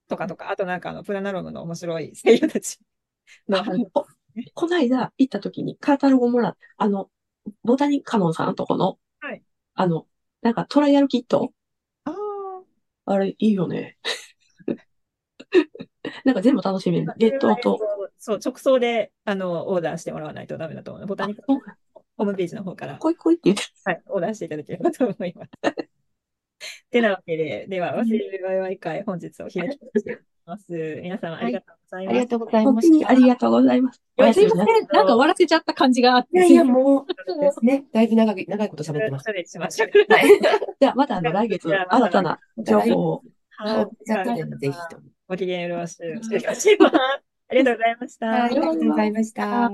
[0.09, 2.77] とかとか、あとなんかあの、プラナロムの面白い声優たち
[3.47, 3.89] の話。
[3.93, 4.05] こ
[4.53, 7.09] この間行った時にカタログもらっあの、
[7.63, 9.41] ボタニカモンさんのとこの、はい
[9.75, 10.07] あの、
[10.41, 11.53] なんかトライアルキット
[13.05, 13.97] あれいいよね。
[16.25, 17.13] なんか全部楽しめる。
[17.17, 17.79] 冷凍と。
[18.17, 21.09] そう、直送で、あの、オーダーしてもらわないとダメだと思うので。
[21.09, 21.59] ボタニカそう
[22.15, 23.63] ホームページの方から、こいこいって言って。
[23.85, 25.51] はい、オーダーしていただければと思います。
[26.93, 29.79] てなわけで、では、忘れるワイワイ会、本日を開き
[30.45, 30.71] ます。
[31.01, 32.13] 皆様ありがとうございます。
[32.13, 32.95] ありがとうござい本当ました。
[32.95, 33.97] にありがとうございます。
[33.97, 34.65] すみなさい。
[34.65, 36.37] なんか終わらせちゃった感じがあって。
[36.37, 37.05] いやいや、もう、
[37.51, 39.25] そうね、だいぶ長い、長いこと喋ってます。
[39.45, 39.83] しました。
[39.83, 40.27] はい。
[40.79, 43.23] じゃあまたあの来月新たな情報を。
[43.57, 44.05] はい。
[44.05, 44.99] チャットでもぜひと。
[45.27, 46.69] ご機嫌よろしくお願いします。
[47.49, 48.27] ありがとうございました。
[48.27, 49.71] はい、ありがとうございました。